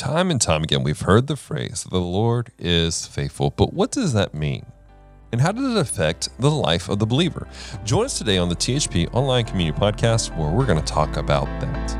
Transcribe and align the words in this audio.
Time 0.00 0.30
and 0.30 0.40
time 0.40 0.62
again, 0.62 0.82
we've 0.82 1.02
heard 1.02 1.26
the 1.26 1.36
phrase, 1.36 1.86
the 1.90 2.00
Lord 2.00 2.52
is 2.58 3.06
faithful. 3.06 3.50
But 3.50 3.74
what 3.74 3.90
does 3.90 4.14
that 4.14 4.32
mean? 4.32 4.64
And 5.30 5.42
how 5.42 5.52
does 5.52 5.76
it 5.76 5.78
affect 5.78 6.30
the 6.38 6.50
life 6.50 6.88
of 6.88 6.98
the 6.98 7.04
believer? 7.04 7.46
Join 7.84 8.06
us 8.06 8.16
today 8.16 8.38
on 8.38 8.48
the 8.48 8.56
THP 8.56 9.12
Online 9.14 9.44
Community 9.44 9.78
Podcast, 9.78 10.34
where 10.38 10.48
we're 10.48 10.64
going 10.64 10.82
to 10.82 10.92
talk 10.92 11.18
about 11.18 11.44
that. 11.60 11.99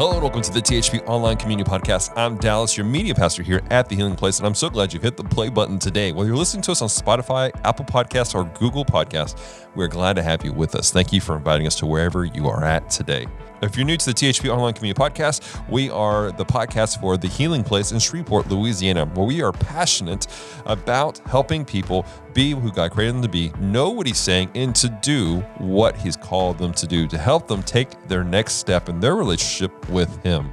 Hello 0.00 0.12
and 0.12 0.22
welcome 0.22 0.40
to 0.40 0.50
the 0.50 0.62
THP 0.62 1.06
Online 1.06 1.36
Community 1.36 1.70
Podcast. 1.70 2.10
I'm 2.16 2.38
Dallas, 2.38 2.74
your 2.74 2.86
media 2.86 3.14
pastor 3.14 3.42
here 3.42 3.60
at 3.68 3.86
the 3.86 3.96
Healing 3.96 4.16
Place, 4.16 4.38
and 4.38 4.46
I'm 4.46 4.54
so 4.54 4.70
glad 4.70 4.94
you've 4.94 5.02
hit 5.02 5.18
the 5.18 5.24
play 5.24 5.50
button 5.50 5.78
today. 5.78 6.10
Whether 6.10 6.30
you're 6.30 6.38
listening 6.38 6.62
to 6.62 6.72
us 6.72 6.80
on 6.80 6.88
Spotify, 6.88 7.50
Apple 7.64 7.84
Podcasts, 7.84 8.34
or 8.34 8.44
Google 8.58 8.82
Podcasts, 8.82 9.66
we're 9.74 9.88
glad 9.88 10.16
to 10.16 10.22
have 10.22 10.42
you 10.42 10.54
with 10.54 10.74
us. 10.74 10.90
Thank 10.90 11.12
you 11.12 11.20
for 11.20 11.36
inviting 11.36 11.66
us 11.66 11.74
to 11.80 11.86
wherever 11.86 12.24
you 12.24 12.48
are 12.48 12.64
at 12.64 12.88
today. 12.88 13.26
If 13.62 13.76
you're 13.76 13.84
new 13.84 13.98
to 13.98 14.06
the 14.06 14.14
THP 14.14 14.48
Online 14.48 14.72
Community 14.72 14.98
Podcast, 14.98 15.68
we 15.68 15.90
are 15.90 16.32
the 16.32 16.46
podcast 16.46 16.98
for 16.98 17.18
the 17.18 17.28
Healing 17.28 17.62
Place 17.62 17.92
in 17.92 17.98
Shreveport, 17.98 18.48
Louisiana, 18.48 19.04
where 19.04 19.26
we 19.26 19.42
are 19.42 19.52
passionate 19.52 20.26
about 20.64 21.18
helping 21.26 21.66
people 21.66 22.06
be 22.32 22.52
who 22.52 22.72
God 22.72 22.90
created 22.92 23.16
them 23.16 23.22
to 23.22 23.28
be, 23.28 23.52
know 23.60 23.90
what 23.90 24.06
He's 24.06 24.16
saying, 24.16 24.48
and 24.54 24.74
to 24.76 24.88
do 25.02 25.40
what 25.58 25.94
He's 25.94 26.16
called 26.16 26.56
them 26.56 26.72
to 26.72 26.86
do 26.86 27.06
to 27.08 27.18
help 27.18 27.48
them 27.48 27.62
take 27.62 27.90
their 28.08 28.24
next 28.24 28.54
step 28.54 28.88
in 28.88 28.98
their 28.98 29.14
relationship 29.14 29.90
with 29.90 30.22
Him. 30.22 30.52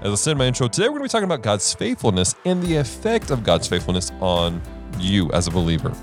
As 0.00 0.10
I 0.10 0.16
said 0.16 0.32
in 0.32 0.38
my 0.38 0.46
intro, 0.46 0.66
today 0.66 0.88
we're 0.88 0.98
going 0.98 1.02
to 1.02 1.04
be 1.04 1.10
talking 1.10 1.26
about 1.26 1.42
God's 1.42 1.72
faithfulness 1.72 2.34
and 2.44 2.60
the 2.60 2.74
effect 2.74 3.30
of 3.30 3.44
God's 3.44 3.68
faithfulness 3.68 4.10
on 4.20 4.60
you 4.98 5.30
as 5.30 5.46
a 5.46 5.52
believer. 5.52 5.94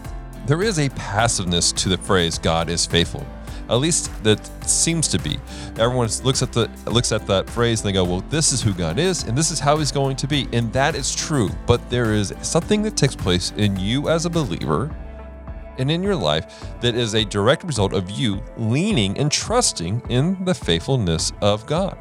There 0.46 0.64
is 0.64 0.80
a 0.80 0.88
passiveness 0.92 1.74
to 1.74 1.90
the 1.90 1.98
phrase 1.98 2.40
God 2.40 2.70
is 2.70 2.86
faithful. 2.86 3.28
At 3.70 3.76
least 3.76 4.12
that 4.24 4.44
seems 4.68 5.08
to 5.10 5.20
be. 5.20 5.40
Everyone 5.78 6.10
looks 6.24 6.42
at 6.42 6.52
the 6.52 6.70
looks 6.86 7.12
at 7.12 7.28
that 7.28 7.50
phrase 7.50 7.82
and 7.82 7.90
they 7.90 7.94
go, 7.94 8.04
"Well, 8.04 8.24
this 8.30 8.52
is 8.52 8.62
who 8.62 8.74
God 8.74 8.98
is, 8.98 9.24
and 9.24 9.38
this 9.38 9.52
is 9.52 9.60
how 9.60 9.78
He's 9.78 9.92
going 9.92 10.16
to 10.18 10.28
be," 10.28 10.48
and 10.52 10.74
that 10.74 10.96
is 10.96 11.14
true. 11.14 11.50
But 11.68 11.90
there 11.90 12.14
is 12.14 12.34
something 12.42 12.82
that 12.84 12.98
takes 12.98 13.16
place 13.16 13.54
in 13.58 13.80
you 13.80 14.10
as 14.10 14.26
a 14.26 14.30
believer 14.30 14.90
and 15.78 15.90
in 15.90 16.04
your 16.04 16.16
life 16.16 16.66
that 16.82 16.96
is 16.96 17.16
a 17.16 17.24
direct 17.26 17.64
result 17.64 17.94
of 17.94 18.10
you 18.10 18.44
leaning 18.58 19.18
and 19.18 19.32
trusting 19.32 20.02
in 20.10 20.44
the 20.46 20.54
faithfulness 20.54 21.32
of 21.42 21.66
God. 21.66 21.98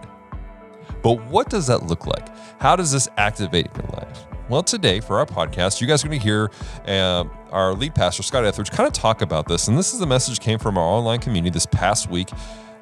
But 1.03 1.25
what 1.31 1.49
does 1.49 1.67
that 1.69 1.87
look 1.87 2.07
like? 2.07 2.29
How 2.61 2.77
does 2.77 2.91
this 2.93 3.09
activate 3.17 3.67
in 3.67 3.83
your 3.83 3.91
life? 3.93 4.28
Well, 4.49 4.63
today 4.63 5.01
for 5.01 5.19
our 5.19 5.27
podcast, 5.27 5.83
you 5.83 5.87
guys 5.87 6.03
are 6.03 6.09
going 6.09 6.19
to 6.19 6.25
hear 6.25 6.51
uh, 6.87 7.25
our 7.51 7.75
lead 7.75 7.95
pastor, 7.95 8.23
Scott 8.23 8.47
Etheridge, 8.47 8.71
kind 8.71 8.87
of 8.87 8.95
talk 8.95 9.21
about 9.21 9.47
this. 9.47 9.69
And 9.69 9.77
this 9.77 9.93
is 9.93 10.01
a 10.01 10.07
message 10.07 10.41
came 10.41 10.59
from 10.59 10.79
our 10.79 10.85
online 10.85 11.21
community 11.21 11.51
this 11.51 11.67
past 11.67 12.09
week 12.09 12.31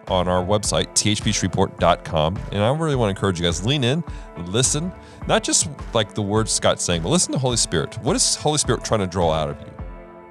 on 0.06 0.28
our 0.28 0.44
website, 0.44 0.86
thpshreveport.com. 0.94 2.38
And 2.52 2.62
I 2.62 2.72
really 2.72 2.94
want 2.94 3.08
to 3.08 3.18
encourage 3.18 3.40
you 3.40 3.46
guys 3.46 3.66
lean 3.66 3.82
in, 3.82 4.04
listen, 4.46 4.92
not 5.26 5.42
just 5.42 5.68
like 5.92 6.14
the 6.14 6.22
words 6.22 6.52
Scott's 6.52 6.84
saying, 6.84 7.02
but 7.02 7.08
listen 7.08 7.32
to 7.32 7.38
Holy 7.38 7.56
Spirit. 7.56 7.98
What 8.00 8.14
is 8.14 8.36
Holy 8.36 8.58
Spirit 8.58 8.84
trying 8.84 9.00
to 9.00 9.08
draw 9.08 9.32
out 9.32 9.50
of 9.50 9.60
you? 9.60 9.72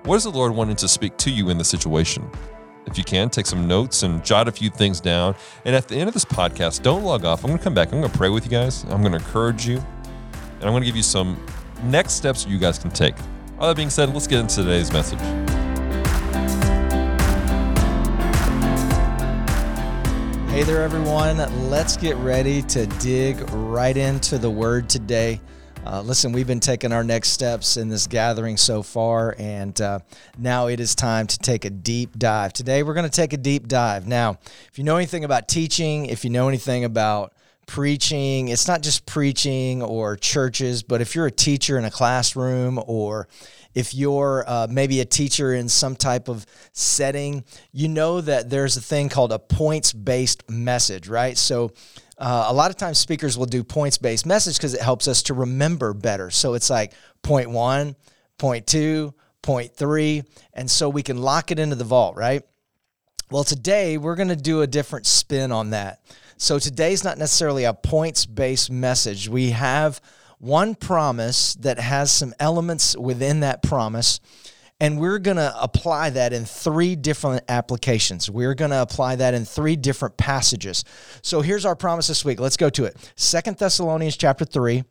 What 0.06 0.16
is 0.16 0.24
the 0.24 0.32
Lord 0.32 0.56
wanting 0.56 0.78
to 0.78 0.88
speak 0.88 1.18
to 1.18 1.32
you 1.32 1.50
in 1.50 1.58
the 1.58 1.66
situation? 1.66 2.32
If 2.86 2.98
you 2.98 3.04
can, 3.04 3.30
take 3.30 3.46
some 3.46 3.68
notes 3.68 4.04
and 4.04 4.24
jot 4.24 4.48
a 4.48 4.54
few 4.54 4.70
things 4.70 5.02
down. 5.02 5.36
And 5.66 5.76
at 5.76 5.90
the 5.90 5.98
end 5.98 6.08
of 6.08 6.14
this 6.14 6.24
podcast, 6.24 6.82
don't 6.82 7.04
log 7.04 7.26
off. 7.26 7.44
I'm 7.44 7.50
going 7.50 7.58
to 7.58 7.64
come 7.64 7.74
back. 7.74 7.92
I'm 7.92 8.00
going 8.00 8.10
to 8.10 8.18
pray 8.18 8.30
with 8.30 8.46
you 8.46 8.52
guys. 8.52 8.84
I'm 8.86 9.02
going 9.02 9.12
to 9.12 9.18
encourage 9.18 9.68
you 9.68 9.84
and 10.56 10.64
I'm 10.64 10.72
going 10.72 10.82
to 10.82 10.86
give 10.86 10.96
you 10.96 11.04
some 11.04 11.38
next 11.84 12.14
steps 12.14 12.46
you 12.46 12.58
guys 12.58 12.80
can 12.80 12.92
take. 12.92 13.16
All 13.60 13.68
that 13.68 13.78
being 13.78 13.90
said, 13.90 14.14
let's 14.14 14.28
get 14.28 14.40
into 14.40 14.56
today's 14.56 14.92
message. 14.92 15.20
Hey 20.50 20.64
there, 20.64 20.84
everyone. 20.84 21.38
Let's 21.70 21.98
get 21.98 22.16
ready 22.18 22.62
to 22.64 22.88
dig 22.88 23.38
right 23.52 23.96
into 23.96 24.38
the 24.38 24.50
word 24.50 24.90
today. 24.90 25.42
Uh, 25.86 26.02
listen, 26.02 26.32
we've 26.32 26.48
been 26.48 26.62
taking 26.62 26.92
our 26.92 27.04
next 27.04 27.30
steps 27.30 27.78
in 27.78 27.90
this 27.90 28.08
gathering 28.08 28.58
so 28.58 28.82
far, 28.82 29.36
and 29.38 29.80
uh, 29.82 30.00
now 30.38 30.68
it 30.68 30.80
is 30.80 30.96
time 30.96 31.28
to 31.28 31.38
take 31.38 31.64
a 31.64 31.70
deep 31.70 32.18
dive. 32.18 32.54
Today, 32.54 32.82
we're 32.82 32.96
going 32.96 33.08
to 33.08 33.16
take 33.16 33.34
a 33.34 33.38
deep 33.38 33.68
dive. 33.68 34.08
Now, 34.08 34.40
if 34.72 34.80
you 34.80 34.84
know 34.84 34.96
anything 34.96 35.26
about 35.26 35.48
teaching, 35.48 36.08
if 36.08 36.24
you 36.24 36.32
know 36.32 36.48
anything 36.48 36.86
about 36.86 37.34
preaching, 37.66 38.50
it's 38.50 38.68
not 38.68 38.82
just 38.82 39.06
preaching 39.06 39.82
or 39.82 40.16
churches, 40.16 40.84
but 40.84 41.02
if 41.02 41.16
you're 41.16 41.26
a 41.26 41.32
teacher 41.32 41.78
in 41.78 41.86
a 41.86 41.92
classroom 41.92 42.80
or 42.86 43.28
if 43.74 43.94
you're 43.94 44.46
uh, 44.48 44.68
maybe 44.70 45.02
a 45.02 45.06
teacher 45.06 45.54
in 45.54 45.68
some 45.68 45.96
type 45.96 46.30
of 46.30 46.46
setting, 46.72 47.44
you 47.74 47.90
know 47.90 48.22
that 48.22 48.50
there's 48.50 48.78
a 48.78 48.82
thing 48.82 49.10
called 49.10 49.34
a 49.34 49.40
points 49.40 49.92
based 49.92 50.50
message, 50.50 51.08
right? 51.08 51.38
So, 51.38 51.72
uh, 52.18 52.46
a 52.48 52.54
lot 52.54 52.72
of 52.72 52.78
times 52.78 52.98
speakers 52.98 53.38
will 53.38 53.46
do 53.46 53.64
points 53.64 53.98
based 53.98 54.26
message 54.26 54.56
because 54.56 54.74
it 54.74 54.82
helps 54.82 55.08
us 55.08 55.24
to 55.24 55.34
remember 55.34 55.94
better. 55.94 56.32
So, 56.32 56.54
it's 56.54 56.70
like 56.70 56.94
point 57.22 57.50
one, 57.50 57.98
point 58.38 58.66
two, 58.66 59.14
point 59.42 59.76
three, 59.76 60.24
and 60.54 60.72
so 60.72 60.88
we 60.88 61.04
can 61.04 61.18
lock 61.18 61.52
it 61.52 61.60
into 61.60 61.76
the 61.76 61.84
vault, 61.84 62.16
right? 62.16 62.44
Well, 63.30 63.44
today 63.44 63.98
we're 63.98 64.16
going 64.16 64.30
to 64.30 64.36
do 64.36 64.62
a 64.62 64.68
different 64.68 65.06
spin 65.06 65.52
on 65.52 65.72
that. 65.72 66.00
So 66.38 66.60
today's 66.60 67.04
not 67.04 67.18
necessarily 67.18 67.64
a 67.64 67.74
points 67.74 68.26
based 68.26 68.70
message. 68.70 69.30
We 69.30 69.52
have 69.52 70.02
one 70.40 70.76
promise 70.76 71.56
that 71.56 71.80
has 71.80 72.12
some 72.12 72.34
elements 72.40 72.96
within 72.98 73.40
that 73.40 73.64
promise. 73.64 74.20
And 74.82 75.00
we're 75.00 75.20
going 75.20 75.38
to 75.38 75.56
apply 75.62 76.10
that 76.12 76.34
in 76.34 76.44
three 76.44 76.98
different 76.98 77.46
applications. 77.48 78.30
We're 78.30 78.56
going 78.56 78.72
to 78.72 78.82
apply 78.82 79.16
that 79.16 79.34
in 79.34 79.46
three 79.46 79.78
different 79.78 80.18
passages. 80.18 80.84
So 81.22 81.40
here's 81.40 81.64
our 81.64 81.78
promise 81.78 82.08
this 82.08 82.26
week. 82.26 82.42
Let's 82.42 82.58
go 82.58 82.70
to 82.72 82.84
it. 82.84 82.98
Second 83.16 83.58
Thessalonians 83.58 84.18
chapter 84.18 84.44
3 84.44 84.84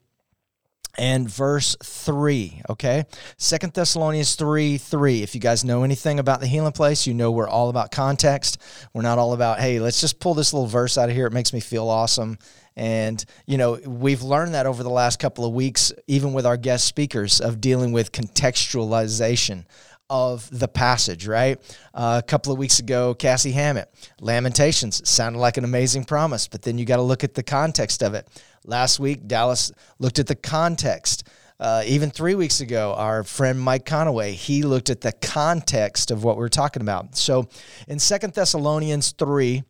and 0.96 1.28
verse 1.28 1.76
3 1.82 2.62
okay? 2.70 3.04
Second 3.36 3.72
thessalonians 3.72 4.34
3 4.34 4.78
3 4.78 5.22
if 5.22 5.34
you 5.34 5.40
guys 5.40 5.64
know 5.64 5.82
anything 5.82 6.18
about 6.18 6.40
the 6.40 6.46
healing 6.46 6.72
place 6.72 7.06
you 7.06 7.14
know 7.14 7.30
we're 7.30 7.48
all 7.48 7.68
about 7.68 7.90
context. 7.90 8.58
We're 8.92 9.02
not 9.02 9.18
all 9.18 9.32
about 9.32 9.60
hey 9.60 9.80
let's 9.80 10.00
just 10.00 10.20
pull 10.20 10.34
this 10.34 10.52
little 10.52 10.68
verse 10.68 10.96
out 10.98 11.08
of 11.08 11.14
here. 11.14 11.26
It 11.26 11.32
makes 11.32 11.52
me 11.52 11.60
feel 11.60 11.88
awesome. 11.88 12.38
And 12.76 13.24
you 13.46 13.58
know 13.58 13.78
we've 13.86 14.22
learned 14.22 14.54
that 14.54 14.66
over 14.66 14.82
the 14.82 14.90
last 14.90 15.18
couple 15.18 15.44
of 15.44 15.52
weeks 15.52 15.92
even 16.06 16.32
with 16.32 16.46
our 16.46 16.56
guest 16.56 16.86
speakers 16.86 17.40
of 17.40 17.60
dealing 17.60 17.92
with 17.92 18.12
contextualization 18.12 19.64
of 20.10 20.48
the 20.56 20.68
passage, 20.68 21.26
right? 21.26 21.58
Uh, 21.94 22.20
a 22.22 22.26
couple 22.26 22.52
of 22.52 22.58
weeks 22.58 22.78
ago, 22.78 23.14
Cassie 23.14 23.52
Hammett, 23.52 23.92
Lamentations 24.20 25.08
sounded 25.08 25.38
like 25.38 25.56
an 25.56 25.64
amazing 25.64 26.04
promise, 26.04 26.46
but 26.46 26.62
then 26.62 26.78
you 26.78 26.84
got 26.84 26.96
to 26.96 27.02
look 27.02 27.24
at 27.24 27.34
the 27.34 27.42
context 27.42 28.02
of 28.02 28.14
it. 28.14 28.28
Last 28.64 28.98
week, 28.98 29.26
Dallas 29.26 29.72
looked 29.98 30.18
at 30.18 30.26
the 30.26 30.34
context. 30.34 31.28
Uh, 31.60 31.82
even 31.86 32.10
three 32.10 32.34
weeks 32.34 32.60
ago, 32.60 32.94
our 32.96 33.22
friend 33.22 33.60
Mike 33.60 33.84
Conaway, 33.84 34.32
he 34.32 34.62
looked 34.62 34.90
at 34.90 35.02
the 35.02 35.12
context 35.12 36.10
of 36.10 36.24
what 36.24 36.36
we're 36.36 36.48
talking 36.48 36.82
about. 36.82 37.16
So 37.16 37.48
in 37.86 37.98
Second 37.98 38.34
Thessalonians 38.34 39.12
3, 39.12 39.62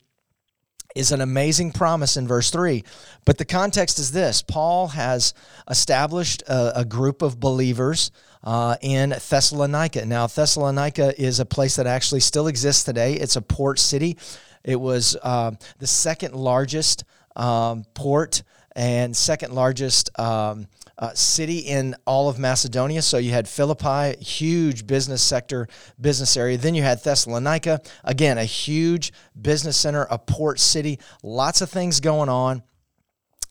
is 0.94 1.10
an 1.10 1.20
amazing 1.20 1.72
promise 1.72 2.16
in 2.16 2.28
verse 2.28 2.50
3. 2.50 2.84
But 3.24 3.38
the 3.38 3.44
context 3.44 3.98
is 3.98 4.12
this 4.12 4.42
Paul 4.42 4.88
has 4.88 5.34
established 5.68 6.42
a, 6.42 6.80
a 6.80 6.84
group 6.84 7.22
of 7.22 7.40
believers 7.40 8.10
uh, 8.44 8.76
in 8.80 9.10
Thessalonica. 9.10 10.06
Now, 10.06 10.26
Thessalonica 10.26 11.20
is 11.20 11.40
a 11.40 11.44
place 11.44 11.76
that 11.76 11.86
actually 11.86 12.20
still 12.20 12.46
exists 12.46 12.84
today, 12.84 13.14
it's 13.14 13.36
a 13.36 13.42
port 13.42 13.78
city. 13.78 14.16
It 14.62 14.80
was 14.80 15.16
uh, 15.22 15.52
the 15.78 15.86
second 15.86 16.34
largest 16.34 17.04
um, 17.36 17.84
port 17.94 18.42
and 18.76 19.16
second 19.16 19.52
largest 19.52 20.16
um, 20.18 20.66
uh, 20.98 21.12
city 21.14 21.58
in 21.58 21.94
all 22.06 22.28
of 22.28 22.38
Macedonia. 22.38 23.02
So 23.02 23.18
you 23.18 23.30
had 23.30 23.48
Philippi, 23.48 24.16
huge 24.22 24.86
business 24.86 25.22
sector, 25.22 25.68
business 26.00 26.36
area. 26.36 26.56
Then 26.56 26.74
you 26.74 26.82
had 26.82 27.02
Thessalonica, 27.02 27.80
again, 28.04 28.38
a 28.38 28.44
huge 28.44 29.12
business 29.40 29.76
center, 29.76 30.06
a 30.10 30.18
port 30.18 30.60
city, 30.60 30.98
lots 31.22 31.60
of 31.60 31.70
things 31.70 32.00
going 32.00 32.28
on. 32.28 32.62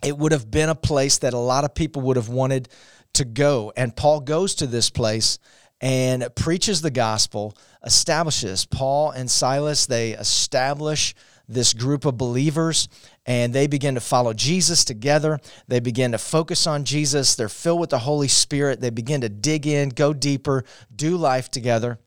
It 0.04 0.18
would 0.18 0.32
have 0.32 0.50
been 0.50 0.70
a 0.70 0.76
place 0.76 1.20
that 1.20 1.34
a 1.34 1.38
lot 1.38 1.64
of 1.64 1.76
people 1.76 2.02
would 2.04 2.18
have 2.18 2.30
wanted 2.30 2.70
to 3.14 3.26
go. 3.26 3.72
And 3.76 3.96
Paul 3.96 4.22
goes 4.22 4.56
to 4.56 4.68
this 4.68 4.90
place 4.90 5.40
and 5.80 6.28
preaches 6.36 6.82
the 6.82 6.92
gospel, 6.92 7.58
establishes 7.84 8.66
Paul 8.66 9.12
and 9.12 9.30
Silas, 9.30 9.86
they 9.86 10.12
establish 10.12 11.14
this 11.48 11.74
group 11.74 12.06
of 12.06 12.18
believers 12.18 12.88
and 13.26 13.54
they 13.54 13.68
begin 13.68 13.96
to 13.96 14.02
follow 14.02 14.34
Jesus 14.34 14.86
together. 14.86 15.40
They 15.68 15.80
begin 15.80 16.12
to 16.12 16.18
focus 16.18 16.68
on 16.68 16.84
Jesus. 16.86 17.36
They're 17.36 17.50
filled 17.50 17.80
with 17.80 17.90
the 17.90 18.00
Holy 18.00 18.28
Spirit. 18.28 18.82
They 18.82 18.90
begin 18.90 19.22
to 19.22 19.30
dig 19.30 19.68
in, 19.68 19.90
go 19.90 20.14
deeper, 20.14 20.64
do 20.96 21.18
life 21.18 21.50
together. 21.50 22.00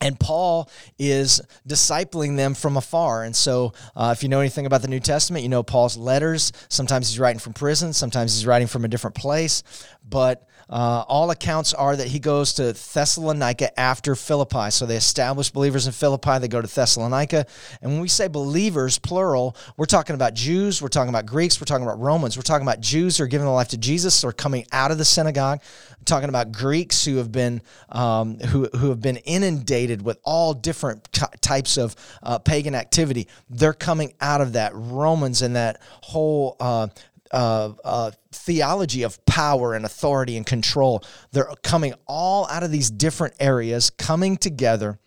And 0.00 0.20
Paul 0.20 0.70
is 0.98 1.40
discipling 1.66 2.36
them 2.36 2.54
from 2.54 2.76
afar. 2.76 3.24
And 3.24 3.34
so, 3.34 3.72
uh, 3.94 4.12
if 4.14 4.22
you 4.22 4.28
know 4.28 4.40
anything 4.40 4.66
about 4.66 4.82
the 4.82 4.88
New 4.88 5.00
Testament, 5.00 5.42
you 5.42 5.48
know 5.48 5.62
Paul's 5.62 5.96
letters. 5.96 6.52
Sometimes 6.68 7.08
he's 7.08 7.18
writing 7.18 7.38
from 7.38 7.54
prison, 7.54 7.92
sometimes 7.94 8.34
he's 8.34 8.46
writing 8.46 8.68
from 8.68 8.84
a 8.84 8.88
different 8.88 9.16
place. 9.16 9.62
But 10.06 10.46
Uh, 10.68 11.04
all 11.06 11.30
accounts 11.30 11.72
are 11.74 11.94
that 11.94 12.08
he 12.08 12.18
goes 12.18 12.54
to 12.54 12.72
Thessalonica 12.72 13.78
after 13.78 14.16
Philippi. 14.16 14.70
So 14.70 14.84
they 14.84 14.96
establish 14.96 15.50
believers 15.50 15.86
in 15.86 15.92
Philippi. 15.92 16.38
They 16.38 16.48
go 16.48 16.60
to 16.60 16.66
Thessalonica. 16.66 17.46
And 17.80 17.92
when 17.92 18.00
we 18.00 18.08
say 18.08 18.26
believers, 18.26 18.98
plural, 18.98 19.56
we're 19.76 19.86
talking 19.86 20.14
about 20.14 20.34
Jews, 20.34 20.82
we're 20.82 20.88
talking 20.88 21.08
about 21.08 21.26
Greeks, 21.26 21.60
we're 21.60 21.66
talking 21.66 21.84
about 21.84 22.00
Romans, 22.00 22.36
we're 22.36 22.42
talking 22.42 22.66
about 22.66 22.80
Jews 22.80 23.18
who 23.18 23.24
are 23.24 23.28
giving 23.28 23.46
their 23.46 23.54
life 23.54 23.68
to 23.68 23.78
Jesus 23.78 24.24
or 24.24 24.32
coming 24.32 24.66
out 24.72 24.90
of 24.90 24.98
the 24.98 25.04
synagogue. 25.04 25.60
Talking 26.04 26.28
about 26.28 26.52
Greeks 26.52 27.04
who 27.04 27.16
have 27.16 27.32
been 27.32 27.62
um, 27.88 28.38
who, 28.38 28.68
who 28.76 28.90
have 28.90 29.00
been 29.00 29.16
inundated 29.16 30.02
with 30.02 30.18
all 30.22 30.54
different 30.54 31.08
types 31.40 31.76
of 31.76 31.96
uh, 32.22 32.38
pagan 32.38 32.76
activity. 32.76 33.26
They're 33.50 33.72
coming 33.72 34.14
out 34.20 34.40
of 34.40 34.52
that. 34.52 34.70
Romans 34.74 35.42
and 35.42 35.56
that 35.56 35.80
whole 36.02 36.56
uh, 36.60 36.88
uh, 37.30 37.72
uh, 37.84 38.10
theology 38.32 39.02
of 39.02 39.24
power 39.26 39.74
and 39.74 39.84
authority 39.84 40.36
and 40.36 40.46
control. 40.46 41.04
They're 41.32 41.50
coming 41.62 41.94
all 42.06 42.46
out 42.48 42.62
of 42.62 42.70
these 42.70 42.90
different 42.90 43.34
areas, 43.40 43.90
coming 43.90 44.36
together. 44.36 44.98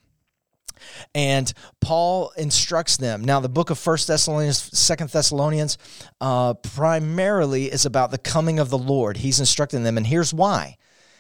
And 1.13 1.51
Paul 1.81 2.31
instructs 2.37 2.97
them. 2.97 3.23
Now, 3.23 3.39
the 3.39 3.49
book 3.49 3.69
of 3.69 3.77
First 3.77 4.07
Thessalonians, 4.07 4.77
Second 4.77 5.09
Thessalonians, 5.09 5.77
uh, 6.21 6.53
primarily 6.53 7.65
is 7.65 7.85
about 7.85 8.11
the 8.11 8.17
coming 8.17 8.59
of 8.59 8.69
the 8.69 8.77
Lord. 8.77 9.17
He's 9.17 9.39
instructing 9.39 9.83
them, 9.83 9.97
and 9.97 10.07
here's 10.07 10.33
why. 10.33 10.77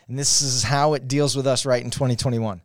And 0.07 0.17
this 0.17 0.41
is 0.41 0.63
how 0.63 0.93
it 0.93 1.07
deals 1.07 1.35
with 1.35 1.45
us 1.45 1.65
right 1.65 1.83
in 1.83 1.91
2021 1.91 2.61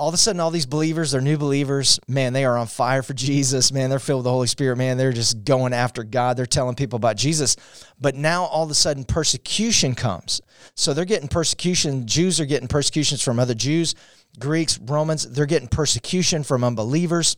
all 0.00 0.08
of 0.08 0.14
a 0.14 0.16
sudden 0.16 0.40
all 0.40 0.50
these 0.50 0.64
believers 0.64 1.10
they're 1.10 1.20
new 1.20 1.36
believers. 1.36 2.00
Man 2.08 2.32
they 2.32 2.46
are 2.46 2.56
on 2.56 2.68
fire 2.68 3.02
for 3.02 3.12
jesus. 3.12 3.70
Man 3.70 3.90
they're 3.90 3.98
filled 3.98 4.20
with 4.20 4.24
the 4.24 4.30
holy 4.30 4.46
spirit. 4.46 4.76
Man 4.76 4.96
they're 4.96 5.12
just 5.12 5.44
going 5.44 5.74
after 5.74 6.04
god. 6.04 6.38
They're 6.38 6.46
telling 6.46 6.74
people 6.74 6.96
about 6.96 7.18
jesus. 7.18 7.54
But 8.00 8.14
now 8.14 8.44
all 8.44 8.64
of 8.64 8.70
a 8.70 8.74
sudden 8.74 9.04
persecution 9.04 9.94
comes. 9.94 10.40
So 10.74 10.94
they're 10.94 11.04
getting 11.04 11.28
persecution. 11.28 12.06
Jews 12.06 12.40
are 12.40 12.46
getting 12.46 12.66
persecutions 12.66 13.22
from 13.22 13.38
other 13.38 13.52
jews 13.52 13.94
greeks 14.38 14.78
romans. 14.78 15.30
They're 15.30 15.44
getting 15.44 15.68
persecution 15.68 16.44
from 16.44 16.64
unbelievers. 16.64 17.36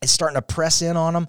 It's 0.00 0.12
starting 0.12 0.36
to 0.36 0.42
press 0.42 0.80
in 0.80 0.96
on 0.96 1.12
them 1.12 1.28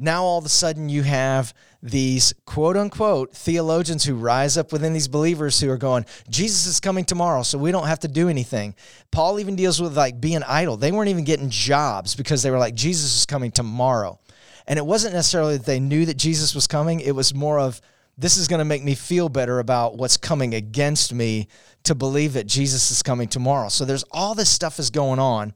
now 0.00 0.24
all 0.24 0.38
of 0.38 0.46
a 0.46 0.48
sudden 0.48 0.88
you 0.88 1.02
have 1.02 1.52
these 1.82 2.34
quote 2.44 2.76
unquote 2.76 3.34
theologians 3.34 4.04
who 4.04 4.14
rise 4.14 4.58
up 4.58 4.72
within 4.72 4.92
these 4.92 5.08
believers 5.08 5.60
who 5.60 5.70
are 5.70 5.78
going, 5.78 6.04
Jesus 6.28 6.66
is 6.66 6.80
coming 6.80 7.04
tomorrow, 7.04 7.42
so 7.42 7.58
we 7.58 7.72
don't 7.72 7.86
have 7.86 8.00
to 8.00 8.08
do 8.08 8.28
anything. 8.28 8.74
Paul 9.10 9.40
even 9.40 9.56
deals 9.56 9.80
with 9.80 9.96
like 9.96 10.20
being 10.20 10.42
idle. 10.42 10.76
They 10.76 10.92
weren't 10.92 11.08
even 11.08 11.24
getting 11.24 11.50
jobs 11.50 12.14
because 12.14 12.42
they 12.42 12.50
were 12.50 12.58
like, 12.58 12.74
Jesus 12.74 13.16
is 13.16 13.26
coming 13.26 13.50
tomorrow. 13.50 14.18
And 14.66 14.78
it 14.78 14.84
wasn't 14.84 15.14
necessarily 15.14 15.56
that 15.56 15.66
they 15.66 15.80
knew 15.80 16.06
that 16.06 16.16
Jesus 16.16 16.54
was 16.54 16.66
coming, 16.66 17.00
it 17.00 17.12
was 17.12 17.34
more 17.34 17.58
of, 17.58 17.80
this 18.18 18.36
is 18.36 18.48
going 18.48 18.58
to 18.58 18.66
make 18.66 18.84
me 18.84 18.94
feel 18.94 19.30
better 19.30 19.60
about 19.60 19.96
what's 19.96 20.18
coming 20.18 20.54
against 20.54 21.14
me 21.14 21.48
to 21.84 21.94
believe 21.94 22.34
that 22.34 22.46
Jesus 22.46 22.90
is 22.90 23.02
coming 23.02 23.28
tomorrow. 23.28 23.70
So 23.70 23.86
there's 23.86 24.04
all 24.10 24.34
this 24.34 24.50
stuff 24.50 24.78
is 24.78 24.90
going 24.90 25.18
on. 25.18 25.54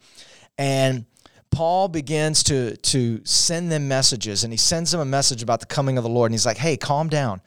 And 0.56 1.04
Paul 1.54 1.86
begins 1.88 2.42
to, 2.44 2.76
to 2.76 3.20
send 3.24 3.70
them 3.70 3.86
messages, 3.86 4.42
and 4.42 4.52
he 4.52 4.56
sends 4.56 4.90
them 4.90 5.00
a 5.00 5.04
message 5.04 5.42
about 5.42 5.60
the 5.60 5.66
coming 5.66 5.96
of 5.96 6.02
the 6.02 6.10
Lord. 6.10 6.30
And 6.30 6.34
he's 6.34 6.44
like, 6.44 6.56
hey, 6.56 6.76
calm 6.76 7.08
down. 7.08 7.40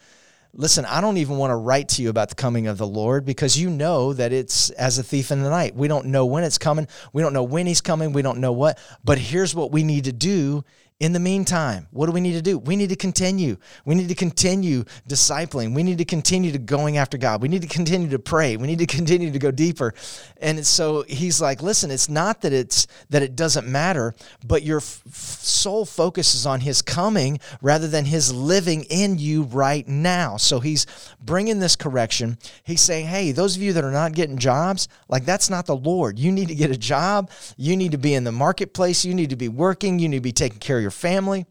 Listen, 0.54 0.86
I 0.86 1.02
don't 1.02 1.18
even 1.18 1.38
want 1.38 1.52
to 1.52 1.56
write 1.56 1.90
to 1.90 2.02
you 2.02 2.10
about 2.10 2.30
the 2.30 2.36
coming 2.36 2.68
of 2.68 2.78
the 2.78 2.88
Lord 2.88 3.26
because 3.26 3.60
you 3.60 3.70
know 3.70 4.14
that 4.14 4.32
it's 4.32 4.70
as 4.72 4.98
a 4.98 5.04
thief 5.04 5.30
in 5.30 5.44
the 5.44 5.50
night. 5.50 5.76
We 5.76 5.90
don't 5.90 6.06
know 6.08 6.26
when 6.26 6.46
it's 6.46 6.58
coming. 6.58 6.88
We 7.12 7.22
don't 7.22 7.34
know 7.34 7.44
when 7.44 7.68
he's 7.68 7.82
coming. 7.82 8.14
We 8.14 8.22
don't 8.22 8.40
know 8.40 8.54
what. 8.54 8.80
But 9.04 9.18
here's 9.18 9.54
what 9.54 9.72
we 9.72 9.84
need 9.84 10.06
to 10.06 10.14
do 10.14 10.64
in 11.00 11.14
the 11.14 11.20
meantime, 11.20 11.88
what 11.92 12.08
do 12.08 12.12
we 12.12 12.20
need 12.20 12.34
to 12.34 12.42
do? 12.42 12.58
We 12.58 12.76
need 12.76 12.90
to 12.90 12.96
continue. 12.96 13.58
We 13.86 13.94
need 13.94 14.10
to 14.10 14.16
continue 14.16 14.84
discipling. 15.08 15.76
We 15.76 15.84
need 15.84 16.00
to 16.00 16.06
continue 16.06 16.52
to 16.52 16.58
going 16.58 16.98
after 16.98 17.20
God. 17.20 17.40
We 17.40 17.50
need 17.50 17.62
to 17.62 17.68
continue 17.68 18.10
to 18.10 18.18
pray. 18.18 18.58
We 18.58 18.66
need 18.66 18.80
to 18.80 18.88
continue 18.88 19.32
to 19.32 19.38
go 19.38 19.52
deeper. 19.52 19.94
And 20.38 20.66
so 20.66 21.04
he's 21.04 21.40
like, 21.40 21.62
listen, 21.62 21.92
it's 21.92 22.10
not 22.10 22.42
that 22.42 22.52
it's 22.52 22.88
that 23.12 23.22
it 23.22 23.36
doesn't 23.36 23.68
matter, 23.68 24.16
but 24.44 24.64
your 24.64 24.80
f- 24.80 25.04
sole 25.08 25.86
focus 25.86 26.34
is 26.34 26.48
on 26.48 26.62
his 26.62 26.82
coming 26.82 27.40
rather 27.62 27.88
than 27.88 28.06
his 28.06 28.34
living 28.34 28.84
in 28.90 29.20
you 29.20 29.44
right 29.44 29.88
now. 29.88 30.38
So 30.38 30.60
he's 30.60 30.88
bringing 31.22 31.60
this 31.60 31.76
correction. 31.76 32.40
He's 32.64 32.82
saying, 32.82 33.06
hey, 33.06 33.32
those 33.34 33.56
of 33.56 33.62
you 33.62 33.72
that 33.74 33.84
are 33.84 33.92
not 33.92 34.14
getting 34.14 34.40
jobs, 34.40 34.88
like 35.10 35.26
that's 35.26 35.52
not 35.52 35.68
the 35.68 35.76
Lord. 35.76 36.18
You 36.18 36.32
need 36.32 36.48
to 36.48 36.56
get 36.56 36.72
a 36.72 36.78
job. 36.78 37.30
You 37.56 37.78
need 37.78 37.92
to 37.92 38.00
be 38.00 38.16
in 38.16 38.24
the 38.24 38.32
marketplace. 38.32 39.06
You 39.06 39.14
need 39.14 39.30
to 39.30 39.36
be 39.36 39.48
working. 39.48 40.00
You 40.00 40.10
need 40.10 40.18
to 40.18 40.22
be 40.22 40.32
taking 40.32 40.58
care 40.58 40.78
of 40.78 40.87
your 40.88 40.92
family. 40.92 41.46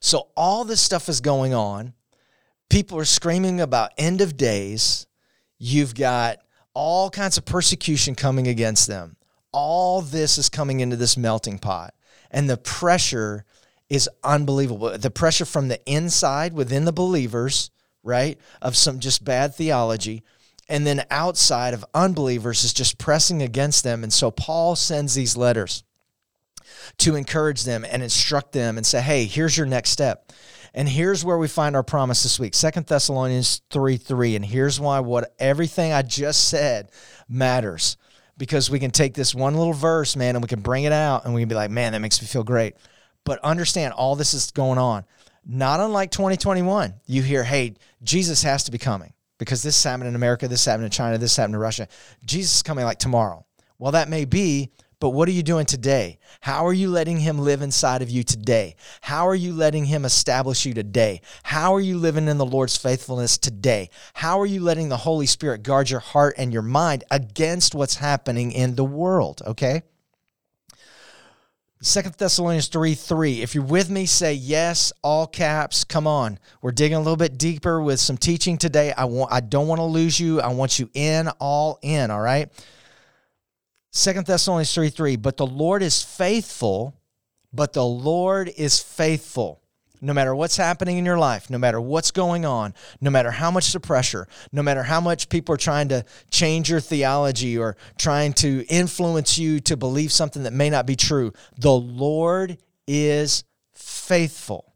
So 0.00 0.28
all 0.36 0.64
this 0.64 0.80
stuff 0.80 1.08
is 1.10 1.20
going 1.20 1.52
on. 1.52 1.92
People 2.70 2.98
are 2.98 3.04
screaming 3.04 3.60
about 3.60 3.92
end 3.98 4.22
of 4.22 4.38
days. 4.38 5.06
You've 5.58 5.94
got 5.94 6.38
all 6.72 7.10
kinds 7.10 7.36
of 7.36 7.44
persecution 7.44 8.14
coming 8.14 8.48
against 8.48 8.86
them. 8.86 9.16
All 9.52 10.00
this 10.00 10.38
is 10.38 10.48
coming 10.48 10.80
into 10.80 10.96
this 10.96 11.18
melting 11.18 11.58
pot. 11.58 11.94
And 12.30 12.48
the 12.48 12.56
pressure 12.56 13.44
is 13.90 14.08
unbelievable. 14.24 14.96
The 14.96 15.10
pressure 15.10 15.44
from 15.44 15.68
the 15.68 15.80
inside 15.84 16.54
within 16.54 16.86
the 16.86 16.92
believers, 16.92 17.70
right, 18.02 18.40
of 18.62 18.74
some 18.74 18.98
just 18.98 19.22
bad 19.22 19.54
theology, 19.54 20.22
and 20.70 20.86
then 20.86 21.04
outside 21.10 21.74
of 21.74 21.84
unbelievers 21.92 22.64
is 22.64 22.72
just 22.72 22.96
pressing 22.96 23.42
against 23.42 23.84
them. 23.84 24.02
And 24.02 24.12
so 24.12 24.30
Paul 24.30 24.74
sends 24.76 25.14
these 25.14 25.36
letters 25.36 25.84
to 26.98 27.14
encourage 27.14 27.64
them 27.64 27.84
and 27.88 28.02
instruct 28.02 28.52
them 28.52 28.76
and 28.76 28.86
say, 28.86 29.00
hey, 29.00 29.24
here's 29.24 29.56
your 29.56 29.66
next 29.66 29.90
step. 29.90 30.32
And 30.74 30.88
here's 30.88 31.24
where 31.24 31.36
we 31.36 31.48
find 31.48 31.76
our 31.76 31.82
promise 31.82 32.22
this 32.22 32.40
week. 32.40 32.54
Second 32.54 32.86
Thessalonians 32.86 33.60
3 33.70 33.98
3. 33.98 34.36
And 34.36 34.44
here's 34.44 34.80
why 34.80 35.00
what 35.00 35.34
everything 35.38 35.92
I 35.92 36.02
just 36.02 36.48
said 36.48 36.90
matters. 37.28 37.96
Because 38.38 38.70
we 38.70 38.78
can 38.78 38.90
take 38.90 39.12
this 39.14 39.34
one 39.34 39.54
little 39.54 39.74
verse, 39.74 40.16
man, 40.16 40.34
and 40.34 40.42
we 40.42 40.48
can 40.48 40.62
bring 40.62 40.84
it 40.84 40.92
out 40.92 41.24
and 41.24 41.34
we 41.34 41.42
can 41.42 41.48
be 41.48 41.54
like, 41.54 41.70
man, 41.70 41.92
that 41.92 42.00
makes 42.00 42.20
me 42.20 42.26
feel 42.26 42.42
great. 42.42 42.74
But 43.24 43.38
understand 43.40 43.92
all 43.92 44.16
this 44.16 44.32
is 44.32 44.50
going 44.50 44.78
on. 44.78 45.04
Not 45.44 45.80
unlike 45.80 46.10
2021. 46.10 46.94
You 47.06 47.22
hear, 47.22 47.44
hey, 47.44 47.74
Jesus 48.02 48.42
has 48.42 48.64
to 48.64 48.70
be 48.70 48.78
coming 48.78 49.12
because 49.38 49.62
this 49.62 49.82
happened 49.82 50.08
in 50.08 50.14
America, 50.14 50.48
this 50.48 50.64
happened 50.64 50.84
in 50.86 50.90
China, 50.90 51.18
this 51.18 51.36
happened 51.36 51.56
in 51.56 51.60
Russia. 51.60 51.88
Jesus 52.24 52.56
is 52.56 52.62
coming 52.62 52.84
like 52.84 52.98
tomorrow. 52.98 53.44
Well, 53.78 53.92
that 53.92 54.08
may 54.08 54.24
be, 54.24 54.70
but 55.02 55.10
what 55.10 55.28
are 55.28 55.32
you 55.32 55.42
doing 55.42 55.66
today? 55.66 56.20
How 56.42 56.64
are 56.64 56.72
you 56.72 56.88
letting 56.88 57.18
Him 57.18 57.40
live 57.40 57.60
inside 57.60 58.02
of 58.02 58.08
you 58.08 58.22
today? 58.22 58.76
How 59.00 59.26
are 59.26 59.34
you 59.34 59.52
letting 59.52 59.86
Him 59.86 60.04
establish 60.04 60.64
you 60.64 60.74
today? 60.74 61.22
How 61.42 61.74
are 61.74 61.80
you 61.80 61.98
living 61.98 62.28
in 62.28 62.38
the 62.38 62.46
Lord's 62.46 62.76
faithfulness 62.76 63.36
today? 63.36 63.90
How 64.14 64.38
are 64.38 64.46
you 64.46 64.60
letting 64.60 64.90
the 64.90 64.98
Holy 64.98 65.26
Spirit 65.26 65.64
guard 65.64 65.90
your 65.90 65.98
heart 65.98 66.36
and 66.38 66.52
your 66.52 66.62
mind 66.62 67.02
against 67.10 67.74
what's 67.74 67.96
happening 67.96 68.52
in 68.52 68.76
the 68.76 68.84
world? 68.84 69.42
Okay? 69.44 69.82
Second 71.80 72.14
Thessalonians 72.14 72.68
3 72.68 72.94
3. 72.94 73.42
If 73.42 73.56
you're 73.56 73.64
with 73.64 73.90
me, 73.90 74.06
say 74.06 74.34
yes, 74.34 74.92
all 75.02 75.26
caps. 75.26 75.82
Come 75.82 76.06
on. 76.06 76.38
We're 76.60 76.70
digging 76.70 76.96
a 76.96 77.00
little 77.00 77.16
bit 77.16 77.38
deeper 77.38 77.82
with 77.82 77.98
some 77.98 78.16
teaching 78.16 78.56
today. 78.56 78.92
I 78.92 79.06
want 79.06 79.32
I 79.32 79.40
don't 79.40 79.66
want 79.66 79.80
to 79.80 79.84
lose 79.84 80.20
you. 80.20 80.40
I 80.40 80.52
want 80.52 80.78
you 80.78 80.88
in, 80.94 81.26
all 81.40 81.80
in, 81.82 82.12
all 82.12 82.20
right? 82.20 82.50
Second 83.94 84.26
Thessalonians 84.26 84.74
3 84.74 84.88
3, 84.88 85.16
but 85.16 85.36
the 85.36 85.46
Lord 85.46 85.82
is 85.82 86.02
faithful, 86.02 86.94
but 87.52 87.74
the 87.74 87.84
Lord 87.84 88.50
is 88.56 88.80
faithful. 88.80 89.60
No 90.00 90.14
matter 90.14 90.34
what's 90.34 90.56
happening 90.56 90.98
in 90.98 91.04
your 91.04 91.18
life, 91.18 91.48
no 91.48 91.58
matter 91.58 91.80
what's 91.80 92.10
going 92.10 92.44
on, 92.44 92.74
no 93.00 93.10
matter 93.10 93.30
how 93.30 93.52
much 93.52 93.72
the 93.72 93.78
pressure, 93.78 94.26
no 94.50 94.60
matter 94.60 94.82
how 94.82 95.00
much 95.00 95.28
people 95.28 95.54
are 95.54 95.58
trying 95.58 95.88
to 95.90 96.04
change 96.28 96.70
your 96.70 96.80
theology 96.80 97.56
or 97.56 97.76
trying 97.98 98.32
to 98.32 98.64
influence 98.68 99.38
you 99.38 99.60
to 99.60 99.76
believe 99.76 100.10
something 100.10 100.42
that 100.42 100.52
may 100.52 100.70
not 100.70 100.86
be 100.86 100.96
true, 100.96 101.32
the 101.56 101.70
Lord 101.70 102.58
is 102.88 103.44
faithful. 103.74 104.74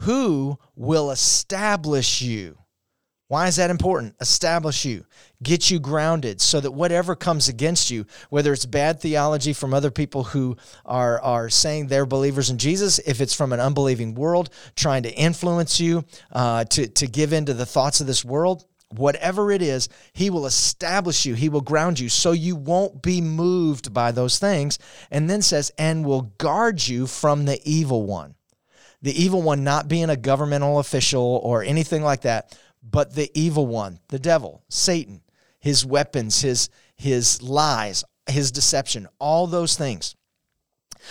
Who 0.00 0.58
will 0.74 1.10
establish 1.10 2.20
you? 2.20 2.58
Why 3.32 3.46
is 3.46 3.56
that 3.56 3.70
important? 3.70 4.14
Establish 4.20 4.84
you, 4.84 5.06
get 5.42 5.70
you 5.70 5.80
grounded 5.80 6.42
so 6.42 6.60
that 6.60 6.72
whatever 6.72 7.16
comes 7.16 7.48
against 7.48 7.90
you, 7.90 8.04
whether 8.28 8.52
it's 8.52 8.66
bad 8.66 9.00
theology 9.00 9.54
from 9.54 9.72
other 9.72 9.90
people 9.90 10.22
who 10.22 10.58
are, 10.84 11.18
are 11.22 11.48
saying 11.48 11.86
they're 11.86 12.04
believers 12.04 12.50
in 12.50 12.58
Jesus, 12.58 12.98
if 12.98 13.22
it's 13.22 13.32
from 13.32 13.54
an 13.54 13.58
unbelieving 13.58 14.14
world 14.14 14.50
trying 14.76 15.04
to 15.04 15.14
influence 15.14 15.80
you 15.80 16.04
uh, 16.32 16.64
to, 16.64 16.86
to 16.88 17.06
give 17.06 17.32
into 17.32 17.54
the 17.54 17.64
thoughts 17.64 18.02
of 18.02 18.06
this 18.06 18.22
world, 18.22 18.66
whatever 18.90 19.50
it 19.50 19.62
is, 19.62 19.88
He 20.12 20.28
will 20.28 20.44
establish 20.44 21.24
you, 21.24 21.32
He 21.32 21.48
will 21.48 21.62
ground 21.62 21.98
you 21.98 22.10
so 22.10 22.32
you 22.32 22.54
won't 22.54 23.00
be 23.00 23.22
moved 23.22 23.94
by 23.94 24.12
those 24.12 24.38
things. 24.38 24.78
And 25.10 25.30
then 25.30 25.40
says, 25.40 25.72
and 25.78 26.04
will 26.04 26.32
guard 26.36 26.86
you 26.86 27.06
from 27.06 27.46
the 27.46 27.58
evil 27.64 28.04
one. 28.04 28.34
The 29.00 29.20
evil 29.20 29.40
one 29.40 29.64
not 29.64 29.88
being 29.88 30.10
a 30.10 30.16
governmental 30.16 30.78
official 30.78 31.40
or 31.42 31.64
anything 31.64 32.02
like 32.02 32.20
that 32.20 32.56
but 32.82 33.14
the 33.14 33.30
evil 33.34 33.66
one, 33.66 34.00
the 34.08 34.18
devil, 34.18 34.62
Satan, 34.68 35.22
his 35.60 35.86
weapons, 35.86 36.42
his 36.42 36.68
his 36.96 37.42
lies, 37.42 38.04
his 38.26 38.52
deception, 38.52 39.08
all 39.18 39.46
those 39.46 39.76
things. 39.76 40.14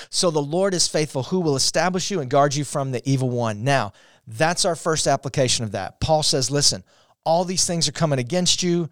So 0.09 0.31
the 0.31 0.41
Lord 0.41 0.73
is 0.73 0.87
faithful 0.87 1.23
who 1.23 1.39
will 1.41 1.55
establish 1.55 2.11
you 2.11 2.21
and 2.21 2.29
guard 2.29 2.55
you 2.55 2.63
from 2.63 2.91
the 2.91 3.01
evil 3.09 3.29
one. 3.29 3.63
Now, 3.63 3.91
that's 4.25 4.63
our 4.63 4.75
first 4.75 5.07
application 5.07 5.65
of 5.65 5.73
that. 5.73 5.99
Paul 5.99 6.23
says, 6.23 6.49
listen, 6.49 6.83
all 7.25 7.43
these 7.43 7.65
things 7.67 7.87
are 7.87 7.93
coming 7.93 8.19
against 8.19 8.63
you. 8.63 8.89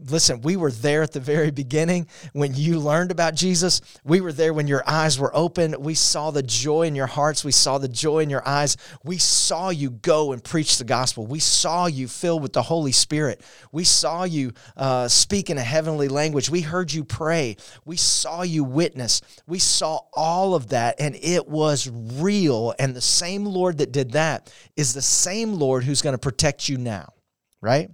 Listen, 0.00 0.40
we 0.40 0.56
were 0.56 0.72
there 0.72 1.04
at 1.04 1.12
the 1.12 1.20
very 1.20 1.52
beginning 1.52 2.08
when 2.32 2.52
you 2.52 2.80
learned 2.80 3.12
about 3.12 3.36
Jesus. 3.36 3.80
We 4.02 4.20
were 4.20 4.32
there 4.32 4.52
when 4.52 4.66
your 4.66 4.82
eyes 4.88 5.20
were 5.20 5.34
open. 5.34 5.76
We 5.78 5.94
saw 5.94 6.32
the 6.32 6.42
joy 6.42 6.82
in 6.82 6.96
your 6.96 7.06
hearts. 7.06 7.44
We 7.44 7.52
saw 7.52 7.78
the 7.78 7.86
joy 7.86 8.18
in 8.18 8.28
your 8.28 8.46
eyes. 8.46 8.76
We 9.04 9.18
saw 9.18 9.70
you 9.70 9.90
go 9.90 10.32
and 10.32 10.42
preach 10.42 10.78
the 10.78 10.84
gospel. 10.84 11.28
We 11.28 11.38
saw 11.38 11.86
you 11.86 12.08
filled 12.08 12.42
with 12.42 12.52
the 12.52 12.62
Holy 12.62 12.90
Spirit. 12.90 13.40
We 13.70 13.84
saw 13.84 14.24
you 14.24 14.52
uh, 14.76 15.06
speak 15.06 15.48
in 15.48 15.58
a 15.58 15.62
heavenly 15.62 16.08
language. 16.08 16.50
We 16.50 16.62
heard 16.62 16.92
you 16.92 17.04
pray. 17.04 17.56
We 17.84 17.96
saw 17.96 18.42
you 18.42 18.64
witness. 18.64 19.20
We 19.46 19.60
saw 19.60 20.00
all 20.12 20.56
of 20.56 20.70
that, 20.70 20.96
and 20.98 21.14
it 21.14 21.46
was 21.46 21.88
real. 21.88 22.74
And 22.80 22.96
the 22.96 23.00
same 23.00 23.44
Lord 23.44 23.78
that 23.78 23.92
did 23.92 24.10
that 24.12 24.52
is 24.76 24.92
the 24.92 25.02
same 25.02 25.54
Lord 25.54 25.84
who's 25.84 26.02
going 26.02 26.14
to 26.14 26.18
protect 26.18 26.68
you 26.68 26.78
now, 26.78 27.12
right? 27.60 27.90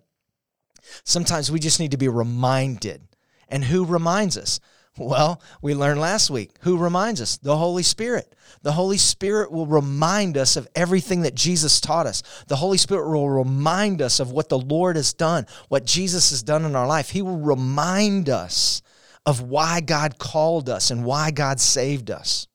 Sometimes 1.04 1.50
we 1.50 1.60
just 1.60 1.80
need 1.80 1.90
to 1.92 1.96
be 1.96 2.08
reminded. 2.08 3.02
And 3.48 3.64
who 3.64 3.84
reminds 3.84 4.36
us? 4.36 4.60
Well, 4.98 5.40
we 5.62 5.74
learned 5.74 6.00
last 6.00 6.30
week. 6.30 6.50
Who 6.60 6.76
reminds 6.76 7.20
us? 7.20 7.38
The 7.38 7.56
Holy 7.56 7.82
Spirit. 7.82 8.34
The 8.62 8.72
Holy 8.72 8.98
Spirit 8.98 9.50
will 9.52 9.66
remind 9.66 10.36
us 10.36 10.56
of 10.56 10.68
everything 10.74 11.22
that 11.22 11.34
Jesus 11.34 11.80
taught 11.80 12.06
us. 12.06 12.22
The 12.48 12.56
Holy 12.56 12.76
Spirit 12.76 13.08
will 13.08 13.30
remind 13.30 14.02
us 14.02 14.20
of 14.20 14.32
what 14.32 14.48
the 14.48 14.58
Lord 14.58 14.96
has 14.96 15.12
done, 15.12 15.46
what 15.68 15.86
Jesus 15.86 16.30
has 16.30 16.42
done 16.42 16.64
in 16.64 16.76
our 16.76 16.86
life. 16.86 17.10
He 17.10 17.22
will 17.22 17.38
remind 17.38 18.28
us 18.28 18.82
of 19.24 19.42
why 19.42 19.80
God 19.80 20.18
called 20.18 20.68
us 20.68 20.90
and 20.90 21.04
why 21.04 21.30
God 21.30 21.60
saved 21.60 22.10
us. 22.10 22.48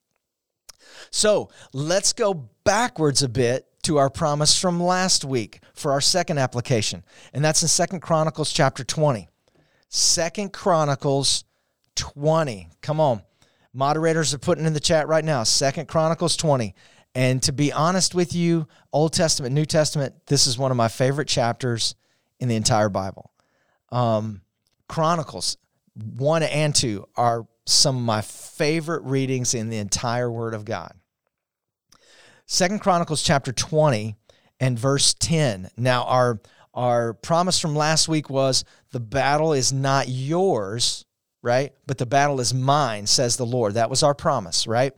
So 1.09 1.49
let's 1.73 2.13
go 2.13 2.49
backwards 2.63 3.23
a 3.23 3.29
bit 3.29 3.65
to 3.85 3.97
our 3.97 4.09
promise 4.09 4.59
from 4.59 4.81
last 4.81 5.23
week 5.23 5.59
for 5.75 5.91
our 5.91 6.01
second 6.01 6.39
application. 6.39 7.03
And 7.33 7.45
that's 7.45 7.61
in 7.61 7.67
Second 7.67 7.99
Chronicles 7.99 8.51
chapter 8.51 8.83
20. 8.83 9.27
Second 9.89 10.53
Chronicles 10.53 11.43
20. 11.95 12.69
Come 12.81 12.99
on. 12.99 13.21
Moderators 13.73 14.33
are 14.33 14.39
putting 14.39 14.65
in 14.65 14.73
the 14.73 14.79
chat 14.79 15.07
right 15.07 15.23
now. 15.23 15.43
Second 15.43 15.87
Chronicles 15.87 16.35
20. 16.35 16.73
And 17.13 17.43
to 17.43 17.53
be 17.53 17.71
honest 17.71 18.15
with 18.15 18.33
you, 18.33 18.67
Old 18.91 19.13
Testament, 19.13 19.53
New 19.53 19.65
Testament, 19.65 20.15
this 20.25 20.47
is 20.47 20.57
one 20.57 20.71
of 20.71 20.77
my 20.77 20.87
favorite 20.87 21.27
chapters 21.27 21.93
in 22.39 22.47
the 22.47 22.55
entire 22.55 22.89
Bible. 22.89 23.31
Um, 23.91 24.41
Chronicles 24.89 25.57
1 25.93 26.41
and 26.41 26.73
2 26.73 27.07
are 27.15 27.47
some 27.67 27.97
of 27.97 28.01
my 28.01 28.21
favorite 28.21 29.03
readings 29.03 29.53
in 29.53 29.69
the 29.69 29.77
entire 29.77 30.29
Word 30.31 30.55
of 30.55 30.65
God. 30.65 30.93
Second 32.47 32.79
Chronicles 32.79 33.23
chapter 33.23 33.51
20 33.51 34.15
and 34.59 34.77
verse 34.77 35.13
10. 35.15 35.69
Now 35.77 36.03
our 36.03 36.39
our 36.73 37.13
promise 37.13 37.59
from 37.59 37.75
last 37.75 38.09
week 38.09 38.29
was 38.29 38.65
the 38.91 38.99
battle 38.99 39.53
is 39.53 39.71
not 39.71 40.09
yours, 40.09 41.05
right? 41.41 41.73
But 41.87 41.97
the 41.97 42.05
battle 42.05 42.41
is 42.41 42.53
mine, 42.53 43.07
says 43.07 43.37
the 43.37 43.45
Lord. 43.45 43.75
That 43.75 43.89
was 43.89 44.03
our 44.03 44.13
promise, 44.13 44.67
right? 44.67 44.93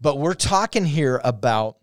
But 0.00 0.18
we're 0.18 0.34
talking 0.34 0.86
here 0.86 1.20
about 1.22 1.76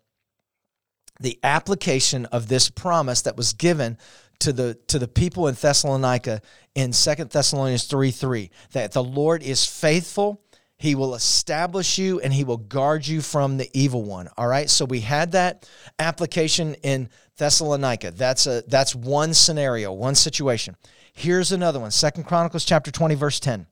the 1.20 1.40
application 1.44 2.26
of 2.28 2.48
this 2.48 2.70
promise 2.70 3.22
that 3.24 3.38
was 3.38 3.54
given 3.54 3.98
to 4.40 4.52
the 4.52 4.76
to 4.88 5.00
the 5.00 5.08
people 5.08 5.48
in 5.48 5.56
Thessalonica 5.56 6.42
in 6.76 6.94
Second 6.94 7.30
Thessalonians 7.30 7.86
3 7.86 8.12
3 8.12 8.52
that 8.74 8.92
the 8.92 9.04
Lord 9.04 9.42
is 9.44 9.66
faithful 9.66 10.42
he 10.78 10.94
will 10.94 11.16
establish 11.16 11.98
you 11.98 12.20
and 12.20 12.32
he 12.32 12.44
will 12.44 12.58
guard 12.58 13.08
you 13.08 13.22
from 13.22 13.58
the 13.58 13.70
evil 13.74 14.04
one. 14.04 14.30
All 14.38 14.48
right. 14.48 14.70
So 14.70 14.86
we 14.86 15.02
had 15.02 15.32
that 15.32 15.68
application 15.98 16.76
in 16.84 17.10
Thessalonica. 17.38 18.12
That's 18.12 18.46
a 18.46 18.64
that's 18.68 18.94
one 18.94 19.34
scenario, 19.34 19.92
one 19.92 20.16
situation. 20.16 20.76
Here's 21.14 21.52
another 21.52 21.80
one. 21.80 21.92
Second 21.92 22.26
Chronicles 22.26 22.64
chapter 22.64 22.92
20, 22.92 23.16
verse 23.16 23.40
10. 23.40 23.66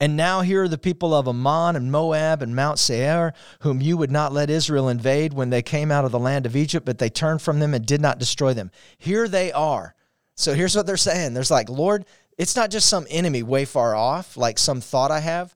And 0.00 0.16
now 0.16 0.42
here 0.42 0.64
are 0.64 0.68
the 0.68 0.78
people 0.78 1.14
of 1.14 1.26
Ammon 1.26 1.76
and 1.76 1.90
Moab 1.90 2.42
and 2.42 2.54
Mount 2.54 2.78
Seir, 2.78 3.32
whom 3.60 3.80
you 3.80 3.96
would 3.96 4.10
not 4.10 4.32
let 4.32 4.50
Israel 4.50 4.88
invade 4.88 5.32
when 5.32 5.50
they 5.50 5.62
came 5.62 5.90
out 5.90 6.04
of 6.04 6.12
the 6.12 6.18
land 6.18 6.46
of 6.46 6.56
Egypt, 6.56 6.86
but 6.86 6.98
they 6.98 7.10
turned 7.10 7.42
from 7.42 7.58
them 7.58 7.74
and 7.74 7.84
did 7.84 8.00
not 8.00 8.18
destroy 8.18 8.54
them. 8.54 8.70
Here 8.98 9.28
they 9.28 9.50
are. 9.52 9.94
So 10.36 10.54
here's 10.54 10.74
what 10.74 10.86
they're 10.86 10.96
saying. 10.96 11.34
There's 11.34 11.50
like, 11.50 11.68
Lord, 11.68 12.06
it's 12.38 12.56
not 12.56 12.70
just 12.70 12.88
some 12.88 13.06
enemy 13.10 13.42
way 13.42 13.64
far 13.64 13.94
off, 13.94 14.36
like 14.36 14.58
some 14.58 14.80
thought 14.80 15.10
I 15.10 15.20
have. 15.20 15.54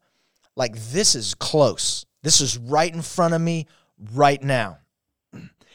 Like 0.57 0.77
this 0.77 1.15
is 1.15 1.35
close. 1.35 2.05
This 2.23 2.41
is 2.41 2.59
right 2.59 2.93
in 2.93 3.03
front 3.03 3.35
of 3.35 3.41
me 3.41 3.67
right 4.13 4.43
now. 4.43 4.79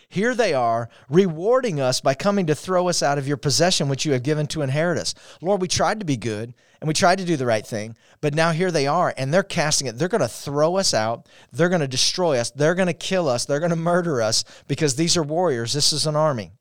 Here 0.10 0.36
they 0.36 0.53
are, 0.53 0.89
rewarding 1.10 1.81
us 1.81 2.00
by 2.00 2.13
coming 2.13 2.45
to 2.45 2.53
throw 2.53 2.88
us 2.88 3.01
out 3.01 3.17
of 3.17 3.27
your 3.27 3.38
possession, 3.38 3.89
which 3.89 4.05
you 4.05 4.12
have 4.12 4.22
given 4.22 4.45
to 4.48 4.62
inherit 4.62 5.00
us. 5.00 5.15
Lord, 5.41 5.60
we 5.60 5.67
tried 5.67 6.01
to 6.01 6.05
be 6.05 6.17
good 6.17 6.53
and 6.79 6.88
we 6.88 6.93
tried 6.93 7.17
to 7.17 7.25
do 7.25 7.36
the 7.36 7.48
right 7.48 7.65
thing, 7.65 7.98
but 8.22 8.36
now 8.36 8.51
here 8.51 8.69
they 8.69 8.86
are, 8.86 9.12
and 9.17 9.33
they're 9.33 9.41
casting 9.41 9.88
it. 9.88 9.98
They're 9.98 10.10
going 10.10 10.22
to 10.22 10.27
throw 10.27 10.75
us 10.75 10.93
out. 10.93 11.27
They're 11.51 11.69
going 11.69 11.81
to 11.81 11.88
destroy 11.88 12.38
us. 12.38 12.51
They're 12.51 12.75
going 12.75 12.88
to 12.88 12.93
kill 12.93 13.27
us. 13.27 13.45
They're 13.45 13.60
going 13.60 13.72
to 13.72 13.75
murder 13.75 14.22
us 14.22 14.43
because 14.67 14.95
these 14.95 15.17
are 15.17 15.24
warriors. 15.24 15.74
This 15.74 15.93
is 15.93 16.05
an 16.05 16.15
army. 16.15 16.51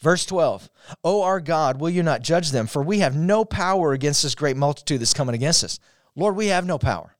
Verse 0.00 0.26
12, 0.26 0.68
O 1.04 1.22
our 1.22 1.40
God, 1.40 1.80
will 1.80 1.90
you 1.90 2.02
not 2.02 2.22
judge 2.22 2.50
them? 2.50 2.66
For 2.66 2.82
we 2.82 2.98
have 2.98 3.16
no 3.16 3.44
power 3.44 3.92
against 3.92 4.22
this 4.22 4.34
great 4.34 4.56
multitude 4.56 5.00
that's 5.00 5.14
coming 5.14 5.34
against 5.34 5.64
us. 5.64 5.78
Lord, 6.14 6.36
we 6.36 6.48
have 6.48 6.66
no 6.66 6.78
power. 6.78 7.16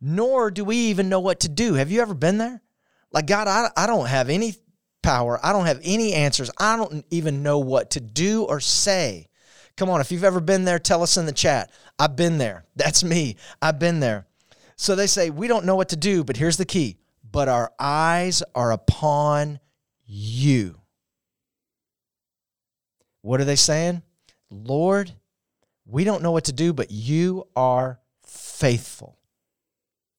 Nor 0.00 0.50
do 0.50 0.64
we 0.64 0.76
even 0.76 1.08
know 1.08 1.20
what 1.20 1.40
to 1.40 1.48
do. 1.48 1.74
Have 1.74 1.90
you 1.90 2.00
ever 2.00 2.14
been 2.14 2.38
there? 2.38 2.62
Like, 3.12 3.26
God, 3.26 3.48
I, 3.48 3.70
I 3.76 3.86
don't 3.86 4.06
have 4.06 4.30
any 4.30 4.54
power. 5.02 5.38
I 5.42 5.52
don't 5.52 5.66
have 5.66 5.80
any 5.82 6.14
answers. 6.14 6.50
I 6.58 6.76
don't 6.76 7.04
even 7.10 7.42
know 7.42 7.58
what 7.58 7.90
to 7.90 8.00
do 8.00 8.44
or 8.44 8.60
say. 8.60 9.28
Come 9.76 9.90
on, 9.90 10.00
if 10.00 10.12
you've 10.12 10.24
ever 10.24 10.40
been 10.40 10.64
there, 10.64 10.78
tell 10.78 11.02
us 11.02 11.16
in 11.16 11.26
the 11.26 11.32
chat. 11.32 11.70
I've 11.98 12.16
been 12.16 12.38
there. 12.38 12.64
That's 12.76 13.02
me. 13.02 13.36
I've 13.60 13.78
been 13.78 14.00
there. 14.00 14.26
So 14.76 14.94
they 14.94 15.06
say, 15.06 15.30
We 15.30 15.48
don't 15.48 15.64
know 15.64 15.76
what 15.76 15.90
to 15.90 15.96
do, 15.96 16.24
but 16.24 16.36
here's 16.36 16.56
the 16.56 16.64
key. 16.64 16.98
But 17.30 17.48
our 17.48 17.72
eyes 17.78 18.42
are 18.54 18.72
upon 18.72 19.60
you. 20.04 20.81
What 23.22 23.40
are 23.40 23.44
they 23.44 23.56
saying? 23.56 24.02
Lord, 24.50 25.12
we 25.86 26.04
don't 26.04 26.22
know 26.22 26.32
what 26.32 26.44
to 26.44 26.52
do, 26.52 26.72
but 26.72 26.90
you 26.90 27.48
are 27.56 27.98
faithful. 28.24 29.18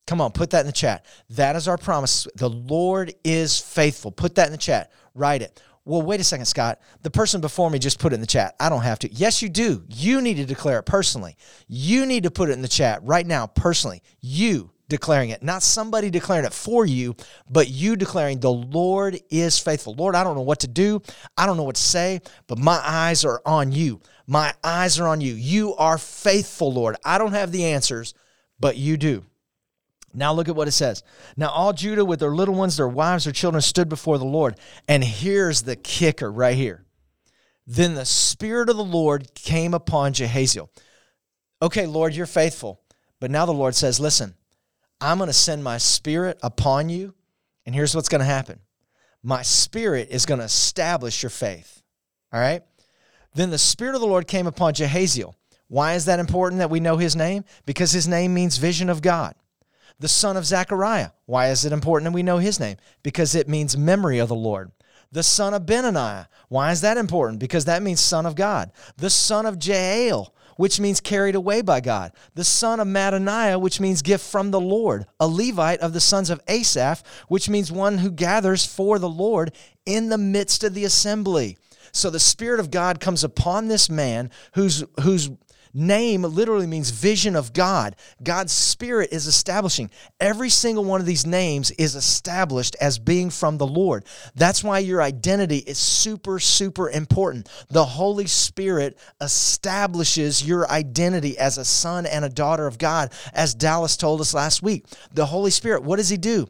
Come 0.05 0.19
on, 0.19 0.31
put 0.31 0.50
that 0.50 0.62
in 0.62 0.65
the 0.65 0.74
chat. 0.74 1.05
That 1.29 1.55
is 1.55 1.67
our 1.67 1.77
promise. 1.77 2.27
The 2.36 2.50
Lord 2.50 3.13
is 3.24 3.60
faithful. 3.60 4.12
Put 4.12 4.36
that 4.36 4.48
in 4.48 4.51
the 4.51 4.57
chat. 4.57 4.91
Write 5.13 5.41
it. 5.41 5.62
Well, 5.86 6.01
wait 6.01 6.19
a 6.19 6.24
second, 6.24 6.45
Scott. 6.45 6.79
The 7.01 7.12
person 7.12 7.41
before 7.41 7.69
me 7.69 7.79
just 7.79 8.00
put 8.00 8.13
it 8.13 8.15
in 8.15 8.22
the 8.22 8.27
chat. 8.27 8.55
I 8.60 8.69
don't 8.69 8.83
have 8.83 9.00
to. 9.00 9.13
Yes, 9.13 9.41
you 9.41 9.50
do. 9.50 9.83
You 9.89 10.22
need 10.22 10.36
to 10.36 10.45
declare 10.45 10.79
it 10.79 10.83
personally. 10.83 11.36
You 11.67 12.05
need 12.05 12.24
to 12.24 12.31
put 12.31 12.50
it 12.50 12.53
in 12.53 12.62
the 12.62 12.67
chat 12.67 13.01
right 13.03 13.25
now, 13.25 13.48
personally. 13.48 14.01
You 14.22 14.72
declaring 14.89 15.29
it, 15.29 15.41
not 15.41 15.63
somebody 15.63 16.09
declaring 16.09 16.45
it 16.45 16.53
for 16.53 16.85
you, 16.85 17.15
but 17.49 17.69
you 17.69 17.95
declaring 17.95 18.39
the 18.39 18.51
Lord 18.51 19.19
is 19.29 19.57
faithful. 19.57 19.93
Lord, 19.93 20.15
I 20.15 20.23
don't 20.23 20.35
know 20.35 20.41
what 20.41 20.59
to 20.61 20.67
do. 20.67 21.01
I 21.37 21.45
don't 21.45 21.57
know 21.57 21.63
what 21.63 21.75
to 21.75 21.81
say, 21.81 22.21
but 22.47 22.59
my 22.59 22.79
eyes 22.83 23.25
are 23.25 23.41
on 23.45 23.71
you. 23.71 24.01
My 24.27 24.53
eyes 24.63 24.99
are 24.99 25.07
on 25.07 25.21
you. 25.21 25.33
You 25.33 25.75
are 25.75 25.97
faithful, 25.97 26.73
Lord. 26.73 26.95
I 27.03 27.17
don't 27.17 27.33
have 27.33 27.51
the 27.51 27.65
answers, 27.65 28.13
but 28.59 28.77
you 28.77 28.97
do. 28.97 29.25
Now 30.13 30.31
look 30.33 30.47
at 30.47 30.55
what 30.55 30.67
it 30.67 30.73
says. 30.73 31.01
Now 31.35 31.49
all 31.49 31.73
Judah 31.73 32.05
with 32.05 32.19
their 32.19 32.35
little 32.35 32.53
ones, 32.53 32.77
their 32.77 32.87
wives, 32.87 33.23
their 33.23 33.33
children 33.33 33.61
stood 33.61 33.89
before 33.89 34.17
the 34.17 34.25
Lord. 34.25 34.59
And 34.87 35.03
here's 35.03 35.63
the 35.63 35.75
kicker 35.75 36.31
right 36.31 36.55
here. 36.55 36.85
Then 37.65 37.95
the 37.95 38.05
Spirit 38.05 38.69
of 38.69 38.77
the 38.77 38.83
Lord 38.83 39.33
came 39.33 39.73
upon 39.73 40.13
Jehaziel. 40.13 40.69
Okay, 41.61 41.87
Lord, 41.87 42.13
you're 42.13 42.25
faithful. 42.25 42.81
But 43.19 43.31
now 43.31 43.45
the 43.45 43.53
Lord 43.53 43.73
says, 43.73 43.99
listen, 43.99 44.35
I'm 45.03 45.17
going 45.17 45.27
to 45.27 45.33
send 45.33 45.63
my 45.63 45.77
spirit 45.77 46.39
upon 46.41 46.88
you, 46.88 47.13
and 47.65 47.75
here's 47.75 47.93
what's 47.93 48.10
going 48.10 48.19
to 48.19 48.25
happen 48.25 48.60
my 49.22 49.41
spirit 49.41 50.10
is 50.12 50.25
going 50.25 50.39
to 50.39 50.45
establish 50.45 51.24
your 51.24 51.29
faith. 51.29 51.81
All 52.31 52.39
right? 52.39 52.63
Then 53.36 53.50
the 53.50 53.57
spirit 53.57 53.95
of 53.95 54.01
the 54.01 54.07
Lord 54.07 54.27
came 54.27 54.48
upon 54.48 54.74
Jehaziel. 54.74 55.33
Why 55.67 55.93
is 55.93 56.05
that 56.05 56.19
important 56.19 56.60
that 56.60 56.69
we 56.69 56.79
know 56.79 56.98
his 56.98 57.15
name? 57.15 57.45
Because 57.65 57.91
his 57.91 58.07
name 58.07 58.33
means 58.33 58.57
vision 58.57 58.89
of 58.89 59.01
God. 59.01 59.36
The 60.00 60.07
son 60.07 60.38
of 60.38 60.45
Zechariah. 60.45 61.12
Why 61.25 61.50
is 61.50 61.65
it 61.65 61.72
important 61.72 62.05
that 62.05 62.15
we 62.15 62.24
know 62.24 62.38
his 62.38 62.60
name? 62.60 62.77
Because 63.01 63.33
it 63.33 63.48
means 63.48 63.77
memory 63.77 64.19
of 64.19 64.29
the 64.29 64.36
Lord. 64.36 64.72
The 65.12 65.24
son 65.24 65.53
of 65.53 65.65
Benaniah. 65.65 66.27
Why 66.50 66.72
is 66.72 66.81
that 66.81 66.98
important? 66.98 67.39
Because 67.39 67.65
that 67.65 67.83
means 67.83 68.00
son 68.00 68.25
of 68.25 68.36
God. 68.36 68.72
The 68.98 69.10
son 69.10 69.45
of 69.45 69.63
Jael 69.63 70.33
which 70.57 70.79
means 70.79 71.00
carried 71.00 71.36
away 71.36 71.62
by 71.62 71.81
God. 71.81 72.12
The 72.36 72.43
son 72.43 72.79
of 72.79 72.88
Mattaniah, 72.88 73.60
which 73.60 73.79
means 73.79 74.01
gift 74.01 74.25
from 74.25 74.51
the 74.51 74.62
Lord. 74.62 75.05
A 75.19 75.27
Levite 75.27 75.79
of 75.79 75.93
the 75.93 76.00
sons 76.00 76.29
of 76.29 76.41
Asaph, 76.48 77.03
which 77.27 77.50
means 77.50 77.72
one 77.72 78.00
who 78.00 78.12
gathers 78.12 78.65
for 78.65 79.00
the 79.00 79.10
Lord 79.10 79.51
in 79.86 80.10
the 80.10 80.17
midst 80.17 80.63
of 80.63 80.74
the 80.74 80.86
assembly. 80.86 81.57
So 81.91 82.10
the 82.10 82.19
Spirit 82.19 82.60
of 82.60 82.72
God 82.72 83.00
comes 83.00 83.24
upon 83.24 83.67
this 83.67 83.89
man 83.89 84.31
who's, 84.55 84.83
who's 85.01 85.29
Name 85.74 86.22
literally 86.22 86.68
means 86.68 86.92
vision 86.92 87.36
of 87.36 87.51
God. 87.51 87.96
God's 88.22 88.51
Spirit 88.51 89.10
is 89.12 89.25
establishing. 89.25 89.89
Every 90.20 90.50
single 90.50 90.84
one 90.84 91.01
of 91.01 91.08
these 91.08 91.25
names 91.25 91.72
is 91.72 91.96
established 91.96 92.75
as 92.80 93.00
being 93.00 93.32
from 93.32 93.58
the 93.58 93.65
Lord. 93.65 94.06
That's 94.36 94.63
why 94.63 94.80
your 94.80 95.01
identity 95.01 95.58
is 95.58 95.80
super, 95.80 96.39
super 96.39 96.92
important. 96.92 97.50
The 97.70 97.86
Holy 97.86 98.27
Spirit 98.27 99.00
establishes 99.20 100.46
your 100.46 100.70
identity 100.70 101.38
as 101.39 101.58
a 101.58 101.65
son 101.65 102.06
and 102.06 102.24
a 102.24 102.30
daughter 102.30 102.68
of 102.68 102.77
God, 102.77 103.12
as 103.34 103.56
Dallas 103.56 103.98
told 103.98 104.22
us 104.22 104.34
last 104.36 104.62
week. 104.62 104.86
The 105.12 105.25
Holy 105.25 105.51
Spirit, 105.51 105.84
what 105.84 105.98
does 105.98 106.10
He 106.10 106.18
do? 106.18 106.48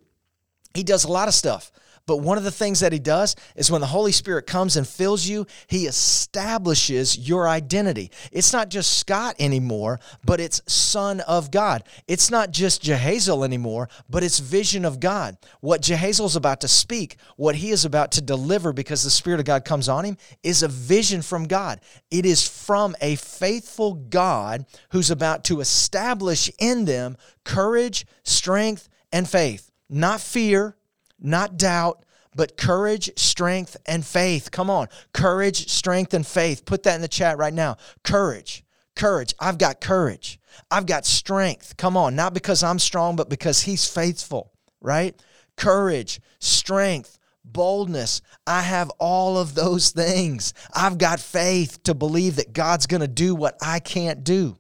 He 0.74 0.84
does 0.84 1.06
a 1.06 1.12
lot 1.12 1.30
of 1.30 1.34
stuff. 1.34 1.72
But 2.06 2.18
one 2.18 2.38
of 2.38 2.44
the 2.44 2.52
things 2.52 2.82
that 2.82 2.92
he 2.92 3.00
does 3.00 3.36
is 3.56 3.72
when 3.72 3.80
the 3.80 3.88
Holy 3.88 4.12
Spirit 4.12 4.46
comes 4.46 4.76
and 4.76 4.86
fills 4.86 5.26
you, 5.26 5.48
he 5.68 5.86
establishes 5.86 7.18
your 7.18 7.48
identity. 7.48 8.12
It's 8.32 8.52
not 8.52 8.70
just 8.70 8.98
Scott 8.98 9.36
anymore, 9.40 10.02
but 10.26 10.42
it's 10.42 10.62
Son 10.68 11.22
of 11.22 11.50
God. 11.50 11.84
It's 12.08 12.30
not 12.30 12.52
just 12.52 12.84
Jehazel 12.84 13.46
anymore, 13.46 13.88
but 14.10 14.22
it's 14.22 14.40
vision 14.40 14.84
of 14.84 15.00
God. 15.00 15.38
What 15.62 15.82
Jehazel's 15.82 16.36
about 16.36 16.60
to 16.62 16.68
speak, 16.68 17.16
what 17.38 17.56
he 17.56 17.72
is 17.72 17.86
about 17.86 18.12
to 18.14 18.22
deliver 18.22 18.74
because 18.74 19.04
the 19.04 19.10
Spirit 19.10 19.40
of 19.40 19.46
God 19.46 19.64
comes 19.64 19.88
on 19.88 20.04
him, 20.04 20.18
is 20.44 20.62
a 20.62 20.68
vision 20.68 21.22
from 21.22 21.46
God. 21.46 21.80
It 22.12 22.26
is 22.26 22.46
from 22.46 22.98
a 23.00 23.16
faithful 23.16 23.94
God 23.94 24.66
who's 24.92 25.10
about 25.10 25.46
to 25.46 25.62
establish 25.62 26.52
in 26.60 26.84
them 26.84 27.16
courage, 27.46 28.06
strength, 28.24 28.90
and 29.14 29.30
faith. 29.30 29.72
Not 29.90 30.20
fear, 30.20 30.76
not 31.24 31.58
doubt, 31.58 32.04
but 32.36 32.58
courage, 32.58 33.12
strength, 33.18 33.78
and 33.86 34.06
faith. 34.06 34.52
Come 34.52 34.70
on. 34.70 34.88
Courage, 35.14 35.70
strength, 35.70 36.14
and 36.14 36.26
faith. 36.26 36.66
Put 36.66 36.84
that 36.84 36.96
in 36.96 37.02
the 37.02 37.08
chat 37.08 37.38
right 37.38 37.54
now. 37.54 37.78
Courage. 38.04 38.64
Courage. 38.96 39.34
I've 39.40 39.58
got 39.58 39.82
courage. 39.82 40.40
I've 40.70 40.86
got 40.86 41.06
strength. 41.06 41.78
Come 41.78 41.98
on. 41.98 42.16
Not 42.16 42.34
because 42.34 42.64
I'm 42.64 42.80
strong, 42.80 43.16
but 43.16 43.30
because 43.30 43.62
He's 43.62 43.88
faithful, 43.88 44.52
right? 44.82 45.20
Courage, 45.56 46.20
strength, 46.40 47.18
boldness. 47.44 48.22
I 48.46 48.62
have 48.62 48.90
all 49.00 49.38
of 49.38 49.56
those 49.56 49.92
things. 49.92 50.54
I've 50.74 50.98
got 50.98 51.20
faith 51.20 51.84
to 51.84 51.94
believe 51.94 52.38
that 52.38 52.54
God's 52.54 52.88
going 52.88 53.02
to 53.02 53.08
do 53.08 53.36
what 53.36 53.58
I 53.62 53.80
can't 53.80 54.24
do. 54.24 54.58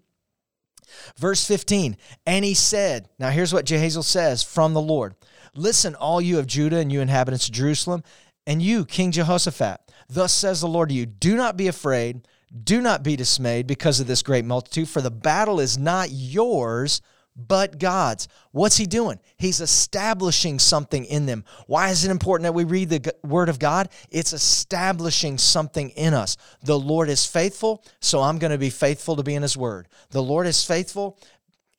Verse 1.17 1.46
15, 1.48 1.98
and 2.27 2.46
he 2.46 2.53
said, 2.53 3.10
Now 3.17 3.29
here's 3.29 3.51
what 3.51 3.65
Jehazel 3.65 4.03
says 4.03 4.43
from 4.43 4.74
the 4.74 4.82
Lord 4.82 5.15
Listen, 5.55 5.95
all 5.95 6.22
you 6.22 6.39
of 6.39 6.48
Judah 6.48 6.77
and 6.77 6.91
you 6.91 7.01
inhabitants 7.01 7.48
of 7.48 7.53
Jerusalem, 7.53 8.03
and 8.45 8.62
you, 8.62 8.86
King 8.86 9.12
Jehoshaphat. 9.12 9.79
Thus 10.10 10.33
says 10.33 10.62
the 10.62 10.67
Lord 10.67 10.89
to 10.89 10.95
you 10.95 11.05
Do 11.05 11.36
not 11.36 11.57
be 11.57 11.67
afraid, 11.67 12.27
do 12.63 12.81
not 12.81 13.03
be 13.03 13.15
dismayed 13.15 13.67
because 13.67 14.00
of 14.00 14.07
this 14.07 14.24
great 14.24 14.45
multitude, 14.45 14.89
for 14.89 15.01
the 15.01 15.12
battle 15.12 15.60
is 15.60 15.77
not 15.77 16.10
yours, 16.12 17.01
but 17.36 17.79
God's. 17.79 18.27
What's 18.51 18.77
he 18.77 18.86
doing? 18.86 19.19
He's 19.38 19.60
establishing 19.60 20.60
something 20.60 21.05
in 21.05 21.25
them. 21.25 21.43
Why 21.65 21.89
is 21.89 22.05
it 22.05 22.12
important 22.12 22.43
that 22.43 22.53
we 22.53 22.63
read 22.63 22.89
the 22.89 23.13
word 23.24 23.50
of 23.50 23.57
God? 23.57 23.89
It's 24.12 24.33
establishing 24.33 25.39
something 25.39 25.89
in 25.91 26.13
us. 26.13 26.38
The 26.63 26.77
Lord 26.77 27.10
is 27.10 27.25
faithful, 27.25 27.83
so 28.00 28.22
I'm 28.22 28.38
going 28.38 28.51
to 28.51 28.57
be 28.60 28.69
faithful 28.69 29.15
to 29.15 29.24
be 29.24 29.33
in 29.33 29.41
his 29.41 29.57
word. 29.57 29.88
The 30.12 30.22
Lord 30.22 30.45
is 30.45 30.63
faithful, 30.63 31.17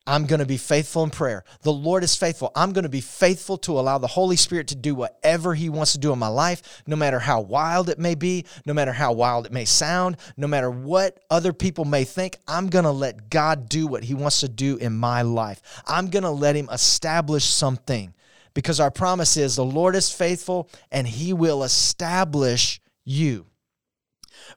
I'm 0.06 0.26
going 0.26 0.40
to 0.40 0.46
be 0.46 0.58
faithful 0.58 1.02
in 1.02 1.11
prayer. 1.11 1.44
The 1.62 1.73
Lord 1.73 2.04
is 2.04 2.14
faithful. 2.14 2.52
I'm 2.54 2.73
going 2.75 2.82
to 2.82 2.90
be 2.90 3.00
faithful 3.00 3.56
to 3.58 3.78
allow 3.78 3.96
the 3.96 4.06
Holy 4.06 4.37
Spirit 4.37 4.68
to 4.68 4.75
do 4.75 4.94
whatever 4.94 5.54
He 5.54 5.70
wants 5.70 5.92
to 5.92 5.99
do 5.99 6.12
in 6.12 6.18
my 6.18 6.28
life, 6.28 6.82
no 6.87 6.94
matter 6.94 7.18
how 7.18 7.40
wild 7.40 7.88
it 7.88 7.99
may 7.99 8.14
be, 8.14 8.44
no 8.66 8.75
matter 8.75 8.92
how 8.92 9.12
wild 9.12 9.46
it 9.46 9.52
may 9.52 9.64
sound, 9.64 10.18
no 10.37 10.46
matter 10.46 10.70
what 10.70 11.25
other 11.30 11.54
people 11.54 11.87
may 11.87 12.04
think. 12.04 12.37
I'm 12.46 12.68
going 12.68 12.84
to 12.84 12.90
let 12.90 13.30
God 13.30 13.68
do 13.68 13.87
what 13.87 14.04
He 14.04 14.12
wants 14.12 14.40
to 14.40 14.49
do 14.49 14.76
in 14.76 14.94
my 14.94 15.23
life. 15.23 15.62
I'm 15.87 16.11
going 16.11 16.25
to 16.25 16.30
let 16.30 16.54
Him 16.54 16.68
establish 16.70 17.44
something 17.44 18.12
because 18.52 18.80
our 18.80 18.90
promise 18.90 19.38
is 19.38 19.56
the 19.56 19.64
Lord 19.64 19.96
is 19.96 20.12
faithful 20.12 20.68
and 20.92 21.08
He 21.08 21.32
will 21.32 21.64
establish 21.64 22.78
you. 23.06 23.46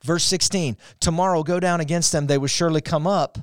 Verse 0.03 0.25
16 0.25 0.75
Tomorrow 0.99 1.43
go 1.43 1.61
down 1.61 1.79
against 1.79 2.11
them, 2.11 2.27
they 2.27 2.37
will 2.37 2.47
surely 2.47 2.81
come 2.81 3.07
up, 3.07 3.37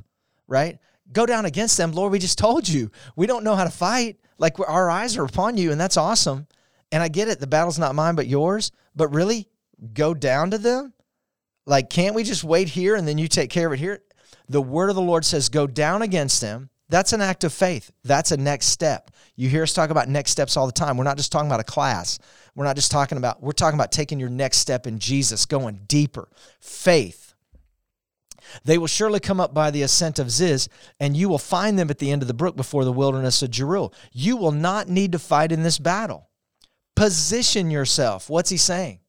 right? 0.47 0.79
Go 1.13 1.27
down 1.27 1.45
against 1.45 1.77
them. 1.77 1.93
Lord, 1.93 2.13
we 2.13 2.19
just 2.19 2.39
told 2.39 2.69
you 2.69 2.91
we 3.17 3.27
don't 3.27 3.45
know 3.45 3.55
how 3.55 3.65
to 3.65 3.71
fight. 3.71 4.19
Like 4.39 4.59
our 4.59 4.91
eyes 4.91 5.17
are 5.17 5.25
upon 5.25 5.57
you, 5.57 5.71
and 5.73 5.81
that's 5.81 5.97
awesome. 5.97 6.47
And 6.91 7.03
I 7.03 7.09
get 7.09 7.29
it. 7.29 7.41
The 7.41 7.47
battle's 7.47 7.79
not 7.79 7.95
mine, 7.95 8.15
but 8.15 8.27
yours. 8.27 8.73
But 8.95 9.15
really, 9.15 9.49
go 9.93 10.15
down 10.15 10.51
to 10.53 10.59
them? 10.59 10.93
Like, 11.67 11.91
can't 11.91 12.15
we 12.15 12.25
just 12.25 12.45
wait 12.45 12.69
here 12.69 12.95
and 12.95 13.09
then 13.09 13.19
you 13.19 13.29
take 13.29 13.51
care 13.51 13.67
of 13.67 13.73
it 13.73 13.79
here? 13.79 14.01
The 14.49 14.63
word 14.63 14.91
of 14.91 14.97
the 14.97 15.03
Lord 15.03 15.25
says, 15.25 15.49
go 15.49 15.67
down 15.67 16.03
against 16.03 16.41
them. 16.41 16.69
That's 16.91 17.15
an 17.15 17.23
act 17.23 17.45
of 17.45 17.53
faith. 17.53 17.91
That's 18.05 18.31
a 18.31 18.37
next 18.37 18.67
step. 18.67 19.11
You 19.37 19.49
hear 19.49 19.63
us 19.63 19.73
talk 19.73 19.91
about 19.91 20.09
next 20.09 20.33
steps 20.33 20.57
all 20.57 20.67
the 20.67 20.73
time. 20.73 20.97
We're 20.97 21.05
not 21.05 21.17
just 21.17 21.33
talking 21.33 21.49
about 21.49 21.61
a 21.61 21.65
class. 21.65 22.19
We're 22.55 22.67
not 22.67 22.77
just 22.77 22.91
talking 22.91 23.17
about, 23.17 23.43
we're 23.43 23.53
talking 23.53 23.79
about 23.79 23.91
taking 23.91 24.21
your 24.21 24.29
next 24.29 24.59
step 24.59 24.87
in 24.87 24.99
Jesus, 24.99 25.47
going 25.47 25.81
deeper. 25.89 26.29
Faith 26.61 27.24
they 28.65 28.79
will 28.79 28.87
surely 28.87 29.21
come 29.21 29.41
up 29.41 29.53
by 29.53 29.71
the 29.71 29.83
ascent 29.83 30.19
of 30.19 30.31
Ziz, 30.31 30.69
and 31.01 31.17
you 31.17 31.29
will 31.29 31.39
find 31.39 31.79
them 31.79 31.91
at 31.91 31.99
the 31.99 32.11
end 32.11 32.23
of 32.23 32.29
the 32.29 32.35
brook 32.35 32.57
before 32.57 32.85
the 32.85 32.93
wilderness 32.93 33.43
of 33.43 33.51
Jeruel. 33.51 33.93
You 34.13 34.37
will 34.37 34.53
not 34.53 34.89
need 34.89 35.13
to 35.13 35.19
fight 35.19 35.53
in 35.53 35.63
this 35.63 35.79
battle. 35.79 36.29
Position 36.95 37.71
yourself. 37.71 38.31
What's 38.31 38.51
he 38.51 38.57
saying? 38.57 39.01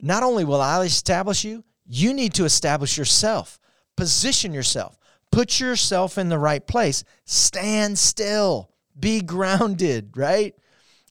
Not 0.00 0.22
only 0.22 0.44
will 0.44 0.60
I 0.60 0.82
establish 0.84 1.44
you, 1.44 1.64
you 1.86 2.12
need 2.12 2.34
to 2.34 2.44
establish 2.44 2.98
yourself. 2.98 3.58
Position 3.96 4.52
yourself. 4.52 4.98
Put 5.30 5.60
yourself 5.60 6.18
in 6.18 6.28
the 6.28 6.38
right 6.38 6.66
place. 6.66 7.04
Stand 7.24 7.98
still. 7.98 8.70
Be 8.98 9.20
grounded, 9.20 10.16
right? 10.16 10.54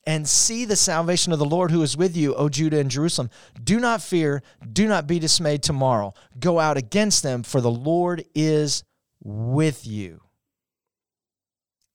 And 0.06 0.28
see 0.28 0.64
the 0.64 0.76
salvation 0.76 1.32
of 1.32 1.38
the 1.38 1.44
Lord 1.44 1.70
who 1.70 1.82
is 1.82 1.96
with 1.96 2.16
you, 2.16 2.34
O 2.34 2.48
Judah 2.48 2.78
and 2.78 2.90
Jerusalem. 2.90 3.30
Do 3.62 3.80
not 3.80 4.02
fear, 4.02 4.42
do 4.72 4.86
not 4.86 5.06
be 5.06 5.18
dismayed 5.18 5.62
tomorrow. 5.62 6.14
Go 6.38 6.60
out 6.60 6.76
against 6.76 7.22
them, 7.22 7.42
for 7.42 7.60
the 7.60 7.70
Lord 7.70 8.24
is 8.34 8.84
with 9.22 9.86
you. 9.86 10.20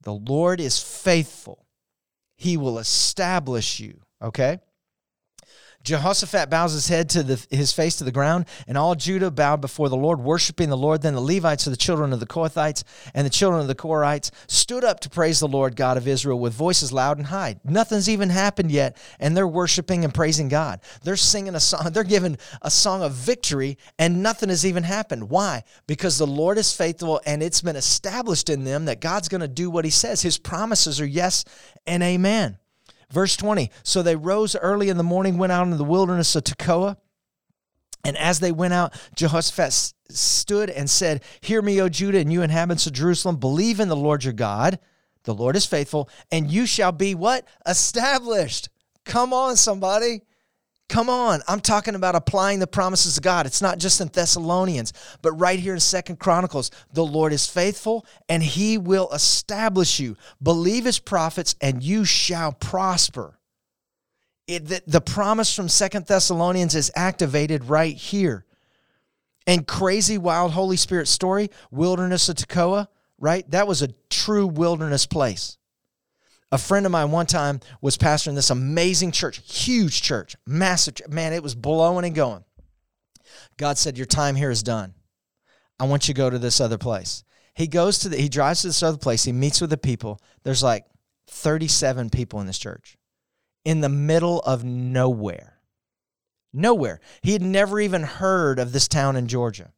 The 0.04 0.14
Lord 0.14 0.60
is 0.60 0.82
faithful, 0.82 1.66
He 2.36 2.58
will 2.58 2.80
establish 2.80 3.80
you. 3.80 4.02
Okay? 4.22 4.60
Jehoshaphat 5.84 6.50
bows 6.50 6.74
his 6.74 6.90
head 6.90 7.10
to 7.12 7.24
the, 7.24 7.48
his 7.50 7.72
face 7.72 7.96
to 7.98 8.04
the 8.04 8.12
ground, 8.12 8.46
and 8.68 8.78
all 8.78 8.96
Judah 8.96 9.32
bowed 9.32 9.62
before 9.62 9.88
the 9.88 9.96
Lord, 9.96 10.20
worshiping 10.20 10.70
the 10.70 10.78
Lord. 10.78 11.02
Then 11.02 11.16
the 11.16 11.22
Levites, 11.22 11.66
of 11.68 11.72
the 11.72 11.78
children 11.78 12.12
of 12.12 12.20
the 12.20 12.26
Kohathites, 12.26 12.84
and 13.14 13.26
the 13.26 13.32
children 13.32 13.62
of 13.62 13.68
the 13.68 13.76
Korahites 13.76 14.32
stood 14.48 14.84
up 14.84 15.00
to 15.02 15.10
praise 15.10 15.40
the 15.40 15.48
Lord 15.48 15.76
God 15.76 15.98
of 15.98 16.08
Israel 16.08 16.38
with 16.38 16.54
voices 16.54 16.92
loud 16.92 17.18
and 17.18 17.28
high. 17.28 17.56
Nothing's 17.64 18.10
even 18.10 18.30
happened 18.30 18.72
yet, 18.72 18.98
and 19.20 19.36
they're 19.36 19.48
worshiping 19.48 20.04
and 20.04 20.14
praising 20.14 20.50
God. 20.50 20.82
They're 21.04 21.16
singing 21.16 21.56
a 21.56 21.60
song, 21.60 21.92
they're 21.92 22.04
giving 22.04 22.38
a 22.62 22.72
song 22.72 23.02
of 23.02 23.14
victory, 23.14 23.78
and 23.98 24.22
nothing 24.22 24.50
has 24.50 24.66
even 24.66 24.84
happened. 24.84 25.30
Why? 25.30 25.64
Because 25.88 26.18
the 26.18 26.28
Lord 26.28 26.58
is 26.58 26.74
faithful, 26.74 27.22
and 27.26 27.42
it's 27.42 27.62
been 27.62 27.78
established 27.78 28.50
in 28.50 28.66
them 28.66 28.86
that 28.86 29.02
God's 29.02 29.30
going 29.30 29.42
to 29.42 29.48
do 29.48 29.70
what 29.70 29.86
He 29.86 29.92
says. 29.92 30.22
His 30.22 30.38
promises 30.38 31.00
are 31.00 31.06
yes 31.06 31.46
and 31.88 32.04
amen. 32.04 32.58
Verse 33.12 33.36
20 33.36 33.72
So 33.84 34.02
they 34.02 34.16
rose 34.16 34.56
early 34.56 34.90
in 34.90 34.98
the 34.98 35.04
morning, 35.04 35.38
went 35.38 35.52
out 35.52 35.66
into 35.66 35.78
the 35.78 35.84
wilderness 35.84 36.36
of 36.36 36.44
Tekoa. 36.44 36.98
And 38.06 38.18
as 38.18 38.40
they 38.40 38.52
went 38.52 38.74
out, 38.74 38.94
Jehoshaphat 39.16 39.94
stood 40.10 40.70
and 40.70 40.90
said, 40.90 41.22
Hear 41.42 41.62
me, 41.62 41.82
O 41.82 41.90
Judah, 41.90 42.20
and 42.20 42.32
you 42.32 42.42
inhabitants 42.42 42.88
of 42.88 42.94
Jerusalem, 42.94 43.36
believe 43.38 43.80
in 43.80 43.90
the 43.90 43.96
Lord 43.96 44.24
your 44.24 44.34
God. 44.34 44.80
The 45.24 45.34
Lord 45.34 45.58
is 45.58 45.66
faithful, 45.66 46.10
and 46.32 46.50
you 46.50 46.66
shall 46.66 46.94
be 46.94 47.14
what? 47.14 47.46
Established. 47.68 48.70
Come 49.04 49.34
on, 49.34 49.58
somebody. 49.58 50.22
Come 50.90 51.08
on, 51.08 51.42
I'm 51.48 51.60
talking 51.60 51.94
about 51.94 52.16
applying 52.16 52.58
the 52.58 52.66
promises 52.66 53.18
of 53.18 53.24
God. 53.24 53.46
It's 53.46 53.62
not 53.62 53.78
just 53.78 54.02
in 54.02 54.08
Thessalonians, 54.08 54.92
but 55.22 55.34
right 55.34 55.60
here 55.60 55.76
in 55.76 55.80
Second 55.80 56.20
Chronicles. 56.20 56.72
The 56.94 57.06
Lord 57.06 57.32
is 57.32 57.46
faithful 57.46 58.08
and 58.28 58.42
he 58.42 58.80
will 58.80 59.08
establish 59.12 60.00
you. 60.00 60.18
Believe 60.42 60.86
his 60.86 60.98
prophets 60.98 61.56
and 61.62 61.84
you 61.84 62.06
shall 62.06 62.54
prosper. 62.54 63.38
It, 64.48 64.66
the, 64.66 64.82
the 64.88 65.00
promise 65.00 65.56
from 65.56 65.70
Second 65.70 66.08
Thessalonians 66.08 66.74
is 66.74 66.92
activated 66.96 67.66
right 67.66 67.96
here. 67.96 68.46
And 69.46 69.68
crazy, 69.68 70.18
wild 70.18 70.54
Holy 70.54 70.78
Spirit 70.78 71.08
story, 71.08 71.52
wilderness 71.70 72.30
of 72.30 72.36
Tekoa, 72.36 72.88
right? 73.20 73.50
That 73.52 73.68
was 73.68 73.84
a 73.84 73.90
true 74.10 74.48
wilderness 74.48 75.06
place. 75.06 75.59
A 76.52 76.58
friend 76.58 76.86
of 76.86 76.92
mine 76.92 77.12
one 77.12 77.28
time 77.28 77.60
was 77.82 77.98
pastoring 77.98 78.36
this 78.36 78.50
amazing 78.50 79.12
church, 79.12 79.42
huge 79.46 80.02
church, 80.02 80.36
massive. 80.48 80.96
Man, 81.08 81.34
it 81.34 81.44
was 81.44 81.54
blowing 81.54 82.06
and 82.06 82.16
going. 82.16 82.44
God 83.58 83.78
said, 83.78 83.98
Your 83.98 84.08
time 84.08 84.36
here 84.36 84.50
is 84.50 84.64
done. 84.64 84.96
I 85.80 85.86
want 85.86 86.08
you 86.08 86.14
to 86.14 86.18
go 86.18 86.30
to 86.30 86.40
this 86.40 86.60
other 86.60 86.78
place. 86.78 87.24
He 87.54 87.68
goes 87.68 88.00
to 88.00 88.10
the, 88.10 88.18
he 88.18 88.30
drives 88.30 88.62
to 88.62 88.68
this 88.68 88.84
other 88.84 88.98
place. 88.98 89.24
He 89.24 89.32
meets 89.32 89.62
with 89.62 89.70
the 89.70 89.78
people. 89.78 90.20
There's 90.44 90.64
like 90.64 90.86
37 91.28 92.10
people 92.10 92.40
in 92.42 92.48
this 92.48 92.58
church 92.58 92.98
in 93.64 93.82
the 93.82 93.90
middle 93.90 94.40
of 94.42 94.64
nowhere. 94.64 95.60
Nowhere. 96.52 97.00
He 97.22 97.34
had 97.34 97.42
never 97.42 97.80
even 97.80 98.04
heard 98.04 98.58
of 98.58 98.72
this 98.72 98.88
town 98.88 99.16
in 99.16 99.28
Georgia, 99.28 99.72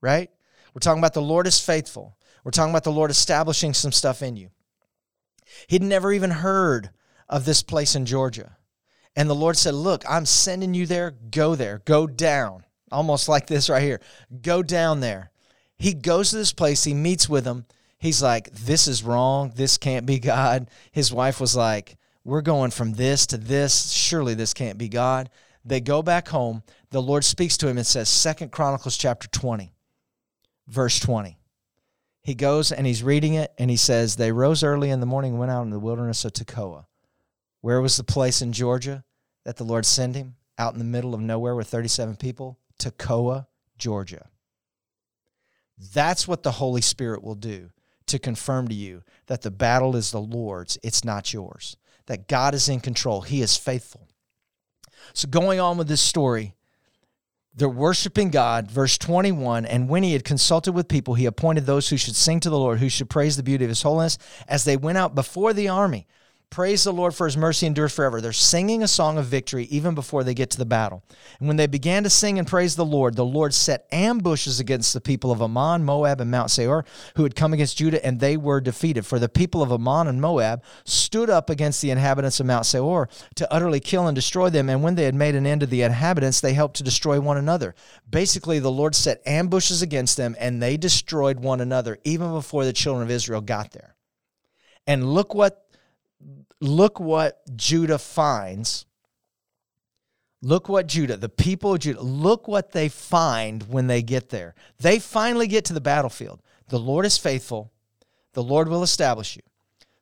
right? 0.00 0.30
We're 0.74 0.80
talking 0.80 1.00
about 1.00 1.14
the 1.14 1.22
Lord 1.22 1.46
is 1.46 1.60
faithful. 1.60 2.16
We're 2.44 2.50
talking 2.50 2.70
about 2.70 2.84
the 2.84 2.92
Lord 2.92 3.10
establishing 3.10 3.74
some 3.74 3.92
stuff 3.92 4.22
in 4.22 4.36
you. 4.36 4.50
He'd 5.66 5.82
never 5.82 6.12
even 6.12 6.30
heard 6.30 6.90
of 7.28 7.44
this 7.44 7.62
place 7.62 7.94
in 7.94 8.06
Georgia. 8.06 8.56
And 9.16 9.28
the 9.28 9.34
Lord 9.34 9.56
said, 9.56 9.74
Look, 9.74 10.04
I'm 10.08 10.26
sending 10.26 10.74
you 10.74 10.86
there. 10.86 11.10
Go 11.10 11.54
there. 11.54 11.82
Go 11.84 12.06
down. 12.06 12.64
Almost 12.90 13.28
like 13.28 13.46
this 13.46 13.68
right 13.68 13.82
here. 13.82 14.00
Go 14.42 14.62
down 14.62 15.00
there. 15.00 15.30
He 15.76 15.92
goes 15.94 16.30
to 16.30 16.36
this 16.36 16.52
place. 16.52 16.84
He 16.84 16.94
meets 16.94 17.28
with 17.28 17.44
them. 17.44 17.66
He's 17.98 18.22
like, 18.22 18.50
This 18.52 18.86
is 18.86 19.02
wrong. 19.02 19.52
This 19.54 19.76
can't 19.76 20.06
be 20.06 20.18
God. 20.18 20.70
His 20.92 21.12
wife 21.12 21.40
was 21.40 21.56
like, 21.56 21.96
We're 22.24 22.42
going 22.42 22.70
from 22.70 22.94
this 22.94 23.26
to 23.26 23.36
this. 23.36 23.90
Surely 23.90 24.34
this 24.34 24.54
can't 24.54 24.78
be 24.78 24.88
God. 24.88 25.30
They 25.64 25.80
go 25.80 26.02
back 26.02 26.28
home. 26.28 26.62
The 26.90 27.02
Lord 27.02 27.24
speaks 27.24 27.56
to 27.58 27.68
him 27.68 27.76
and 27.76 27.86
says, 27.86 28.08
Second 28.08 28.52
Chronicles 28.52 28.96
chapter 28.96 29.28
20, 29.28 29.74
verse 30.66 30.98
20. 31.00 31.37
He 32.22 32.34
goes 32.34 32.72
and 32.72 32.86
he's 32.86 33.02
reading 33.02 33.34
it 33.34 33.52
and 33.58 33.70
he 33.70 33.76
says, 33.76 34.16
They 34.16 34.32
rose 34.32 34.62
early 34.62 34.90
in 34.90 35.00
the 35.00 35.06
morning 35.06 35.32
and 35.32 35.40
went 35.40 35.52
out 35.52 35.62
in 35.62 35.70
the 35.70 35.78
wilderness 35.78 36.24
of 36.24 36.32
Tekoa. 36.32 36.86
Where 37.60 37.80
was 37.80 37.96
the 37.96 38.04
place 38.04 38.42
in 38.42 38.52
Georgia 38.52 39.04
that 39.44 39.56
the 39.56 39.64
Lord 39.64 39.86
sent 39.86 40.16
him? 40.16 40.36
Out 40.58 40.72
in 40.72 40.78
the 40.78 40.84
middle 40.84 41.14
of 41.14 41.20
nowhere 41.20 41.54
with 41.54 41.68
37 41.68 42.16
people? 42.16 42.58
Tekoa, 42.78 43.46
Georgia. 43.78 44.28
That's 45.94 46.26
what 46.26 46.42
the 46.42 46.52
Holy 46.52 46.80
Spirit 46.80 47.22
will 47.22 47.36
do 47.36 47.70
to 48.06 48.18
confirm 48.18 48.68
to 48.68 48.74
you 48.74 49.02
that 49.26 49.42
the 49.42 49.50
battle 49.50 49.94
is 49.94 50.10
the 50.10 50.20
Lord's, 50.20 50.78
it's 50.82 51.04
not 51.04 51.32
yours. 51.32 51.76
That 52.06 52.26
God 52.26 52.54
is 52.54 52.68
in 52.68 52.80
control, 52.80 53.20
He 53.20 53.42
is 53.42 53.56
faithful. 53.56 54.08
So, 55.14 55.28
going 55.28 55.60
on 55.60 55.78
with 55.78 55.88
this 55.88 56.00
story, 56.00 56.54
they're 57.58 57.68
worshiping 57.68 58.30
God. 58.30 58.70
Verse 58.70 58.96
21 58.98 59.66
And 59.66 59.88
when 59.88 60.02
he 60.02 60.12
had 60.12 60.24
consulted 60.24 60.72
with 60.72 60.88
people, 60.88 61.14
he 61.14 61.26
appointed 61.26 61.66
those 61.66 61.88
who 61.88 61.96
should 61.96 62.16
sing 62.16 62.40
to 62.40 62.50
the 62.50 62.58
Lord, 62.58 62.78
who 62.78 62.88
should 62.88 63.10
praise 63.10 63.36
the 63.36 63.42
beauty 63.42 63.64
of 63.64 63.68
his 63.68 63.82
holiness 63.82 64.16
as 64.46 64.64
they 64.64 64.76
went 64.76 64.98
out 64.98 65.14
before 65.14 65.52
the 65.52 65.68
army. 65.68 66.06
Praise 66.50 66.82
the 66.82 66.92
Lord 66.94 67.14
for 67.14 67.26
his 67.26 67.36
mercy 67.36 67.66
endures 67.66 67.94
forever. 67.94 68.22
They're 68.22 68.32
singing 68.32 68.82
a 68.82 68.88
song 68.88 69.18
of 69.18 69.26
victory 69.26 69.64
even 69.64 69.94
before 69.94 70.24
they 70.24 70.32
get 70.32 70.48
to 70.50 70.58
the 70.58 70.64
battle. 70.64 71.04
And 71.38 71.46
when 71.46 71.58
they 71.58 71.66
began 71.66 72.04
to 72.04 72.10
sing 72.10 72.38
and 72.38 72.48
praise 72.48 72.74
the 72.74 72.86
Lord, 72.86 73.16
the 73.16 73.24
Lord 73.24 73.52
set 73.52 73.86
ambushes 73.92 74.58
against 74.58 74.94
the 74.94 75.00
people 75.00 75.30
of 75.30 75.42
Ammon, 75.42 75.84
Moab, 75.84 76.22
and 76.22 76.30
Mount 76.30 76.50
Seir, 76.50 76.86
who 77.16 77.22
had 77.24 77.36
come 77.36 77.52
against 77.52 77.76
Judah, 77.76 78.04
and 78.04 78.18
they 78.18 78.38
were 78.38 78.62
defeated. 78.62 79.04
For 79.04 79.18
the 79.18 79.28
people 79.28 79.62
of 79.62 79.70
Ammon 79.70 80.08
and 80.08 80.22
Moab 80.22 80.62
stood 80.84 81.28
up 81.28 81.50
against 81.50 81.82
the 81.82 81.90
inhabitants 81.90 82.40
of 82.40 82.46
Mount 82.46 82.64
Seir 82.64 83.08
to 83.34 83.52
utterly 83.52 83.78
kill 83.78 84.06
and 84.06 84.14
destroy 84.14 84.48
them. 84.48 84.70
And 84.70 84.82
when 84.82 84.94
they 84.94 85.04
had 85.04 85.14
made 85.14 85.34
an 85.34 85.46
end 85.46 85.62
of 85.62 85.68
the 85.68 85.82
inhabitants, 85.82 86.40
they 86.40 86.54
helped 86.54 86.78
to 86.78 86.82
destroy 86.82 87.20
one 87.20 87.36
another. 87.36 87.74
Basically, 88.08 88.58
the 88.58 88.70
Lord 88.70 88.94
set 88.94 89.20
ambushes 89.26 89.82
against 89.82 90.16
them, 90.16 90.34
and 90.40 90.62
they 90.62 90.78
destroyed 90.78 91.40
one 91.40 91.60
another 91.60 91.98
even 92.04 92.32
before 92.32 92.64
the 92.64 92.72
children 92.72 93.02
of 93.02 93.10
Israel 93.10 93.42
got 93.42 93.72
there. 93.72 93.96
And 94.86 95.12
look 95.12 95.34
what 95.34 95.67
look 96.60 97.00
what 97.00 97.40
Judah 97.56 97.98
finds. 97.98 98.86
Look 100.40 100.68
what 100.68 100.86
Judah, 100.86 101.16
the 101.16 101.28
people 101.28 101.74
of 101.74 101.80
Judah, 101.80 102.00
look 102.00 102.46
what 102.46 102.70
they 102.70 102.88
find 102.88 103.64
when 103.64 103.88
they 103.88 104.02
get 104.02 104.28
there. 104.28 104.54
They 104.78 105.00
finally 105.00 105.48
get 105.48 105.64
to 105.64 105.72
the 105.72 105.80
battlefield. 105.80 106.40
The 106.68 106.78
Lord 106.78 107.04
is 107.06 107.18
faithful, 107.18 107.72
the 108.34 108.42
Lord 108.42 108.68
will 108.68 108.84
establish 108.84 109.34
you. 109.34 109.42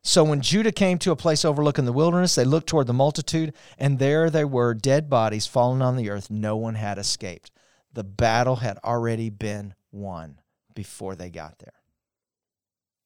So 0.03 0.23
when 0.23 0.41
Judah 0.41 0.71
came 0.71 0.99
to 0.99 1.11
a 1.11 1.17
place 1.17 1.43
overlooking 1.43 1.85
the 1.85 1.91
wilderness, 1.91 2.35
they 2.35 2.45
looked 2.45 2.67
toward 2.67 2.87
the 2.87 2.93
multitude, 2.93 3.53
and 3.77 3.99
there 3.99 4.29
they 4.29 4.45
were, 4.45 4.73
dead 4.73 5.09
bodies 5.09 5.47
fallen 5.47 5.81
on 5.81 5.97
the 5.97 6.09
earth. 6.09 6.29
No 6.29 6.55
one 6.55 6.75
had 6.75 6.97
escaped. 6.97 7.51
The 7.91 8.03
battle 8.03 8.57
had 8.57 8.77
already 8.83 9.29
been 9.29 9.73
won 9.91 10.39
before 10.75 11.15
they 11.15 11.29
got 11.29 11.59
there. 11.59 11.73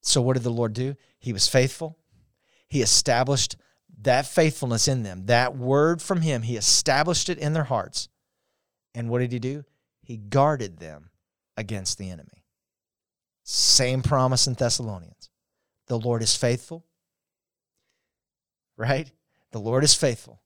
So 0.02 0.22
what 0.22 0.34
did 0.34 0.44
the 0.44 0.52
Lord 0.52 0.74
do? 0.74 0.96
He 1.18 1.34
was 1.34 1.48
faithful. 1.48 1.98
He 2.72 2.82
established 2.82 3.58
that 4.04 4.26
faithfulness 4.26 4.88
in 4.88 5.04
them, 5.04 5.26
that 5.26 5.58
word 5.58 6.02
from 6.02 6.22
Him. 6.22 6.42
He 6.44 6.56
established 6.56 7.28
it 7.28 7.38
in 7.38 7.52
their 7.52 7.66
hearts. 7.66 8.08
And 8.96 9.10
what 9.10 9.20
did 9.20 9.34
He 9.34 9.40
do? 9.40 9.66
He 10.02 10.16
guarded 10.16 10.78
them 10.78 11.10
against 11.58 11.98
the 11.98 12.10
enemy. 12.10 12.46
Same 13.44 14.02
promise 14.02 14.48
in 14.48 14.54
Thessalonians. 14.54 15.30
The 15.88 16.00
Lord 16.00 16.24
is 16.24 16.38
faithful, 16.38 16.86
right? 18.78 19.12
The 19.52 19.60
Lord 19.60 19.84
is 19.84 19.94
faithful. 19.94 20.42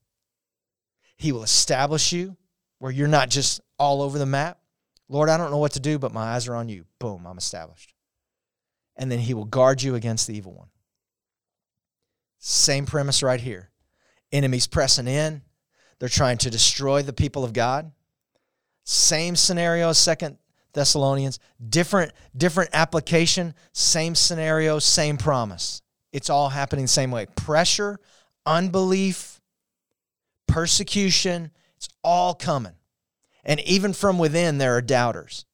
He 1.16 1.30
will 1.30 1.44
establish 1.44 2.12
you 2.12 2.36
where 2.80 2.90
you're 2.90 3.06
not 3.06 3.30
just 3.30 3.60
all 3.78 4.02
over 4.02 4.18
the 4.18 4.26
map. 4.26 4.58
Lord, 5.08 5.28
I 5.28 5.36
don't 5.36 5.52
know 5.52 5.58
what 5.58 5.74
to 5.74 5.80
do, 5.80 5.96
but 5.96 6.12
my 6.12 6.34
eyes 6.34 6.48
are 6.48 6.56
on 6.56 6.68
you. 6.68 6.86
Boom, 6.98 7.24
I'm 7.24 7.38
established. 7.38 7.94
And 8.96 9.12
then 9.12 9.20
He 9.20 9.32
will 9.32 9.44
guard 9.44 9.80
you 9.80 9.94
against 9.94 10.26
the 10.26 10.36
evil 10.36 10.54
one. 10.54 10.70
Same 12.48 12.86
premise 12.86 13.24
right 13.24 13.40
here. 13.40 13.70
Enemies 14.30 14.68
pressing 14.68 15.08
in, 15.08 15.42
they're 15.98 16.08
trying 16.08 16.38
to 16.38 16.48
destroy 16.48 17.02
the 17.02 17.12
people 17.12 17.42
of 17.42 17.52
God. 17.52 17.90
Same 18.84 19.34
scenario 19.34 19.88
as 19.88 19.98
Second 19.98 20.38
Thessalonians, 20.72 21.40
different 21.68 22.12
different 22.36 22.70
application, 22.72 23.52
same 23.72 24.14
scenario, 24.14 24.78
same 24.78 25.16
promise. 25.16 25.82
It's 26.12 26.30
all 26.30 26.50
happening 26.50 26.84
the 26.84 26.88
same 26.88 27.10
way. 27.10 27.26
Pressure, 27.34 27.98
unbelief, 28.46 29.40
persecution, 30.46 31.50
it's 31.76 31.88
all 32.04 32.32
coming. 32.32 32.74
And 33.44 33.58
even 33.62 33.92
from 33.92 34.20
within 34.20 34.58
there 34.58 34.76
are 34.76 34.82
doubters. 34.82 35.46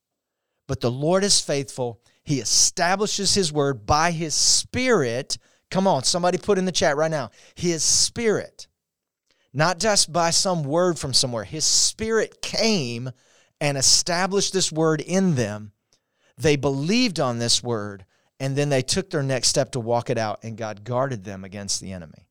But 0.69 0.83
the 0.83 0.91
Lord 0.91 1.25
is 1.25 1.41
faithful. 1.41 2.03
He 2.23 2.39
establishes 2.39 3.35
his 3.35 3.51
word 3.51 3.87
by 3.87 4.11
his 4.11 4.35
spirit 4.35 5.39
Come 5.73 5.87
on, 5.87 6.05
somebody 6.05 6.37
put 6.37 6.59
in 6.59 6.67
the 6.67 6.71
chat 6.71 6.99
right 6.99 7.11
now. 7.11 7.31
His 7.55 7.83
spirit, 7.83 8.67
not 9.55 9.81
just 9.81 10.13
by 10.13 10.29
some 10.29 10.65
word 10.65 10.99
from 10.99 11.15
somewhere, 11.15 11.45
his 11.45 11.65
spirit 11.65 12.43
came 12.43 13.11
and 13.59 13.79
established 13.79 14.53
this 14.53 14.71
word 14.71 15.01
in 15.01 15.35
them. 15.35 15.73
They 16.37 16.57
believed 16.57 17.19
on 17.19 17.39
this 17.39 17.63
word, 17.63 18.05
and 18.39 18.55
then 18.55 18.69
they 18.69 18.83
took 18.83 19.09
their 19.09 19.23
next 19.23 19.49
step 19.49 19.73
to 19.73 19.81
walk 19.81 20.11
it 20.11 20.19
out, 20.19 20.41
and 20.43 20.59
God 20.59 20.85
guarded 20.85 21.25
them 21.25 21.43
against 21.43 21.81
the 21.81 21.93
enemy. 21.93 22.29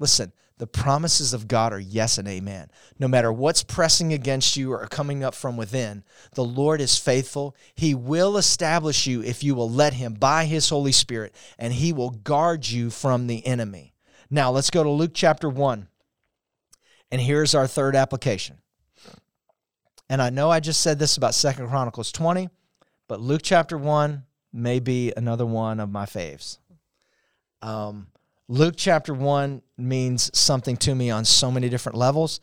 Listen, 0.00 0.32
the 0.58 0.66
promises 0.66 1.34
of 1.34 1.48
God 1.48 1.72
are 1.72 1.80
yes 1.80 2.16
and 2.16 2.26
amen. 2.26 2.70
No 2.98 3.08
matter 3.08 3.30
what's 3.30 3.62
pressing 3.62 4.12
against 4.12 4.56
you 4.56 4.72
or 4.72 4.86
coming 4.86 5.22
up 5.22 5.34
from 5.34 5.56
within, 5.56 6.02
the 6.34 6.44
Lord 6.44 6.80
is 6.80 6.96
faithful. 6.96 7.54
He 7.74 7.94
will 7.94 8.38
establish 8.38 9.06
you 9.06 9.22
if 9.22 9.44
you 9.44 9.54
will 9.54 9.70
let 9.70 9.92
Him 9.92 10.14
by 10.14 10.46
His 10.46 10.70
Holy 10.70 10.92
Spirit, 10.92 11.34
and 11.58 11.74
He 11.74 11.92
will 11.92 12.10
guard 12.10 12.66
you 12.66 12.88
from 12.88 13.26
the 13.26 13.46
enemy. 13.46 13.92
Now, 14.30 14.50
let's 14.50 14.70
go 14.70 14.82
to 14.82 14.88
Luke 14.88 15.12
chapter 15.14 15.48
1. 15.48 15.88
And 17.10 17.20
here's 17.20 17.54
our 17.54 17.66
third 17.66 17.94
application. 17.94 18.58
And 20.08 20.22
I 20.22 20.30
know 20.30 20.50
I 20.50 20.60
just 20.60 20.80
said 20.80 20.98
this 20.98 21.16
about 21.16 21.34
Second 21.34 21.68
Chronicles 21.68 22.12
20, 22.12 22.48
but 23.08 23.20
Luke 23.20 23.42
chapter 23.44 23.76
1 23.76 24.24
may 24.52 24.80
be 24.80 25.12
another 25.16 25.44
one 25.44 25.80
of 25.80 25.90
my 25.90 26.06
faves. 26.06 26.58
Um, 27.60 28.06
Luke 28.48 28.74
chapter 28.76 29.12
1 29.12 29.60
means 29.76 30.30
something 30.38 30.76
to 30.76 30.94
me 30.94 31.10
on 31.10 31.24
so 31.24 31.50
many 31.50 31.68
different 31.68 31.98
levels 31.98 32.40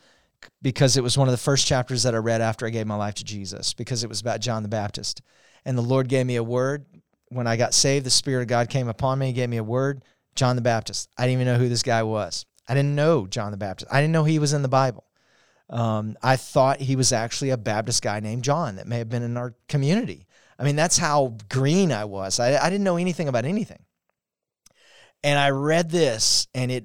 because 0.60 0.98
it 0.98 1.02
was 1.02 1.16
one 1.16 1.28
of 1.28 1.32
the 1.32 1.38
first 1.38 1.66
chapters 1.66 2.02
that 2.02 2.14
I 2.14 2.18
read 2.18 2.42
after 2.42 2.66
I 2.66 2.70
gave 2.70 2.86
my 2.86 2.94
life 2.94 3.14
to 3.14 3.24
Jesus 3.24 3.72
because 3.72 4.04
it 4.04 4.08
was 4.08 4.20
about 4.20 4.40
John 4.40 4.62
the 4.62 4.68
Baptist. 4.68 5.22
And 5.64 5.78
the 5.78 5.82
Lord 5.82 6.08
gave 6.08 6.26
me 6.26 6.36
a 6.36 6.42
word. 6.42 6.84
When 7.28 7.46
I 7.46 7.56
got 7.56 7.72
saved, 7.72 8.04
the 8.04 8.10
Spirit 8.10 8.42
of 8.42 8.48
God 8.48 8.68
came 8.68 8.88
upon 8.88 9.18
me, 9.18 9.28
He 9.28 9.32
gave 9.32 9.48
me 9.48 9.56
a 9.56 9.64
word 9.64 10.04
John 10.34 10.56
the 10.56 10.62
Baptist. 10.62 11.08
I 11.16 11.22
didn't 11.22 11.40
even 11.40 11.46
know 11.46 11.58
who 11.58 11.70
this 11.70 11.82
guy 11.82 12.02
was. 12.02 12.44
I 12.68 12.74
didn't 12.74 12.94
know 12.94 13.26
John 13.26 13.50
the 13.50 13.56
Baptist. 13.56 13.90
I 13.92 14.00
didn't 14.00 14.12
know 14.12 14.24
he 14.24 14.38
was 14.38 14.52
in 14.52 14.62
the 14.62 14.68
Bible. 14.68 15.04
Um, 15.70 16.16
I 16.22 16.36
thought 16.36 16.80
he 16.80 16.96
was 16.96 17.12
actually 17.12 17.50
a 17.50 17.56
Baptist 17.56 18.02
guy 18.02 18.20
named 18.20 18.44
John 18.44 18.76
that 18.76 18.86
may 18.86 18.98
have 18.98 19.08
been 19.08 19.22
in 19.22 19.36
our 19.36 19.54
community. 19.68 20.26
I 20.58 20.64
mean, 20.64 20.76
that's 20.76 20.98
how 20.98 21.36
green 21.48 21.92
I 21.92 22.04
was. 22.04 22.38
I, 22.38 22.56
I 22.56 22.70
didn't 22.70 22.84
know 22.84 22.96
anything 22.96 23.28
about 23.28 23.44
anything. 23.44 23.84
And 25.24 25.38
I 25.38 25.50
read 25.50 25.90
this 25.90 26.46
and 26.54 26.70
it 26.70 26.84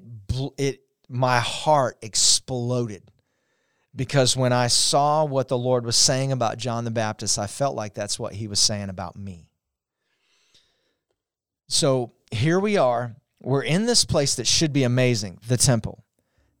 it 0.58 0.80
my 1.08 1.38
heart 1.38 1.98
exploded 2.02 3.02
because 3.94 4.36
when 4.36 4.52
I 4.52 4.68
saw 4.68 5.24
what 5.24 5.48
the 5.48 5.58
Lord 5.58 5.84
was 5.84 5.96
saying 5.96 6.32
about 6.32 6.58
John 6.58 6.84
the 6.84 6.90
Baptist, 6.90 7.38
I 7.38 7.46
felt 7.46 7.76
like 7.76 7.94
that's 7.94 8.18
what 8.18 8.32
he 8.32 8.48
was 8.48 8.58
saying 8.58 8.88
about 8.88 9.16
me. 9.16 9.46
So 11.68 12.12
here 12.30 12.58
we 12.58 12.76
are. 12.76 13.14
We're 13.42 13.62
in 13.62 13.86
this 13.86 14.04
place 14.04 14.36
that 14.36 14.46
should 14.46 14.72
be 14.72 14.84
amazing, 14.84 15.38
the 15.46 15.56
temple. 15.56 16.04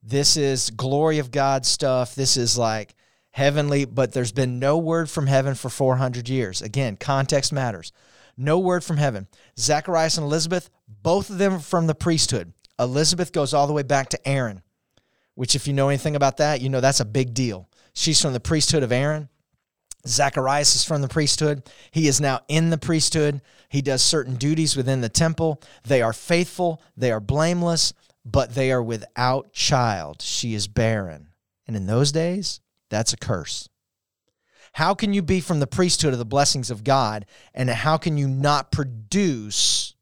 This 0.02 0.36
is 0.36 0.70
glory 0.70 1.18
of 1.18 1.30
God 1.30 1.64
stuff. 1.66 2.14
This 2.14 2.36
is 2.36 2.58
like 2.58 2.94
heavenly, 3.30 3.84
but 3.84 4.12
there's 4.12 4.32
been 4.32 4.58
no 4.58 4.78
word 4.78 5.08
from 5.08 5.26
heaven 5.26 5.54
for 5.54 5.68
400 5.68 6.28
years. 6.28 6.62
Again, 6.62 6.96
context 6.96 7.52
matters. 7.52 7.92
No 8.36 8.58
word 8.58 8.82
from 8.82 8.96
heaven. 8.96 9.28
Zacharias 9.58 10.16
and 10.16 10.24
Elizabeth, 10.24 10.70
both 11.02 11.30
of 11.30 11.38
them 11.38 11.60
from 11.60 11.86
the 11.86 11.94
priesthood. 11.94 12.52
Elizabeth 12.78 13.32
goes 13.32 13.52
all 13.52 13.66
the 13.66 13.72
way 13.72 13.82
back 13.82 14.08
to 14.10 14.28
Aaron, 14.28 14.62
which, 15.34 15.54
if 15.54 15.66
you 15.66 15.72
know 15.72 15.88
anything 15.88 16.16
about 16.16 16.38
that, 16.38 16.60
you 16.60 16.68
know 16.68 16.80
that's 16.80 17.00
a 17.00 17.04
big 17.04 17.34
deal. 17.34 17.68
She's 17.92 18.20
from 18.20 18.32
the 18.32 18.40
priesthood 18.40 18.82
of 18.82 18.92
Aaron. 18.92 19.28
Zacharias 20.06 20.74
is 20.74 20.84
from 20.84 21.02
the 21.02 21.08
priesthood. 21.08 21.68
He 21.90 22.08
is 22.08 22.20
now 22.20 22.40
in 22.48 22.70
the 22.70 22.78
priesthood. 22.78 23.42
He 23.68 23.82
does 23.82 24.02
certain 24.02 24.36
duties 24.36 24.76
within 24.76 25.02
the 25.02 25.08
temple. 25.10 25.62
They 25.84 26.00
are 26.00 26.12
faithful, 26.12 26.82
they 26.96 27.12
are 27.12 27.20
blameless, 27.20 27.92
but 28.24 28.54
they 28.54 28.72
are 28.72 28.82
without 28.82 29.52
child. 29.52 30.22
She 30.22 30.54
is 30.54 30.68
barren. 30.68 31.28
And 31.66 31.76
in 31.76 31.86
those 31.86 32.12
days, 32.12 32.60
that's 32.88 33.12
a 33.12 33.16
curse. 33.16 33.68
How 34.74 34.94
can 34.94 35.12
you 35.12 35.22
be 35.22 35.40
from 35.40 35.60
the 35.60 35.66
priesthood 35.66 36.12
of 36.12 36.18
the 36.18 36.24
blessings 36.24 36.70
of 36.70 36.84
God 36.84 37.26
and 37.54 37.68
how 37.68 37.96
can 37.96 38.16
you 38.16 38.28
not 38.28 38.72
produce, 38.72 39.94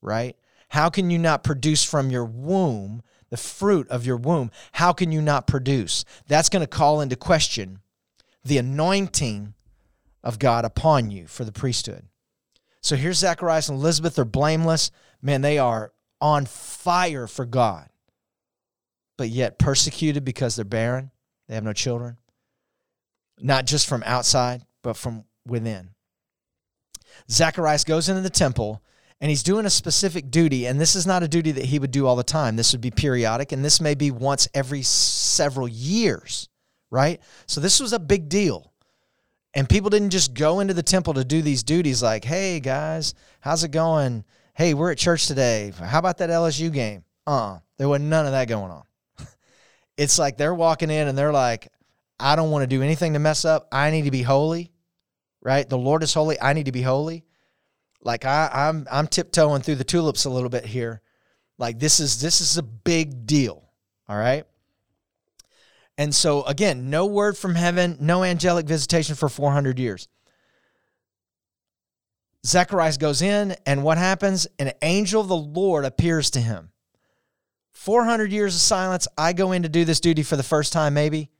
right? 0.00 0.36
How 0.70 0.90
can 0.90 1.10
you 1.10 1.18
not 1.18 1.44
produce 1.44 1.84
from 1.84 2.10
your 2.10 2.24
womb, 2.24 3.02
the 3.30 3.36
fruit 3.36 3.88
of 3.88 4.06
your 4.06 4.16
womb? 4.16 4.50
How 4.72 4.92
can 4.92 5.12
you 5.12 5.22
not 5.22 5.46
produce? 5.46 6.04
That's 6.26 6.48
going 6.48 6.62
to 6.62 6.66
call 6.66 7.00
into 7.00 7.16
question 7.16 7.80
the 8.44 8.58
anointing 8.58 9.54
of 10.22 10.38
God 10.38 10.64
upon 10.64 11.10
you 11.10 11.26
for 11.26 11.44
the 11.44 11.52
priesthood. 11.52 12.04
So 12.80 12.96
here's 12.96 13.18
Zacharias 13.18 13.68
and 13.68 13.78
Elizabeth. 13.78 14.14
They're 14.14 14.24
blameless. 14.24 14.90
Man, 15.20 15.42
they 15.42 15.58
are 15.58 15.92
on 16.20 16.46
fire 16.46 17.26
for 17.26 17.44
God, 17.44 17.88
but 19.16 19.28
yet 19.28 19.58
persecuted 19.58 20.24
because 20.24 20.56
they're 20.56 20.64
barren. 20.64 21.10
They 21.48 21.54
have 21.54 21.64
no 21.64 21.72
children, 21.72 22.18
not 23.40 23.66
just 23.66 23.86
from 23.86 24.02
outside, 24.04 24.62
but 24.82 24.96
from 24.96 25.24
within. 25.46 25.90
Zacharias 27.30 27.84
goes 27.84 28.08
into 28.08 28.20
the 28.20 28.30
temple 28.30 28.82
and 29.20 29.30
he's 29.30 29.42
doing 29.42 29.66
a 29.66 29.70
specific 29.70 30.30
duty. 30.30 30.66
And 30.66 30.80
this 30.80 30.94
is 30.94 31.06
not 31.06 31.22
a 31.22 31.28
duty 31.28 31.52
that 31.52 31.64
he 31.64 31.78
would 31.78 31.90
do 31.90 32.06
all 32.06 32.16
the 32.16 32.22
time. 32.22 32.56
This 32.56 32.72
would 32.72 32.80
be 32.80 32.90
periodic, 32.90 33.52
and 33.52 33.64
this 33.64 33.80
may 33.80 33.94
be 33.94 34.10
once 34.10 34.48
every 34.54 34.82
several 34.82 35.68
years 35.68 36.48
right? 36.90 37.20
So 37.46 37.60
this 37.60 37.80
was 37.80 37.92
a 37.92 37.98
big 37.98 38.28
deal. 38.28 38.72
And 39.54 39.68
people 39.68 39.90
didn't 39.90 40.10
just 40.10 40.34
go 40.34 40.60
into 40.60 40.74
the 40.74 40.82
temple 40.82 41.14
to 41.14 41.24
do 41.24 41.42
these 41.42 41.62
duties 41.62 42.02
like, 42.02 42.24
hey, 42.24 42.60
guys, 42.60 43.14
how's 43.40 43.64
it 43.64 43.70
going? 43.70 44.24
Hey, 44.54 44.74
we're 44.74 44.92
at 44.92 44.98
church 44.98 45.26
today. 45.26 45.72
How 45.78 45.98
about 45.98 46.18
that 46.18 46.30
LSU 46.30 46.72
game? 46.72 47.04
Uh, 47.26 47.58
there 47.76 47.88
was 47.88 48.00
none 48.00 48.26
of 48.26 48.32
that 48.32 48.48
going 48.48 48.70
on. 48.70 48.84
it's 49.96 50.18
like 50.18 50.36
they're 50.36 50.54
walking 50.54 50.90
in 50.90 51.08
and 51.08 51.16
they're 51.16 51.32
like, 51.32 51.68
I 52.20 52.36
don't 52.36 52.50
want 52.50 52.62
to 52.62 52.66
do 52.66 52.82
anything 52.82 53.14
to 53.14 53.18
mess 53.18 53.44
up. 53.44 53.68
I 53.72 53.90
need 53.90 54.04
to 54.04 54.10
be 54.10 54.22
holy, 54.22 54.72
right? 55.40 55.68
The 55.68 55.78
Lord 55.78 56.02
is 56.02 56.12
holy. 56.12 56.40
I 56.40 56.52
need 56.52 56.66
to 56.66 56.72
be 56.72 56.82
holy. 56.82 57.24
Like 58.02 58.24
I, 58.24 58.50
I'm, 58.52 58.86
I'm 58.90 59.06
tiptoeing 59.06 59.62
through 59.62 59.76
the 59.76 59.84
tulips 59.84 60.24
a 60.24 60.30
little 60.30 60.48
bit 60.48 60.64
here. 60.64 61.02
Like 61.58 61.78
this 61.78 61.98
is 61.98 62.20
this 62.20 62.40
is 62.40 62.56
a 62.56 62.62
big 62.62 63.26
deal. 63.26 63.64
All 64.08 64.16
right. 64.16 64.44
And 65.98 66.14
so, 66.14 66.44
again, 66.44 66.90
no 66.90 67.06
word 67.06 67.36
from 67.36 67.56
heaven, 67.56 67.96
no 68.00 68.22
angelic 68.22 68.66
visitation 68.66 69.16
for 69.16 69.28
400 69.28 69.80
years. 69.80 70.06
Zacharias 72.46 72.98
goes 72.98 73.20
in, 73.20 73.56
and 73.66 73.82
what 73.82 73.98
happens? 73.98 74.46
An 74.60 74.72
angel 74.80 75.20
of 75.20 75.26
the 75.26 75.36
Lord 75.36 75.84
appears 75.84 76.30
to 76.30 76.40
him. 76.40 76.70
400 77.72 78.30
years 78.30 78.54
of 78.54 78.60
silence. 78.60 79.08
I 79.18 79.32
go 79.32 79.50
in 79.50 79.64
to 79.64 79.68
do 79.68 79.84
this 79.84 79.98
duty 79.98 80.22
for 80.22 80.36
the 80.36 80.44
first 80.44 80.72
time, 80.72 80.94
maybe, 80.94 81.30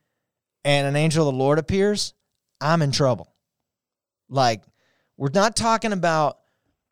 and 0.65 0.85
an 0.85 0.97
angel 0.97 1.27
of 1.27 1.33
the 1.33 1.39
Lord 1.39 1.57
appears. 1.57 2.13
I'm 2.59 2.81
in 2.81 2.91
trouble. 2.91 3.33
Like, 4.27 4.61
we're 5.15 5.31
not 5.33 5.55
talking 5.55 5.93
about 5.93 6.38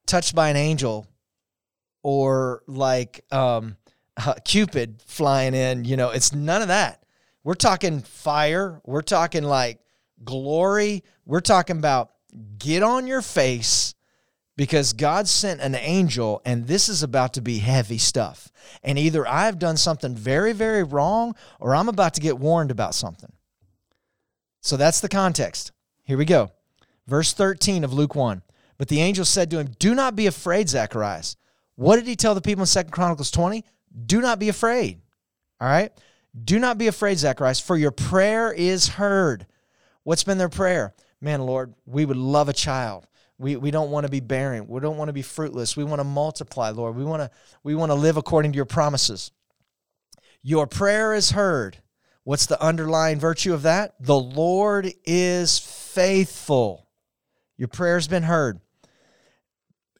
touched 0.07 0.35
by 0.35 0.49
an 0.49 0.55
angel 0.55 1.07
or 2.03 2.63
like 2.67 3.23
um, 3.31 3.77
Cupid 4.45 5.01
flying 5.05 5.53
in. 5.53 5.85
You 5.85 5.97
know, 5.97 6.09
it's 6.09 6.33
none 6.33 6.61
of 6.61 6.69
that. 6.69 7.03
We're 7.43 7.53
talking 7.53 8.01
fire. 8.01 8.81
We're 8.85 9.01
talking 9.01 9.43
like 9.43 9.79
glory. 10.23 11.03
We're 11.25 11.39
talking 11.39 11.77
about 11.77 12.11
get 12.57 12.83
on 12.83 13.07
your 13.07 13.21
face 13.21 13.93
because 14.57 14.93
God 14.93 15.27
sent 15.27 15.61
an 15.61 15.75
angel 15.75 16.41
and 16.43 16.67
this 16.67 16.89
is 16.89 17.03
about 17.03 17.33
to 17.33 17.41
be 17.41 17.59
heavy 17.59 17.99
stuff. 17.99 18.51
And 18.83 18.97
either 18.97 19.25
I've 19.25 19.59
done 19.59 19.77
something 19.77 20.15
very, 20.15 20.51
very 20.51 20.83
wrong 20.83 21.35
or 21.59 21.75
I'm 21.75 21.89
about 21.89 22.15
to 22.15 22.21
get 22.21 22.39
warned 22.39 22.71
about 22.71 22.95
something. 22.95 23.31
So 24.61 24.75
that's 24.75 24.99
the 24.99 25.09
context. 25.09 25.71
Here 26.03 26.17
we 26.17 26.25
go. 26.25 26.51
Verse 27.05 27.31
13 27.31 27.83
of 27.83 27.93
Luke 27.93 28.15
1. 28.15 28.41
But 28.77 28.87
the 28.87 29.01
angel 29.01 29.25
said 29.25 29.49
to 29.51 29.59
him, 29.59 29.71
Do 29.79 29.95
not 29.95 30.15
be 30.15 30.27
afraid, 30.27 30.69
Zacharias. 30.69 31.35
What 31.75 31.97
did 31.97 32.07
he 32.07 32.15
tell 32.15 32.35
the 32.35 32.41
people 32.41 32.63
in 32.63 32.67
Second 32.67 32.91
Chronicles 32.91 33.31
20? 33.31 33.63
Do 34.05 34.21
not 34.21 34.39
be 34.39 34.49
afraid. 34.49 35.01
All 35.59 35.67
right. 35.67 35.91
Do 36.43 36.59
not 36.59 36.77
be 36.77 36.87
afraid, 36.87 37.17
Zacharias, 37.17 37.59
for 37.59 37.75
your 37.75 37.91
prayer 37.91 38.51
is 38.51 38.87
heard. 38.87 39.47
What's 40.03 40.23
been 40.23 40.37
their 40.37 40.49
prayer? 40.49 40.93
Man, 41.19 41.41
Lord, 41.41 41.73
we 41.85 42.05
would 42.05 42.17
love 42.17 42.49
a 42.49 42.53
child. 42.53 43.07
We, 43.39 43.55
we 43.55 43.71
don't 43.71 43.91
want 43.91 44.05
to 44.05 44.11
be 44.11 44.19
barren. 44.19 44.67
We 44.67 44.79
don't 44.79 44.97
want 44.97 45.09
to 45.09 45.13
be 45.13 45.21
fruitless. 45.21 45.77
We 45.77 45.83
want 45.83 45.99
to 45.99 46.03
multiply, 46.03 46.69
Lord. 46.69 46.95
We 46.95 47.03
want 47.03 47.21
to, 47.21 47.31
we 47.63 47.75
want 47.75 47.91
to 47.91 47.95
live 47.95 48.17
according 48.17 48.51
to 48.51 48.55
your 48.55 48.65
promises. 48.65 49.31
Your 50.41 50.67
prayer 50.67 51.13
is 51.13 51.31
heard. 51.31 51.81
What's 52.23 52.45
the 52.45 52.61
underlying 52.61 53.19
virtue 53.19 53.53
of 53.53 53.63
that? 53.63 53.95
The 53.99 54.19
Lord 54.19 54.91
is 55.05 55.59
faithful. 55.59 56.87
Your 57.57 57.67
prayer's 57.67 58.07
been 58.07 58.23
heard. 58.23 58.59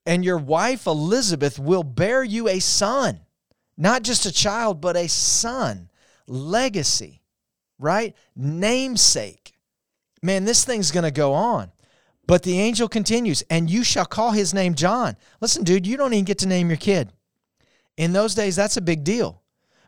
And 0.07 0.23
your 0.23 0.37
wife 0.37 0.87
Elizabeth 0.87 1.59
will 1.59 1.83
bear 1.83 2.23
you 2.23 2.47
a 2.47 2.59
son, 2.59 3.19
not 3.77 4.03
just 4.03 4.25
a 4.25 4.31
child, 4.31 4.79
but 4.79 4.95
a 4.95 5.07
son 5.09 5.89
legacy, 6.27 7.21
right? 7.77 8.15
Namesake. 8.33 9.53
Man, 10.23 10.45
this 10.45 10.63
thing's 10.63 10.91
going 10.91 11.03
to 11.03 11.11
go 11.11 11.33
on. 11.33 11.71
But 12.25 12.43
the 12.43 12.59
angel 12.59 12.87
continues, 12.87 13.43
and 13.49 13.69
you 13.69 13.83
shall 13.83 14.05
call 14.05 14.31
his 14.31 14.53
name 14.53 14.75
John. 14.75 15.17
Listen, 15.41 15.63
dude, 15.63 15.85
you 15.85 15.97
don't 15.97 16.13
even 16.13 16.25
get 16.25 16.39
to 16.39 16.47
name 16.47 16.69
your 16.69 16.77
kid. 16.77 17.11
In 17.97 18.13
those 18.13 18.33
days, 18.33 18.55
that's 18.55 18.77
a 18.77 18.81
big 18.81 19.03
deal 19.03 19.41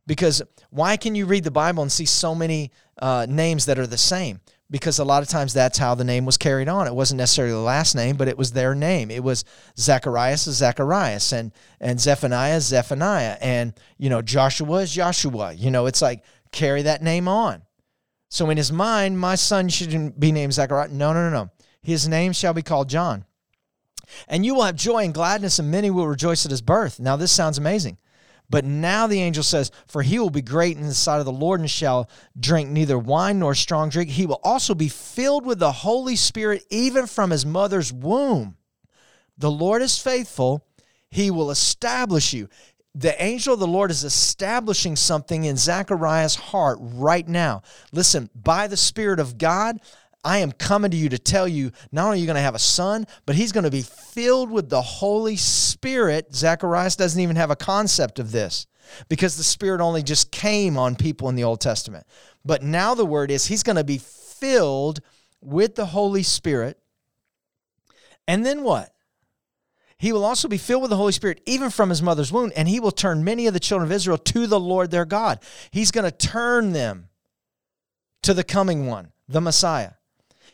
because 0.06 0.42
why 0.70 0.98
can 0.98 1.16
you 1.16 1.26
read 1.26 1.44
the 1.46 1.52
Bible 1.52 1.82
and 1.82 1.92
see 1.92 2.06
so 2.06 2.36
many 2.36 2.72
uh, 3.02 3.26
names 3.30 3.66
that 3.68 3.80
are 3.80 3.88
the 3.88 3.98
same? 3.98 4.42
Because 4.72 5.00
a 5.00 5.04
lot 5.04 5.24
of 5.24 5.30
times 5.30 5.54
that's 5.54 5.80
how 5.80 5.96
the 5.96 6.04
name 6.04 6.26
was 6.26 6.38
carried 6.38 6.68
on. 6.68 6.86
It 6.86 6.94
wasn't 6.94 7.18
necessarily 7.18 7.54
the 7.54 7.60
last 7.60 7.96
name, 7.96 8.18
but 8.18 8.28
it 8.28 8.38
was 8.38 8.52
their 8.52 8.76
name. 8.76 9.10
It 9.10 9.24
was 9.24 9.44
Zacharias 9.78 10.44
Zacharias, 10.44 11.34
and 11.34 11.52
and 11.80 12.00
Zephaniah 12.00 12.62
Zephaniah, 12.62 13.38
and 13.42 13.74
you 13.98 14.10
know 14.12 14.22
Joshua 14.22 14.78
is 14.78 14.92
Joshua. 14.92 15.54
You 15.54 15.72
know, 15.72 15.88
it's 15.88 16.04
like 16.04 16.24
carry 16.52 16.84
that 16.84 17.02
name 17.02 17.28
on. 17.28 17.64
So 18.30 18.50
in 18.52 18.58
his 18.58 18.72
mind, 18.72 19.20
my 19.20 19.36
son 19.36 19.70
shouldn't 19.70 20.20
be 20.20 20.32
named 20.32 20.54
Zechariah. 20.54 20.90
No, 20.90 21.14
no, 21.14 21.30
no, 21.30 21.46
no. 21.46 21.50
His 21.82 22.08
name 22.08 22.34
shall 22.34 22.54
be 22.54 22.62
called 22.62 22.90
John. 22.90 23.26
And 24.28 24.46
you 24.46 24.56
will 24.56 24.64
have 24.64 24.76
joy 24.76 25.04
and 25.04 25.14
gladness, 25.14 25.60
and 25.60 25.72
many 25.72 25.90
will 25.90 26.08
rejoice 26.08 26.46
at 26.46 26.52
his 26.52 26.62
birth. 26.62 27.00
Now, 27.00 27.16
this 27.16 27.32
sounds 27.32 27.58
amazing. 27.58 27.98
But 28.50 28.66
now 28.66 29.06
the 29.06 29.22
angel 29.22 29.44
says, 29.44 29.72
For 29.88 30.02
he 30.02 30.18
will 30.20 30.30
be 30.30 30.42
great 30.42 30.78
in 30.78 30.88
the 30.88 30.94
sight 30.94 31.20
of 31.20 31.26
the 31.26 31.32
Lord 31.32 31.60
and 31.60 31.70
shall 31.70 32.10
drink 32.40 32.70
neither 32.70 32.98
wine 32.98 33.40
nor 33.40 33.54
strong 33.54 33.90
drink. 33.90 34.10
He 34.10 34.26
will 34.26 34.42
also 34.44 34.74
be 34.74 34.90
filled 34.90 35.46
with 35.46 35.60
the 35.60 35.72
Holy 35.72 36.16
Spirit 36.16 36.66
even 36.70 37.06
from 37.06 37.30
his 37.30 37.46
mother's 37.46 37.94
womb. 37.94 38.58
The 39.38 39.52
Lord 39.52 39.82
is 39.82 40.00
faithful. 40.00 40.66
He 41.12 41.32
will 41.32 41.52
establish 41.52 42.34
you 42.34 42.50
the 42.96 43.22
angel 43.24 43.54
of 43.54 43.60
the 43.60 43.68
Lord 43.68 43.92
is 43.92 44.04
establishing 44.04 44.96
something 44.96 45.44
in 45.44 45.58
Zechariah's 45.58 46.36
heart 46.36 46.80
right 46.82 47.28
now. 47.28 47.62
Listen, 47.92 48.30
by 48.36 48.68
the 48.68 48.78
Spirit 48.78 49.20
of 49.20 49.38
God, 49.38 49.80
I 50.24 50.40
am 50.40 50.52
coming 50.52 50.92
to 50.92 50.98
you 50.98 51.10
to 51.10 51.18
tell 51.18 51.48
you 51.48 51.72
not 51.92 52.06
only 52.06 52.18
are 52.18 52.22
you 52.22 52.26
going 52.26 52.36
to 52.36 52.42
have 52.42 52.56
a 52.56 52.60
son, 52.60 53.08
but 53.26 53.36
he's 53.36 53.52
going 53.52 53.64
to 53.64 53.72
be 53.72 53.82
filled 53.82 54.52
with 54.52 54.70
the 54.70 54.82
Holy 54.82 55.38
Spirit. 55.38 56.36
Zacharias 56.36 56.96
doesn't 56.98 57.22
even 57.22 57.38
have 57.38 57.52
a 57.52 57.56
concept 57.56 58.20
of 58.20 58.32
this 58.32 58.68
because 59.08 59.38
the 59.38 59.44
Spirit 59.44 59.82
only 59.82 60.04
just 60.04 60.32
came 60.32 60.78
on 60.78 60.96
people 60.96 61.30
in 61.30 61.36
the 61.36 61.44
Old 61.44 61.62
Testament. 61.62 62.06
But 62.44 62.64
now 62.64 62.96
the 62.96 63.06
word 63.06 63.32
is 63.32 63.46
he's 63.46 63.64
going 63.64 63.78
to 63.78 63.84
be 63.84 63.98
filled 63.98 65.00
with 65.42 65.76
the 65.76 65.86
Holy 65.88 66.24
Spirit. 66.24 66.78
And 68.28 68.46
then 68.46 68.64
what? 68.64 68.94
He 69.98 70.14
will 70.14 70.24
also 70.24 70.48
be 70.48 70.58
filled 70.58 70.82
with 70.82 70.92
the 70.92 70.98
Holy 70.98 71.12
Spirit, 71.12 71.42
even 71.46 71.70
from 71.70 71.90
his 71.90 72.02
mother's 72.02 72.32
womb, 72.32 72.52
and 72.56 72.68
he 72.70 72.80
will 72.80 72.92
turn 72.92 73.24
many 73.24 73.48
of 73.48 73.54
the 73.54 73.60
children 73.60 73.90
of 73.90 73.92
Israel 73.92 74.18
to 74.18 74.48
the 74.48 74.60
Lord 74.60 74.92
their 74.92 75.06
God. 75.06 75.40
He's 75.72 75.92
going 75.92 76.10
to 76.10 76.12
turn 76.12 76.72
them 76.72 77.10
to 78.24 78.34
the 78.34 78.44
coming 78.44 78.86
one, 78.86 79.12
the 79.28 79.42
Messiah. 79.42 79.92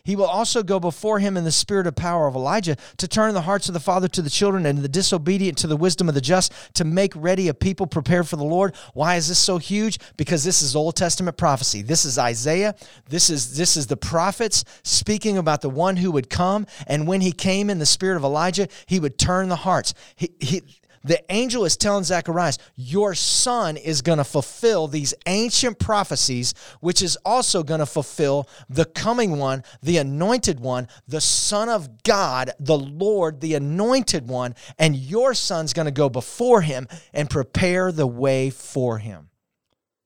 He 0.05 0.15
will 0.15 0.25
also 0.25 0.63
go 0.63 0.79
before 0.79 1.19
him 1.19 1.35
in 1.35 1.43
the 1.43 1.51
spirit 1.51 1.87
of 1.87 1.95
power 1.95 2.27
of 2.27 2.35
Elijah 2.35 2.77
to 2.97 3.07
turn 3.07 3.33
the 3.33 3.41
hearts 3.41 3.67
of 3.67 3.73
the 3.73 3.79
father 3.79 4.07
to 4.09 4.21
the 4.21 4.29
children 4.29 4.65
and 4.65 4.79
the 4.79 4.87
disobedient 4.87 5.57
to 5.57 5.67
the 5.67 5.75
wisdom 5.75 6.07
of 6.07 6.15
the 6.15 6.21
just 6.21 6.53
to 6.75 6.85
make 6.85 7.13
ready 7.15 7.47
a 7.47 7.53
people 7.53 7.87
prepared 7.87 8.27
for 8.27 8.35
the 8.35 8.43
Lord. 8.43 8.75
Why 8.93 9.15
is 9.15 9.27
this 9.27 9.39
so 9.39 9.57
huge? 9.57 9.99
Because 10.15 10.43
this 10.43 10.61
is 10.61 10.75
Old 10.75 10.95
Testament 10.95 11.37
prophecy. 11.37 11.81
This 11.81 12.05
is 12.05 12.17
Isaiah. 12.19 12.75
This 13.09 13.29
is 13.29 13.57
this 13.57 13.75
is 13.75 13.87
the 13.87 13.97
prophets 13.97 14.63
speaking 14.83 15.37
about 15.37 15.61
the 15.61 15.69
one 15.69 15.97
who 15.97 16.11
would 16.11 16.29
come 16.29 16.67
and 16.87 17.07
when 17.07 17.21
he 17.21 17.31
came 17.31 17.69
in 17.69 17.79
the 17.79 17.85
spirit 17.85 18.15
of 18.15 18.23
Elijah, 18.23 18.67
he 18.85 18.99
would 18.99 19.17
turn 19.17 19.49
the 19.49 19.55
hearts. 19.55 19.95
He, 20.15 20.31
he 20.39 20.61
The 21.05 21.23
angel 21.31 21.65
is 21.65 21.77
telling 21.77 22.03
Zacharias, 22.03 22.57
Your 22.75 23.13
son 23.13 23.77
is 23.77 24.01
going 24.01 24.17
to 24.17 24.23
fulfill 24.23 24.87
these 24.87 25.13
ancient 25.27 25.77
prophecies, 25.77 26.55
which 26.79 27.03
is 27.03 27.15
also 27.23 27.61
going 27.61 27.79
to 27.79 27.85
fulfill 27.85 28.49
the 28.69 28.85
coming 28.85 29.37
one, 29.37 29.63
the 29.83 29.97
anointed 29.97 30.59
one, 30.59 30.87
the 31.07 31.21
Son 31.21 31.69
of 31.69 32.01
God, 32.01 32.49
the 32.59 32.77
Lord, 32.77 33.39
the 33.39 33.53
anointed 33.53 34.27
one. 34.27 34.55
And 34.79 34.95
your 34.95 35.35
son's 35.35 35.73
going 35.73 35.85
to 35.85 35.91
go 35.91 36.09
before 36.09 36.61
him 36.61 36.87
and 37.13 37.29
prepare 37.29 37.91
the 37.91 38.07
way 38.07 38.49
for 38.49 38.97
him. 38.97 39.29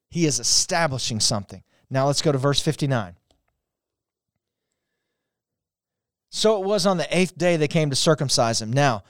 He 0.09 0.25
is 0.25 0.37
establishing 0.37 1.21
something. 1.21 1.63
Now 1.89 2.07
let's 2.07 2.21
go 2.21 2.33
to 2.33 2.37
verse 2.37 2.59
59. 2.59 3.15
So 6.29 6.61
it 6.61 6.67
was 6.67 6.85
on 6.85 6.97
the 6.97 7.17
eighth 7.17 7.37
day 7.37 7.55
they 7.55 7.69
came 7.69 7.89
to 7.89 7.95
circumcise 7.95 8.61
him. 8.61 8.73
Now, 8.73 9.03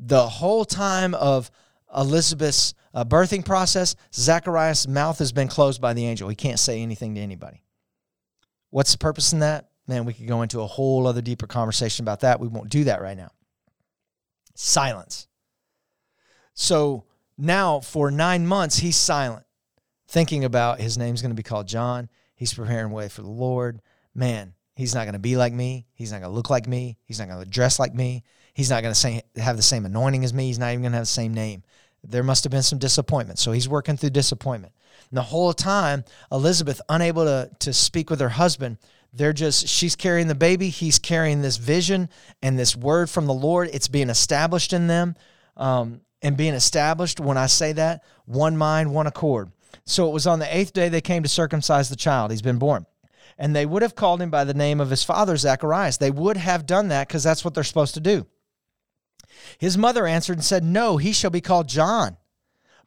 the 0.00 0.26
whole 0.26 0.64
time 0.64 1.14
of 1.14 1.50
Elizabeth's 1.94 2.74
uh, 2.94 3.04
birthing 3.04 3.44
process, 3.44 3.94
Zacharias' 4.14 4.88
mouth 4.88 5.18
has 5.18 5.32
been 5.32 5.48
closed 5.48 5.80
by 5.80 5.92
the 5.92 6.06
angel. 6.06 6.28
He 6.28 6.36
can't 6.36 6.58
say 6.58 6.82
anything 6.82 7.14
to 7.14 7.20
anybody. 7.20 7.62
What's 8.70 8.92
the 8.92 8.98
purpose 8.98 9.32
in 9.32 9.40
that? 9.40 9.68
Man, 9.86 10.04
we 10.04 10.14
could 10.14 10.26
go 10.26 10.42
into 10.42 10.60
a 10.60 10.66
whole 10.66 11.06
other 11.06 11.20
deeper 11.20 11.46
conversation 11.46 12.04
about 12.04 12.20
that. 12.20 12.40
We 12.40 12.48
won't 12.48 12.70
do 12.70 12.84
that 12.84 13.02
right 13.02 13.16
now. 13.16 13.30
Silence. 14.54 15.26
So 16.54 17.04
now 17.36 17.80
for 17.80 18.10
nine 18.10 18.46
months, 18.46 18.78
he's 18.78 18.96
silent, 18.96 19.44
thinking 20.08 20.44
about 20.44 20.80
his 20.80 20.96
name's 20.96 21.22
going 21.22 21.30
to 21.30 21.36
be 21.36 21.42
called 21.42 21.66
John. 21.66 22.08
He's 22.34 22.54
preparing 22.54 22.92
way 22.92 23.08
for 23.08 23.22
the 23.22 23.28
Lord. 23.28 23.82
Man, 24.14 24.54
he's 24.76 24.94
not 24.94 25.04
going 25.04 25.14
to 25.14 25.18
be 25.18 25.36
like 25.36 25.52
me. 25.52 25.86
He's 25.92 26.12
not 26.12 26.20
going 26.20 26.30
to 26.30 26.36
look 26.36 26.50
like 26.50 26.66
me. 26.66 26.98
He's 27.04 27.18
not 27.18 27.28
going 27.28 27.42
to 27.42 27.48
dress 27.48 27.78
like 27.78 27.94
me. 27.94 28.24
He's 28.54 28.70
not 28.70 28.82
going 28.82 28.94
to 28.94 29.22
have 29.40 29.56
the 29.56 29.62
same 29.62 29.86
anointing 29.86 30.24
as 30.24 30.34
me. 30.34 30.46
He's 30.46 30.58
not 30.58 30.70
even 30.70 30.82
going 30.82 30.92
to 30.92 30.98
have 30.98 31.06
the 31.06 31.10
same 31.10 31.34
name. 31.34 31.62
There 32.02 32.22
must 32.22 32.44
have 32.44 32.50
been 32.50 32.62
some 32.62 32.78
disappointment. 32.78 33.38
So 33.38 33.52
he's 33.52 33.68
working 33.68 33.96
through 33.96 34.10
disappointment. 34.10 34.72
And 35.10 35.18
the 35.18 35.22
whole 35.22 35.52
time, 35.52 36.04
Elizabeth, 36.32 36.80
unable 36.88 37.24
to, 37.24 37.50
to 37.60 37.72
speak 37.72 38.10
with 38.10 38.20
her 38.20 38.28
husband, 38.28 38.78
they're 39.12 39.32
just, 39.32 39.68
she's 39.68 39.96
carrying 39.96 40.28
the 40.28 40.34
baby. 40.34 40.68
He's 40.68 40.98
carrying 40.98 41.42
this 41.42 41.56
vision 41.56 42.08
and 42.42 42.58
this 42.58 42.76
word 42.76 43.10
from 43.10 43.26
the 43.26 43.34
Lord. 43.34 43.70
It's 43.72 43.88
being 43.88 44.08
established 44.08 44.72
in 44.72 44.86
them. 44.86 45.16
Um, 45.56 46.00
and 46.22 46.36
being 46.36 46.54
established, 46.54 47.18
when 47.18 47.38
I 47.38 47.46
say 47.46 47.72
that, 47.72 48.04
one 48.26 48.56
mind, 48.56 48.92
one 48.92 49.06
accord. 49.06 49.52
So 49.86 50.08
it 50.08 50.12
was 50.12 50.26
on 50.26 50.38
the 50.38 50.56
eighth 50.56 50.74
day 50.74 50.90
they 50.90 51.00
came 51.00 51.22
to 51.22 51.28
circumcise 51.28 51.88
the 51.88 51.96
child. 51.96 52.30
He's 52.30 52.42
been 52.42 52.58
born 52.58 52.86
and 53.40 53.56
they 53.56 53.64
would 53.64 53.80
have 53.82 53.94
called 53.94 54.20
him 54.20 54.30
by 54.30 54.44
the 54.44 54.54
name 54.54 54.80
of 54.80 54.90
his 54.90 55.02
father, 55.02 55.34
Zacharias. 55.36 55.96
They 55.96 56.10
would 56.10 56.36
have 56.36 56.66
done 56.66 56.88
that 56.88 57.08
because 57.08 57.24
that's 57.24 57.42
what 57.42 57.54
they're 57.54 57.64
supposed 57.64 57.94
to 57.94 58.00
do. 58.00 58.26
His 59.58 59.78
mother 59.78 60.06
answered 60.06 60.34
and 60.38 60.44
said, 60.44 60.64
No, 60.64 60.96
he 60.96 61.12
shall 61.12 61.30
be 61.30 61.40
called 61.40 61.68
John. 61.68 62.16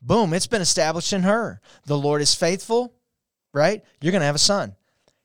Boom, 0.01 0.33
it's 0.33 0.47
been 0.47 0.61
established 0.61 1.13
in 1.13 1.23
her. 1.23 1.61
The 1.85 1.97
Lord 1.97 2.21
is 2.21 2.35
faithful, 2.35 2.93
right? 3.53 3.83
You're 4.01 4.11
going 4.11 4.21
to 4.21 4.25
have 4.25 4.35
a 4.35 4.39
son. 4.39 4.75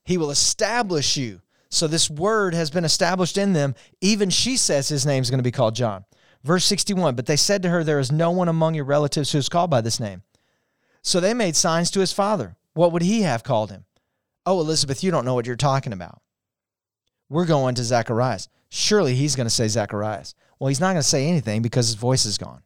He 0.05 0.17
will 0.17 0.31
establish 0.31 1.17
you. 1.17 1.41
So 1.71 1.87
this 1.87 2.09
word 2.09 2.55
has 2.55 2.71
been 2.71 2.85
established 2.85 3.37
in 3.37 3.53
them. 3.53 3.75
Even 4.01 4.31
she 4.31 4.57
says 4.57 4.89
his 4.89 5.05
name 5.05 5.23
is 5.23 5.31
going 5.31 5.39
to 5.39 5.45
be 5.45 5.51
called 5.51 5.75
John. 5.75 6.05
Verse 6.45 6.65
61 6.65 7.15
But 7.15 7.27
they 7.27 7.37
said 7.37 7.63
to 7.63 7.69
her, 7.71 7.85
There 7.85 7.99
is 7.99 8.13
no 8.13 8.31
one 8.31 8.49
among 8.49 8.75
your 8.75 8.85
relatives 8.85 9.33
who 9.33 9.39
is 9.39 9.49
called 9.49 9.71
by 9.71 9.81
this 9.81 10.01
name. 10.01 10.23
So 11.03 11.21
they 11.21 11.35
made 11.35 11.57
signs 11.57 11.91
to 11.91 12.01
his 12.01 12.13
father. 12.13 12.57
What 12.75 12.93
would 12.93 13.03
he 13.03 13.23
have 13.23 13.43
called 13.43 13.71
him? 13.71 13.85
Oh, 14.47 14.61
Elizabeth, 14.61 15.03
you 15.03 15.11
don't 15.11 15.25
know 15.25 15.35
what 15.35 15.47
you're 15.47 15.57
talking 15.57 15.93
about. 15.93 16.23
We're 17.29 17.45
going 17.45 17.75
to 17.75 17.85
Zacharias. 17.85 18.49
Surely 18.71 19.15
he's 19.15 19.37
going 19.37 19.47
to 19.47 19.55
say 19.55 19.69
Zacharias. 19.69 20.35
Well, 20.59 20.69
he's 20.69 20.81
not 20.81 20.93
going 20.93 20.97
to 20.97 21.03
say 21.03 21.27
anything 21.27 21.63
because 21.63 21.87
his 21.87 21.97
voice 21.97 22.25
is 22.25 22.39
gone. 22.39 22.63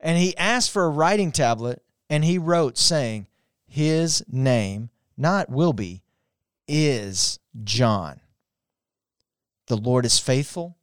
And 0.00 0.18
he 0.18 0.36
asked 0.36 0.70
for 0.70 0.84
a 0.84 0.90
writing 0.90 1.32
tablet, 1.32 1.82
and 2.10 2.24
he 2.24 2.36
wrote, 2.36 2.76
saying, 2.76 3.26
His 3.66 4.22
name, 4.30 4.90
not 5.16 5.48
will 5.48 5.72
be, 5.72 6.02
is 6.68 7.38
John. 7.62 8.20
The 9.66 9.76
Lord 9.76 10.04
is 10.04 10.18
faithful, 10.18 10.76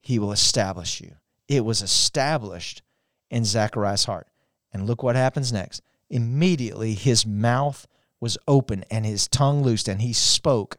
he 0.00 0.18
will 0.18 0.32
establish 0.32 1.00
you. 1.00 1.16
It 1.46 1.64
was 1.64 1.82
established 1.82 2.82
in 3.30 3.44
Zacharias' 3.44 4.04
heart. 4.04 4.26
And 4.72 4.86
look 4.86 5.02
what 5.02 5.14
happens 5.14 5.52
next. 5.52 5.82
Immediately 6.10 6.94
his 6.94 7.24
mouth 7.24 7.86
was 8.20 8.38
open 8.48 8.84
and 8.90 9.06
his 9.06 9.28
tongue 9.28 9.62
loosed, 9.62 9.86
and 9.86 10.02
he 10.02 10.12
spoke, 10.12 10.78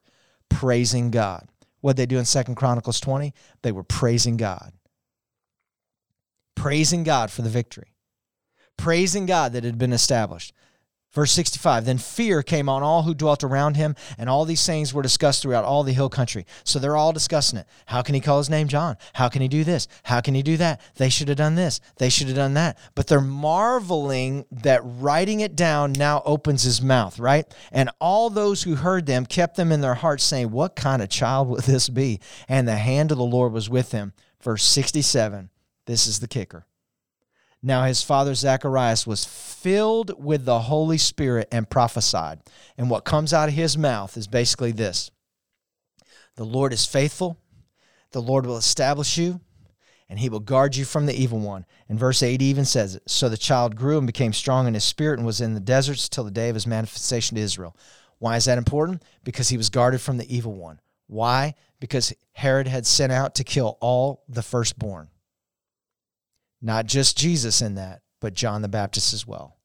praising 0.50 1.12
God. 1.12 1.48
What 1.86 1.98
they 1.98 2.08
do 2.08 2.18
in 2.18 2.26
Second 2.26 2.56
Chronicles 2.56 3.00
20? 3.00 3.32
They 3.62 3.72
were 3.72 3.84
praising 3.84 4.38
God. 4.38 4.74
Praising 6.56 7.04
God 7.04 7.30
for 7.30 7.44
the 7.44 7.50
victory. 7.50 7.94
Praising 8.76 9.28
God 9.28 9.54
that 9.54 9.64
had 9.64 9.78
been 9.78 9.94
established. 9.94 10.52
Verse 11.16 11.32
65 11.32 11.86
Then 11.86 11.98
fear 11.98 12.44
came 12.44 12.68
on 12.68 12.84
all 12.84 13.04
who 13.04 13.16
dwelt 13.16 13.44
around 13.44 13.78
him, 13.78 13.96
and 14.18 14.30
all 14.30 14.44
these 14.44 14.60
sayings 14.60 14.94
were 14.94 15.02
discussed 15.02 15.42
throughout 15.42 15.64
all 15.64 15.84
the 15.84 15.94
hill 15.94 16.10
country. 16.10 16.46
So 16.66 16.78
they're 16.78 16.98
all 16.98 17.14
discussing 17.14 17.58
it. 17.58 17.68
How 17.86 18.02
can 18.02 18.14
he 18.14 18.22
call 18.22 18.38
his 18.38 18.50
name 18.50 18.68
John? 18.68 18.98
How 19.14 19.30
can 19.30 19.42
he 19.42 19.48
do 19.48 19.64
this? 19.64 19.88
How 20.04 20.20
can 20.20 20.36
he 20.36 20.44
do 20.44 20.58
that? 20.58 20.82
They 20.98 21.10
should 21.10 21.30
have 21.30 21.38
done 21.38 21.56
this. 21.56 21.80
They 21.98 22.10
should 22.10 22.28
have 22.28 22.36
done 22.36 22.56
that. 22.56 22.78
But 22.96 23.08
they're 23.08 23.22
marveling 23.22 24.46
that 24.52 24.82
writing 24.84 25.40
it 25.40 25.56
down 25.56 25.94
now 25.94 26.22
opens 26.26 26.64
his 26.64 26.82
mouth, 26.82 27.18
right? 27.18 27.46
And 27.72 27.90
all 28.02 28.30
those 28.30 28.64
who 28.64 28.76
heard 28.76 29.06
them 29.06 29.26
kept 29.26 29.56
them 29.56 29.72
in 29.72 29.80
their 29.80 29.96
hearts, 29.96 30.24
saying, 30.26 30.52
What 30.52 30.76
kind 30.76 31.02
of 31.02 31.08
child 31.08 31.48
will 31.48 31.62
this 31.62 31.88
be? 31.88 32.20
And 32.50 32.68
the 32.68 32.76
hand 32.76 33.12
of 33.12 33.18
the 33.18 33.24
Lord 33.24 33.54
was 33.54 33.70
with 33.70 33.94
him. 33.94 34.12
Verse 34.42 34.66
67 34.66 35.50
This 35.86 36.08
is 36.08 36.20
the 36.20 36.28
kicker. 36.28 36.66
Now 37.66 37.86
his 37.86 38.04
father 38.04 38.36
Zacharias 38.36 39.08
was 39.08 39.26
filled 39.26 40.24
with 40.24 40.46
the 40.46 40.60
Holy 40.60 41.00
Spirit 41.00 41.48
and 41.52 41.68
prophesied. 41.68 42.42
And 42.78 42.92
what 42.92 43.06
comes 43.06 43.34
out 43.34 43.50
of 43.50 43.56
his 43.56 43.76
mouth 43.76 44.16
is 44.18 44.28
basically 44.28 44.72
this 44.72 45.10
The 46.36 46.44
Lord 46.44 46.74
is 46.74 46.86
faithful, 46.86 47.40
the 48.12 48.22
Lord 48.22 48.46
will 48.46 48.58
establish 48.58 49.18
you, 49.18 49.42
and 50.08 50.20
he 50.20 50.30
will 50.30 50.42
guard 50.42 50.76
you 50.76 50.86
from 50.86 51.08
the 51.08 51.20
evil 51.20 51.40
one. 51.40 51.66
And 51.90 51.98
verse 51.98 52.22
8 52.22 52.40
even 52.40 52.66
says 52.66 52.98
it. 52.98 53.04
So 53.08 53.30
the 53.30 53.36
child 53.36 53.76
grew 53.76 53.98
and 53.98 54.06
became 54.06 54.32
strong 54.32 54.68
in 54.68 54.76
his 54.76 54.84
spirit 54.84 55.18
and 55.18 55.26
was 55.26 55.42
in 55.42 55.56
the 55.56 55.60
deserts 55.60 56.08
till 56.08 56.24
the 56.24 56.30
day 56.30 56.50
of 56.50 56.56
his 56.56 56.68
manifestation 56.68 57.34
to 57.34 57.42
Israel. 57.42 57.76
Why 58.20 58.36
is 58.36 58.46
that 58.46 58.60
important? 58.60 59.02
Because 59.24 59.50
he 59.50 59.58
was 59.58 59.72
guarded 59.72 60.02
from 60.02 60.18
the 60.18 60.36
evil 60.36 60.54
one. 60.54 60.80
Why? 61.08 61.56
Because 61.80 62.14
Herod 62.34 62.68
had 62.68 62.86
sent 62.86 63.12
out 63.12 63.34
to 63.36 63.44
kill 63.44 63.80
all 63.82 64.24
the 64.30 64.44
firstborn. 64.44 65.10
Not 66.62 66.86
just 66.86 67.18
Jesus 67.18 67.62
in 67.62 67.76
that, 67.76 68.02
but 68.20 68.34
John 68.34 68.62
the 68.62 68.68
Baptist 68.68 69.14
as 69.14 69.28
well. 69.28 69.58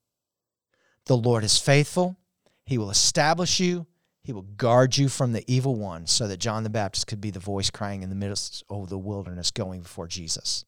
The 1.07 1.17
Lord 1.17 1.45
is 1.45 1.59
faithful. 1.59 2.17
He 2.65 2.79
will 2.79 2.91
establish 2.91 3.59
you. 3.59 3.87
He 4.23 4.33
will 4.33 4.43
guard 4.43 4.97
you 4.97 5.09
from 5.09 5.33
the 5.33 5.45
evil 5.47 5.75
one 5.75 6.07
so 6.07 6.29
that 6.29 6.39
John 6.39 6.63
the 6.63 6.71
Baptist 6.71 7.07
could 7.07 7.21
be 7.21 7.31
the 7.31 7.41
voice 7.41 7.71
crying 7.71 8.03
in 8.03 8.11
the 8.11 8.15
midst 8.15 8.63
of 8.69 8.91
the 8.91 8.99
wilderness 8.99 9.51
going 9.51 9.81
before 9.81 10.07
Jesus. 10.07 10.65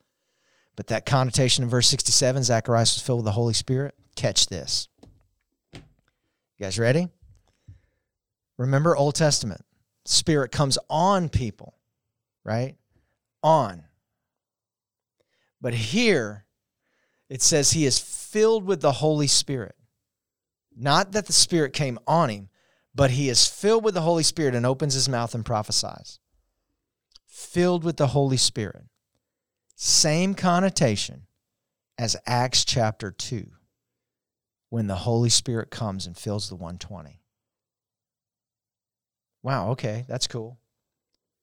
But 0.75 0.87
that 0.87 1.05
connotation 1.05 1.65
in 1.65 1.71
verse 1.71 1.87
67, 1.89 2.45
Zacharias 2.45 2.95
was 2.95 3.03
filled 3.03 3.19
with 3.19 3.27
the 3.27 3.33
Holy 3.33 3.53
Spirit. 3.53 3.95
Catch 4.17 4.47
this. 4.47 4.89
You 5.73 5.81
guys 6.61 6.79
ready? 6.79 7.09
Remember 8.57 8.97
Old 8.97 9.15
Testament. 9.15 9.65
Spirit 10.05 10.51
comes 10.51 10.79
on 10.89 11.29
people, 11.29 11.75
right? 12.45 12.77
On. 13.43 13.85
But 15.63 15.75
here 15.75 16.45
it 17.31 17.41
says 17.41 17.71
he 17.71 17.87
is 17.87 17.99
filled 17.99 18.65
with 18.67 18.83
the 18.83 18.93
Holy 18.93 19.29
Spirit. 19.29 19.77
Not 20.77 21.13
that 21.13 21.27
the 21.27 21.33
Spirit 21.33 21.73
came 21.73 21.99
on 22.07 22.29
him, 22.29 22.49
but 22.95 23.13
he 23.13 23.29
is 23.29 23.47
filled 23.47 23.85
with 23.85 23.95
the 23.95 24.03
Holy 24.03 24.25
Spirit 24.25 24.55
and 24.55 24.67
opens 24.67 24.95
his 24.95 25.09
mouth 25.09 25.35
and 25.35 25.45
prophesies. 25.45 26.19
Filled 27.27 27.85
with 27.85 27.97
the 27.97 28.09
Holy 28.09 28.37
Spirit. 28.37 28.85
Same 29.77 30.35
connotation 30.35 31.23
as 31.97 32.17
Acts 32.27 32.65
chapter 32.65 33.11
2, 33.11 33.47
when 34.69 34.89
the 34.89 34.97
Holy 34.97 35.31
Spirit 35.31 35.71
comes 35.71 36.07
and 36.07 36.17
fills 36.17 36.49
the 36.49 36.57
120. 36.57 37.21
Wow, 39.43 39.71
okay, 39.71 40.05
that's 40.09 40.27
cool. 40.27 40.59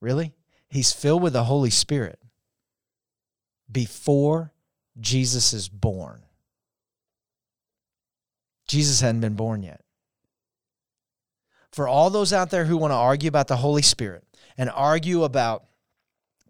Really? 0.01 0.33
He's 0.69 0.91
filled 0.91 1.23
with 1.23 1.33
the 1.33 1.45
Holy 1.45 1.69
Spirit 1.69 2.18
before 3.71 4.53
Jesus 4.99 5.53
is 5.53 5.69
born. 5.69 6.23
Jesus 8.67 9.01
hadn't 9.01 9.21
been 9.21 9.35
born 9.35 9.63
yet. 9.63 9.81
For 11.71 11.87
all 11.87 12.09
those 12.09 12.33
out 12.33 12.49
there 12.49 12.65
who 12.65 12.77
want 12.77 12.91
to 12.91 12.95
argue 12.95 13.27
about 13.27 13.47
the 13.47 13.57
Holy 13.57 13.81
Spirit 13.81 14.23
and 14.57 14.69
argue 14.69 15.23
about 15.23 15.65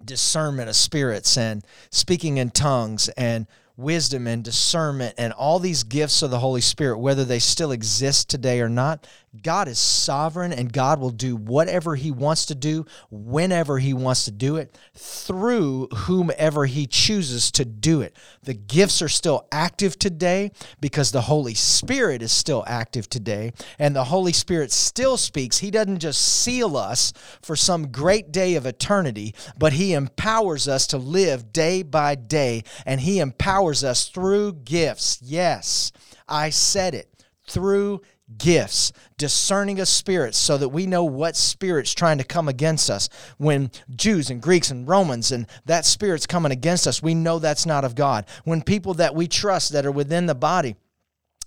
discernment 0.03 0.69
of 0.69 0.75
spirits 0.75 1.37
and 1.37 1.63
speaking 1.91 2.37
in 2.37 2.51
tongues 2.51 3.09
and 3.09 3.47
wisdom 3.75 4.27
and 4.27 4.43
discernment 4.43 5.15
and 5.17 5.31
all 5.33 5.59
these 5.59 5.83
gifts 5.83 6.21
of 6.21 6.31
the 6.31 6.39
Holy 6.39 6.61
Spirit, 6.61 6.99
whether 6.99 7.23
they 7.23 7.39
still 7.39 7.71
exist 7.71 8.29
today 8.29 8.59
or 8.61 8.69
not, 8.69 9.07
God 9.43 9.67
is 9.67 9.77
sovereign 9.77 10.51
and 10.51 10.73
God 10.73 10.99
will 10.99 11.11
do 11.11 11.35
whatever 11.35 11.95
He 11.95 12.09
wants 12.09 12.47
to 12.47 12.55
do, 12.55 12.85
whenever 13.11 13.77
He 13.77 13.93
wants 13.93 14.25
to 14.25 14.31
do 14.31 14.55
it, 14.55 14.75
through 14.95 15.87
whomever 15.89 16.65
He 16.65 16.87
chooses 16.87 17.51
to 17.51 17.65
do 17.65 18.01
it. 18.01 18.15
The 18.43 18.55
gifts 18.55 19.01
are 19.01 19.09
still 19.09 19.47
active 19.51 19.99
today 19.99 20.51
because 20.81 21.11
the 21.11 21.21
Holy 21.21 21.53
Spirit 21.53 22.21
is 22.21 22.31
still 22.31 22.63
active 22.67 23.09
today, 23.09 23.53
and 23.77 23.95
the 23.95 24.05
Holy 24.05 24.33
Spirit 24.33 24.71
still 24.71 25.17
speaks. 25.17 25.59
He 25.59 25.71
doesn't 25.71 25.99
just 25.99 26.21
seal 26.21 26.75
us 26.75 27.13
for 27.41 27.55
some 27.55 27.91
great 27.91 28.31
day 28.31 28.55
of 28.55 28.65
eternity, 28.65 29.35
but 29.57 29.73
He 29.73 29.93
empowers 29.93 30.67
us 30.67 30.87
to 30.87 30.97
live 30.97 31.53
day 31.53 31.83
by 31.83 32.15
day, 32.15 32.63
and 32.85 33.01
He 33.01 33.19
empowers 33.19 33.83
us 33.83 34.07
through 34.07 34.53
gifts. 34.53 35.19
Yes, 35.21 35.91
I 36.27 36.49
said 36.49 36.95
it 36.95 37.23
through 37.47 38.01
gifts, 38.37 38.91
discerning 39.17 39.79
of 39.79 39.87
spirits, 39.87 40.37
so 40.37 40.57
that 40.57 40.69
we 40.69 40.85
know 40.85 41.03
what 41.03 41.35
spirit's 41.35 41.93
trying 41.93 42.17
to 42.19 42.23
come 42.23 42.47
against 42.47 42.89
us. 42.89 43.09
When 43.37 43.71
Jews 43.95 44.29
and 44.29 44.41
Greeks 44.41 44.71
and 44.71 44.87
Romans 44.87 45.31
and 45.31 45.47
that 45.65 45.85
spirit's 45.85 46.27
coming 46.27 46.51
against 46.51 46.87
us, 46.87 47.01
we 47.01 47.15
know 47.15 47.39
that's 47.39 47.65
not 47.65 47.83
of 47.85 47.95
God. 47.95 48.25
When 48.43 48.61
people 48.61 48.93
that 48.95 49.15
we 49.15 49.27
trust 49.27 49.71
that 49.73 49.85
are 49.85 49.91
within 49.91 50.25
the 50.25 50.35
body, 50.35 50.75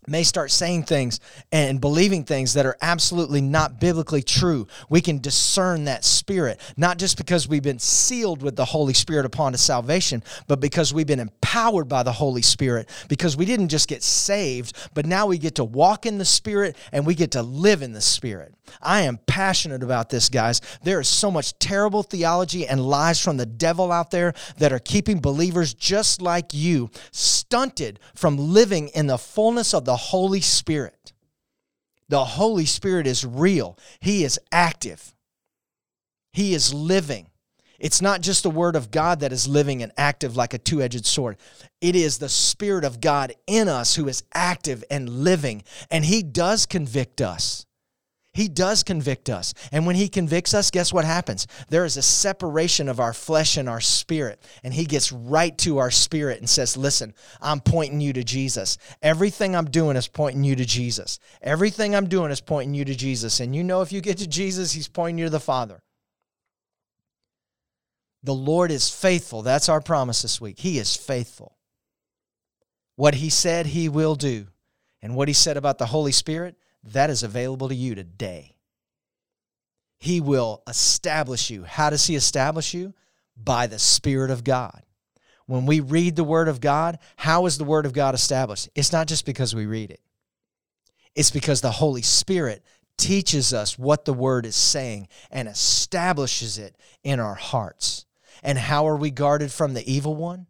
may 0.09 0.25
start 0.25 0.51
saying 0.51 0.83
things 0.83 1.21
and 1.53 1.81
believing 1.81 2.25
things 2.25 2.55
that 2.55 2.67
are 2.67 2.77
absolutely 2.83 3.41
not 3.41 3.79
biblically 3.79 4.23
true. 4.23 4.67
We 4.89 5.01
can 5.01 5.19
discern 5.19 5.85
that 5.85 6.05
spirit, 6.05 6.61
not 6.77 6.99
just 6.99 7.17
because 7.17 7.47
we've 7.47 7.63
been 7.63 7.79
sealed 7.79 8.43
with 8.43 8.57
the 8.57 8.65
Holy 8.65 8.95
Spirit 8.95 9.27
upon 9.27 9.55
a 9.55 9.59
salvation, 9.59 10.25
but 10.49 10.59
because 10.59 10.93
we've 10.93 11.07
been 11.07 11.21
empowered 11.21 11.89
by 11.89 12.03
the 12.03 12.13
Holy 12.13 12.43
Spirit, 12.43 12.89
because 13.09 13.37
we 13.37 13.45
didn't 13.45 13.69
just 13.69 13.89
get 13.89 14.03
saved, 14.03 14.77
but 14.93 15.07
now 15.07 15.27
we 15.27 15.39
get 15.39 15.55
to 15.57 15.65
walk 15.65 16.05
in 16.05 16.19
the 16.19 16.25
Spirit 16.25 16.77
and 16.91 17.07
we 17.07 17.15
get 17.15 17.33
to 17.33 17.43
live 17.43 17.83
in 17.83 17.93
the 17.93 18.01
Spirit. 18.01 18.55
I 18.81 19.03
am 19.03 19.19
passionate 19.27 19.83
about 19.83 20.09
this, 20.09 20.29
guys. 20.29 20.61
There 20.83 21.01
is 21.01 21.09
so 21.09 21.31
much 21.31 21.59
terrible 21.59 22.03
theology 22.03 22.67
and 22.67 22.81
lies 22.81 23.21
from 23.21 23.37
the 23.37 23.47
devil 23.47 23.93
out 23.93 24.11
there 24.11 24.35
that 24.59 24.73
are 24.73 24.79
keeping 24.79 25.21
believers 25.21 25.75
just 25.75 26.23
like 26.23 26.55
you 26.55 26.91
stunted 27.11 28.01
from 28.15 28.39
living 28.39 28.89
in 28.89 29.07
the 29.07 29.19
fullness 29.19 29.75
of 29.75 29.85
the 29.85 29.92
Holy 29.97 30.41
Spirit. 30.41 31.13
The 32.09 32.25
Holy 32.25 32.67
Spirit 32.67 33.07
is 33.07 33.25
real, 33.25 33.79
He 34.01 34.25
is 34.25 34.39
active, 34.51 35.15
He 36.33 36.55
is 36.55 36.75
living. 36.75 37.29
It's 37.79 38.01
not 38.01 38.21
just 38.21 38.45
the 38.45 38.51
Word 38.51 38.77
of 38.77 38.93
God 38.93 39.21
that 39.21 39.33
is 39.33 39.49
living 39.49 39.83
and 39.83 39.91
active 39.97 40.37
like 40.37 40.55
a 40.55 40.59
two 40.59 40.81
edged 40.81 41.05
sword. 41.05 41.37
It 41.81 41.97
is 41.97 42.19
the 42.19 42.29
Spirit 42.29 42.85
of 42.85 43.01
God 43.01 43.35
in 43.49 43.69
us 43.69 43.97
who 43.97 44.07
is 44.07 44.23
active 44.33 44.85
and 44.89 45.09
living, 45.09 45.65
and 45.91 46.05
He 46.05 46.23
does 46.23 46.65
convict 46.65 47.21
us. 47.21 47.67
He 48.35 48.49
does 48.49 48.83
convict 48.83 49.29
us. 49.29 49.53
And 49.73 49.85
when 49.85 49.95
He 49.95 50.09
convicts 50.09 50.55
us, 50.55 50.71
guess 50.71 50.93
what 50.93 51.05
happens? 51.05 51.47
There 51.69 51.85
is 51.85 51.99
a 51.99 52.03
separation 52.03 52.89
of 52.89 52.99
our 52.99 53.13
flesh 53.13 53.59
and 53.59 53.69
our 53.69 53.81
spirit. 53.81 54.43
And 54.65 54.73
He 54.73 54.87
gets 54.87 55.13
right 55.13 55.57
to 55.59 55.79
our 55.79 55.91
spirit 55.91 56.39
and 56.39 56.49
says, 56.49 56.77
Listen, 56.77 57.13
I'm 57.43 57.61
pointing 57.61 58.01
you 58.01 58.15
to 58.15 58.25
Jesus. 58.25 58.79
Everything 59.03 59.55
I'm 59.55 59.71
doing 59.71 59.97
is 59.97 60.09
pointing 60.09 60.45
you 60.45 60.57
to 60.57 60.65
Jesus. 60.65 61.19
Everything 61.43 61.95
I'm 61.95 62.09
doing 62.09 62.31
is 62.31 62.41
pointing 62.41 62.75
you 62.75 62.87
to 62.87 62.95
Jesus. 62.95 63.41
And 63.41 63.55
you 63.55 63.63
know, 63.63 63.83
if 63.83 63.93
you 63.93 64.01
get 64.01 64.19
to 64.19 64.27
Jesus, 64.27 64.73
He's 64.73 64.89
pointing 64.89 65.19
you 65.19 65.27
to 65.27 65.31
the 65.31 65.39
Father. 65.39 65.83
The 68.23 68.35
Lord 68.35 68.71
is 68.71 68.89
faithful. 68.89 69.43
That's 69.43 69.69
our 69.69 69.81
promise 69.83 70.23
this 70.23 70.41
week. 70.41 70.59
He 70.59 70.79
is 70.79 70.97
faithful. 70.97 71.59
What 72.97 73.17
He 73.17 73.29
said, 73.29 73.67
He 73.67 73.91
will 73.91 74.15
do. 74.15 74.47
And 75.03 75.17
what 75.17 75.29
He 75.29 75.35
said 75.35 75.59
about 75.59 75.77
the 75.77 75.87
Holy 75.87 76.13
Spirit, 76.13 76.57
that 76.85 77.11
is 77.11 77.23
available 77.23 77.69
to 77.69 77.75
you 77.75 77.95
today. 77.95 78.57
He 79.99 80.21
will 80.21 80.63
establish 80.69 81.51
you. 81.51 81.65
How 81.65 81.91
does 81.91 82.07
He 82.07 82.17
establish 82.17 82.75
you? 82.75 82.95
By 83.37 83.67
the 83.67 83.79
Spirit 83.79 84.31
of 84.31 84.45
God. 84.45 84.83
When 85.47 85.67
we 85.67 85.81
read 85.81 86.17
the 86.17 86.25
Word 86.25 86.49
of 86.49 86.61
God, 86.61 86.99
how 87.17 87.47
is 87.47 87.59
the 87.59 87.65
Word 87.65 87.87
of 87.87 87.93
God 87.93 88.15
established? 88.15 88.69
It's 88.75 88.93
not 88.93 89.07
just 89.07 89.25
because 89.25 89.55
we 89.55 89.67
read 89.67 89.91
it, 89.91 90.01
it's 91.15 91.31
because 91.31 91.61
the 91.61 91.71
Holy 91.71 92.03
Spirit 92.03 92.65
teaches 92.99 93.53
us 93.55 93.79
what 93.79 94.05
the 94.05 94.13
Word 94.13 94.45
is 94.47 94.57
saying 94.57 95.09
and 95.31 95.49
establishes 95.49 96.59
it 96.59 96.77
in 97.05 97.21
our 97.21 97.35
hearts. 97.35 98.07
And 98.43 98.59
how 98.59 98.89
are 98.89 98.97
we 98.97 99.11
guarded 99.11 99.53
from 99.53 99.75
the 99.75 99.93
evil 99.93 100.17
one? 100.17 100.47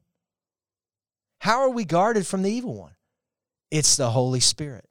How 1.40 1.60
are 1.60 1.70
we 1.70 1.84
guarded 1.84 2.26
from 2.26 2.42
the 2.42 2.50
evil 2.50 2.74
one? 2.74 2.94
It's 3.70 3.96
the 3.96 4.10
Holy 4.10 4.40
Spirit 4.40 4.88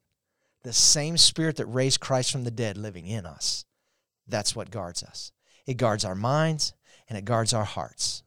the 0.62 0.72
same 0.72 1.16
spirit 1.16 1.56
that 1.56 1.66
raised 1.66 2.00
Christ 2.00 2.30
from 2.30 2.44
the 2.44 2.50
dead 2.50 2.76
living 2.76 3.06
in 3.06 3.26
us. 3.26 3.64
That's 4.26 4.54
what 4.54 4.70
guards 4.70 5.02
us. 5.02 5.32
It 5.66 5.74
guards 5.74 6.04
our 6.04 6.14
minds 6.14 6.74
and 7.08 7.18
it 7.18 7.24
guards 7.24 7.52
our 7.52 7.64
hearts. 7.64 8.22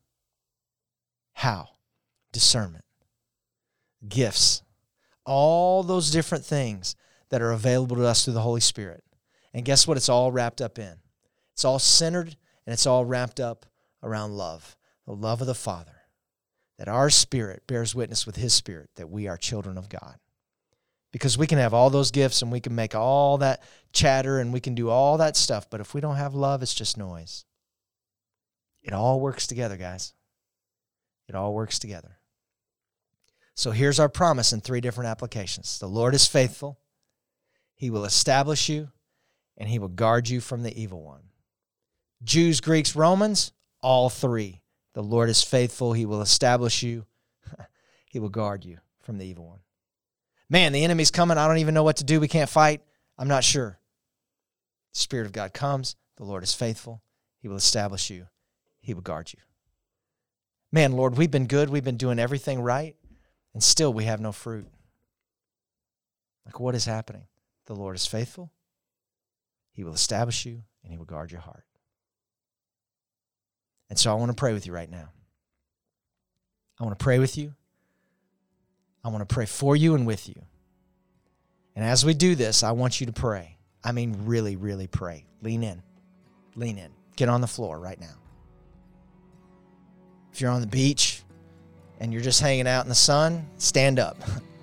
How? 1.33 1.69
Discernment, 2.31 2.83
gifts, 4.07 4.61
all 5.25 5.83
those 5.83 6.11
different 6.11 6.45
things 6.45 6.95
that 7.29 7.41
are 7.41 7.51
available 7.51 7.95
to 7.95 8.05
us 8.05 8.23
through 8.25 8.33
the 8.33 8.41
Holy 8.41 8.59
Spirit. 8.59 9.03
And 9.53 9.65
guess 9.65 9.87
what? 9.87 9.97
It's 9.97 10.09
all 10.09 10.31
wrapped 10.31 10.61
up 10.61 10.77
in. 10.77 10.95
It's 11.53 11.63
all 11.63 11.79
centered 11.79 12.35
and 12.65 12.73
it's 12.73 12.85
all 12.85 13.05
wrapped 13.05 13.39
up 13.39 13.65
around 14.03 14.33
love 14.33 14.75
the 15.05 15.13
love 15.13 15.39
of 15.39 15.47
the 15.47 15.55
Father, 15.55 16.01
that 16.77 16.87
our 16.87 17.09
spirit 17.09 17.63
bears 17.67 17.93
witness 17.93 18.25
with 18.25 18.35
His 18.35 18.53
spirit 18.53 18.89
that 18.95 19.09
we 19.09 19.27
are 19.27 19.37
children 19.37 19.77
of 19.77 19.87
God 19.87 20.15
because 21.15 21.37
we 21.37 21.47
can 21.47 21.59
have 21.59 21.73
all 21.73 21.89
those 21.89 22.11
gifts 22.11 22.41
and 22.41 22.51
we 22.51 22.59
can 22.59 22.75
make 22.75 22.93
all 22.93 23.37
that 23.37 23.63
chatter 23.93 24.39
and 24.39 24.51
we 24.51 24.59
can 24.59 24.75
do 24.75 24.89
all 24.89 25.17
that 25.19 25.37
stuff. 25.37 25.69
But 25.69 25.79
if 25.79 25.93
we 25.93 26.01
don't 26.01 26.17
have 26.17 26.35
love, 26.35 26.61
it's 26.61 26.73
just 26.73 26.97
noise. 26.97 27.45
It 28.83 28.91
all 28.91 29.21
works 29.21 29.47
together, 29.47 29.77
guys. 29.77 30.13
It 31.29 31.33
all 31.33 31.53
works 31.53 31.79
together. 31.79 32.17
So 33.53 33.71
here's 33.71 33.97
our 33.97 34.09
promise 34.09 34.51
in 34.51 34.59
three 34.59 34.81
different 34.81 35.09
applications 35.09 35.79
the 35.79 35.87
Lord 35.87 36.13
is 36.13 36.27
faithful, 36.27 36.81
He 37.75 37.89
will 37.89 38.03
establish 38.03 38.67
you, 38.67 38.89
and 39.55 39.69
He 39.69 39.79
will 39.79 39.87
guard 39.87 40.27
you 40.27 40.41
from 40.41 40.63
the 40.63 40.77
evil 40.77 41.01
one. 41.01 41.29
Jews, 42.25 42.59
Greeks, 42.59 42.93
Romans, 42.93 43.53
all 43.81 44.09
three. 44.09 44.59
The 44.95 45.01
Lord 45.01 45.29
is 45.29 45.41
faithful, 45.41 45.93
He 45.93 46.05
will 46.05 46.21
establish 46.21 46.83
you, 46.83 47.05
He 48.09 48.19
will 48.19 48.27
guard 48.27 48.65
you 48.65 48.79
from 48.99 49.17
the 49.17 49.25
evil 49.25 49.47
one 49.47 49.59
man, 50.49 50.73
the 50.73 50.83
enemy's 50.83 51.11
coming. 51.11 51.37
I 51.37 51.47
don't 51.47 51.57
even 51.57 51.73
know 51.73 51.83
what 51.83 51.97
to 51.97 52.03
do. 52.03 52.19
We 52.19 52.27
can't 52.27 52.49
fight. 52.49 52.81
I'm 53.17 53.27
not 53.27 53.43
sure. 53.43 53.79
The 54.93 54.99
Spirit 54.99 55.25
of 55.25 55.31
God 55.31 55.53
comes. 55.53 55.95
The 56.17 56.23
Lord 56.23 56.43
is 56.43 56.53
faithful. 56.53 57.01
He 57.39 57.47
will 57.47 57.57
establish 57.57 58.09
you, 58.09 58.27
He 58.79 58.93
will 58.93 59.01
guard 59.01 59.31
you. 59.33 59.39
Man, 60.71 60.93
Lord, 60.93 61.17
we've 61.17 61.31
been 61.31 61.47
good. 61.47 61.69
We've 61.69 61.83
been 61.83 61.97
doing 61.97 62.19
everything 62.19 62.61
right, 62.61 62.95
and 63.53 63.63
still 63.63 63.93
we 63.93 64.05
have 64.05 64.19
no 64.19 64.31
fruit. 64.31 64.67
Like, 66.45 66.59
what 66.59 66.75
is 66.75 66.85
happening? 66.85 67.27
The 67.65 67.75
Lord 67.75 67.95
is 67.95 68.05
faithful. 68.05 68.51
He 69.71 69.83
will 69.83 69.93
establish 69.93 70.45
you, 70.45 70.63
and 70.83 70.91
He 70.91 70.97
will 70.97 71.05
guard 71.05 71.31
your 71.31 71.41
heart. 71.41 71.65
And 73.89 73.99
so 73.99 74.11
I 74.11 74.15
want 74.15 74.31
to 74.31 74.35
pray 74.35 74.53
with 74.53 74.65
you 74.65 74.73
right 74.73 74.89
now. 74.89 75.09
I 76.79 76.83
want 76.83 76.97
to 76.97 77.03
pray 77.03 77.19
with 77.19 77.37
you. 77.37 77.53
I 79.05 79.09
want 79.09 79.21
to 79.21 79.31
pray 79.31 79.45
for 79.45 79.75
you 79.75 79.93
and 79.93 80.07
with 80.07 80.27
you. 80.27 80.41
And 81.75 81.85
as 81.85 82.03
we 82.03 82.15
do 82.15 82.33
this, 82.33 82.63
I 82.63 82.71
want 82.71 82.99
you 82.99 83.05
to 83.05 83.13
pray. 83.13 83.55
I 83.83 83.91
mean, 83.91 84.25
really, 84.25 84.55
really 84.55 84.87
pray. 84.87 85.27
Lean 85.43 85.63
in. 85.63 85.83
Lean 86.55 86.79
in. 86.79 86.89
Get 87.15 87.29
on 87.29 87.39
the 87.39 87.47
floor 87.47 87.77
right 87.79 88.01
now. 88.01 88.15
If 90.33 90.41
you're 90.41 90.49
on 90.49 90.61
the 90.61 90.67
beach 90.67 91.21
and 91.99 92.11
you're 92.11 92.23
just 92.23 92.41
hanging 92.41 92.67
out 92.67 92.83
in 92.83 92.89
the 92.89 92.95
sun, 92.95 93.47
stand 93.57 93.99
up. 93.99 94.17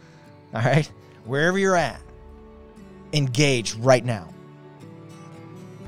All 0.55 0.61
right? 0.61 0.91
Wherever 1.25 1.57
you're 1.57 1.77
at, 1.77 2.01
engage 3.13 3.75
right 3.75 4.05
now. 4.05 4.29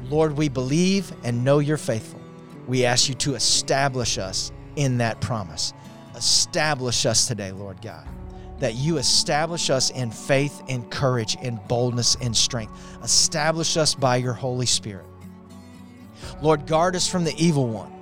Lord, 0.04 0.36
we 0.36 0.48
believe 0.48 1.12
and 1.24 1.44
know 1.44 1.58
you're 1.58 1.76
faithful. 1.76 2.20
We 2.68 2.84
ask 2.84 3.08
you 3.08 3.16
to 3.16 3.34
establish 3.34 4.16
us 4.16 4.52
in 4.76 4.98
that 4.98 5.20
promise. 5.20 5.72
Establish 6.14 7.04
us 7.04 7.26
today, 7.26 7.50
Lord 7.50 7.82
God 7.82 8.06
that 8.58 8.74
you 8.74 8.98
establish 8.98 9.70
us 9.70 9.90
in 9.90 10.10
faith, 10.10 10.62
and 10.68 10.88
courage, 10.90 11.36
and 11.42 11.58
boldness, 11.68 12.16
and 12.20 12.36
strength. 12.36 12.72
Establish 13.02 13.76
us 13.76 13.94
by 13.94 14.16
your 14.16 14.32
Holy 14.32 14.66
Spirit. 14.66 15.06
Lord, 16.40 16.66
guard 16.66 16.96
us 16.96 17.08
from 17.08 17.24
the 17.24 17.34
evil 17.42 17.68
one. 17.68 17.92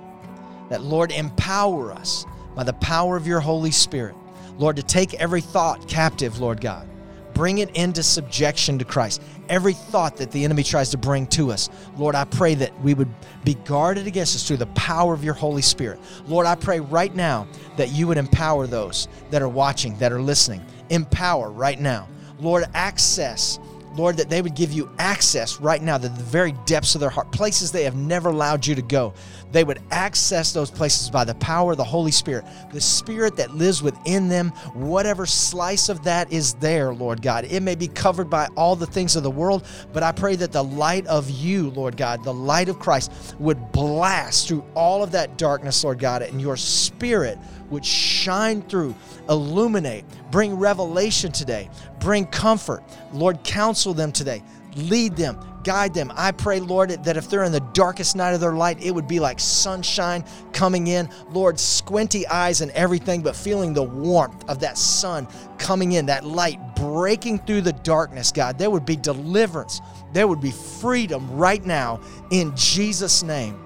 That, 0.69 0.81
Lord, 0.81 1.11
empower 1.11 1.91
us 1.91 2.25
by 2.55 2.63
the 2.63 2.73
power 2.73 3.17
of 3.17 3.27
your 3.27 3.39
Holy 3.39 3.71
Spirit. 3.71 4.15
Lord, 4.57 4.75
to 4.75 4.83
take 4.83 5.15
every 5.15 5.41
thought 5.41 5.87
captive, 5.87 6.39
Lord 6.39 6.61
God. 6.61 6.87
Bring 7.33 7.57
it 7.57 7.75
into 7.75 8.03
subjection 8.03 8.77
to 8.79 8.85
Christ. 8.85 9.21
Every 9.49 9.73
thought 9.73 10.17
that 10.17 10.31
the 10.31 10.43
enemy 10.43 10.63
tries 10.63 10.89
to 10.91 10.97
bring 10.97 11.27
to 11.27 11.51
us, 11.51 11.69
Lord, 11.97 12.15
I 12.15 12.25
pray 12.25 12.55
that 12.55 12.79
we 12.81 12.93
would 12.93 13.09
be 13.43 13.55
guarded 13.55 14.07
against 14.07 14.35
us 14.35 14.47
through 14.47 14.57
the 14.57 14.67
power 14.67 15.13
of 15.13 15.23
your 15.23 15.33
Holy 15.33 15.61
Spirit. 15.61 15.99
Lord, 16.27 16.45
I 16.45 16.55
pray 16.55 16.79
right 16.79 17.13
now 17.13 17.47
that 17.77 17.91
you 17.91 18.07
would 18.07 18.17
empower 18.17 18.67
those 18.67 19.07
that 19.31 19.41
are 19.41 19.49
watching, 19.49 19.97
that 19.97 20.11
are 20.11 20.21
listening. 20.21 20.65
Empower 20.89 21.51
right 21.51 21.79
now. 21.79 22.07
Lord, 22.39 22.65
access 22.73 23.59
Lord, 23.95 24.17
that 24.17 24.29
they 24.29 24.41
would 24.41 24.55
give 24.55 24.71
you 24.71 24.89
access 24.97 25.59
right 25.59 25.81
now 25.81 25.97
to 25.97 26.09
the 26.09 26.23
very 26.23 26.53
depths 26.65 26.95
of 26.95 27.01
their 27.01 27.09
heart, 27.09 27.31
places 27.31 27.71
they 27.71 27.83
have 27.83 27.95
never 27.95 28.29
allowed 28.29 28.65
you 28.65 28.73
to 28.75 28.81
go. 28.81 29.13
They 29.53 29.63
would 29.63 29.79
access 29.91 30.51
those 30.51 30.71
places 30.71 31.11
by 31.11 31.23
the 31.23 31.35
power 31.35 31.71
of 31.71 31.77
the 31.77 31.83
Holy 31.83 32.11
Spirit, 32.11 32.43
the 32.71 32.81
Spirit 32.81 33.35
that 33.37 33.53
lives 33.53 33.83
within 33.83 34.27
them, 34.27 34.49
whatever 34.73 35.27
slice 35.27 35.89
of 35.89 36.03
that 36.05 36.33
is 36.33 36.55
there, 36.55 36.91
Lord 36.91 37.21
God. 37.21 37.45
It 37.45 37.61
may 37.61 37.75
be 37.75 37.87
covered 37.87 38.31
by 38.31 38.47
all 38.57 38.75
the 38.75 38.87
things 38.87 39.15
of 39.15 39.21
the 39.21 39.29
world, 39.29 39.65
but 39.93 40.01
I 40.01 40.11
pray 40.11 40.35
that 40.37 40.51
the 40.51 40.63
light 40.63 41.05
of 41.05 41.29
you, 41.29 41.69
Lord 41.69 41.95
God, 41.97 42.23
the 42.23 42.33
light 42.33 42.67
of 42.67 42.79
Christ, 42.79 43.35
would 43.37 43.71
blast 43.71 44.47
through 44.47 44.65
all 44.73 45.03
of 45.03 45.11
that 45.11 45.37
darkness, 45.37 45.83
Lord 45.83 45.99
God, 45.99 46.23
and 46.23 46.41
your 46.41 46.57
Spirit 46.57 47.37
would 47.69 47.85
shine 47.85 48.63
through, 48.63 48.95
illuminate, 49.29 50.03
bring 50.31 50.55
revelation 50.55 51.31
today, 51.31 51.69
bring 51.99 52.25
comfort. 52.25 52.83
Lord, 53.11 53.43
counsel 53.43 53.93
them 53.93 54.11
today, 54.11 54.41
lead 54.75 55.15
them, 55.15 55.39
guide 55.63 55.93
them. 55.93 56.11
I 56.15 56.31
pray, 56.31 56.59
Lord, 56.59 56.91
that 56.91 57.17
if 57.17 57.29
they're 57.29 57.43
in 57.43 57.51
the 57.51 57.59
darkest 57.73 58.15
night 58.15 58.33
of 58.33 58.41
their 58.41 58.53
light, 58.53 58.83
it 58.83 58.91
would 58.91 59.07
be 59.07 59.19
like 59.19 59.39
sunshine 59.39 60.23
coming 60.51 60.87
in. 60.87 61.09
Lord, 61.31 61.59
squinty 61.59 62.27
eyes 62.27 62.61
and 62.61 62.71
everything, 62.71 63.21
but 63.21 63.35
feeling 63.35 63.73
the 63.73 63.83
warmth 63.83 64.47
of 64.49 64.59
that 64.59 64.77
sun 64.77 65.27
coming 65.57 65.93
in, 65.93 66.05
that 66.07 66.25
light 66.25 66.75
breaking 66.75 67.39
through 67.39 67.61
the 67.61 67.73
darkness, 67.73 68.31
God. 68.31 68.57
There 68.57 68.69
would 68.69 68.85
be 68.85 68.95
deliverance, 68.95 69.81
there 70.11 70.27
would 70.27 70.41
be 70.41 70.51
freedom 70.51 71.29
right 71.35 71.63
now 71.63 72.01
in 72.31 72.55
Jesus' 72.55 73.23
name 73.23 73.59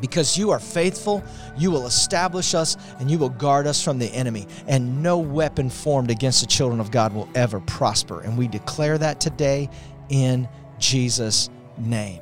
because 0.00 0.38
you 0.38 0.50
are 0.50 0.60
faithful, 0.60 1.22
you 1.56 1.70
will 1.70 1.86
establish 1.86 2.54
us, 2.54 2.76
and 3.00 3.10
you 3.10 3.18
will 3.18 3.30
guard 3.30 3.66
us 3.66 3.82
from 3.82 3.98
the 3.98 4.06
enemy. 4.06 4.46
And 4.66 5.02
no 5.02 5.18
weapon 5.18 5.70
formed 5.70 6.10
against 6.10 6.40
the 6.40 6.46
children 6.46 6.80
of 6.80 6.90
God 6.90 7.12
will 7.12 7.28
ever 7.34 7.60
prosper. 7.60 8.20
And 8.20 8.36
we 8.38 8.48
declare 8.48 8.98
that 8.98 9.20
today 9.20 9.68
in 10.08 10.48
Jesus' 10.78 11.50
name. 11.76 12.20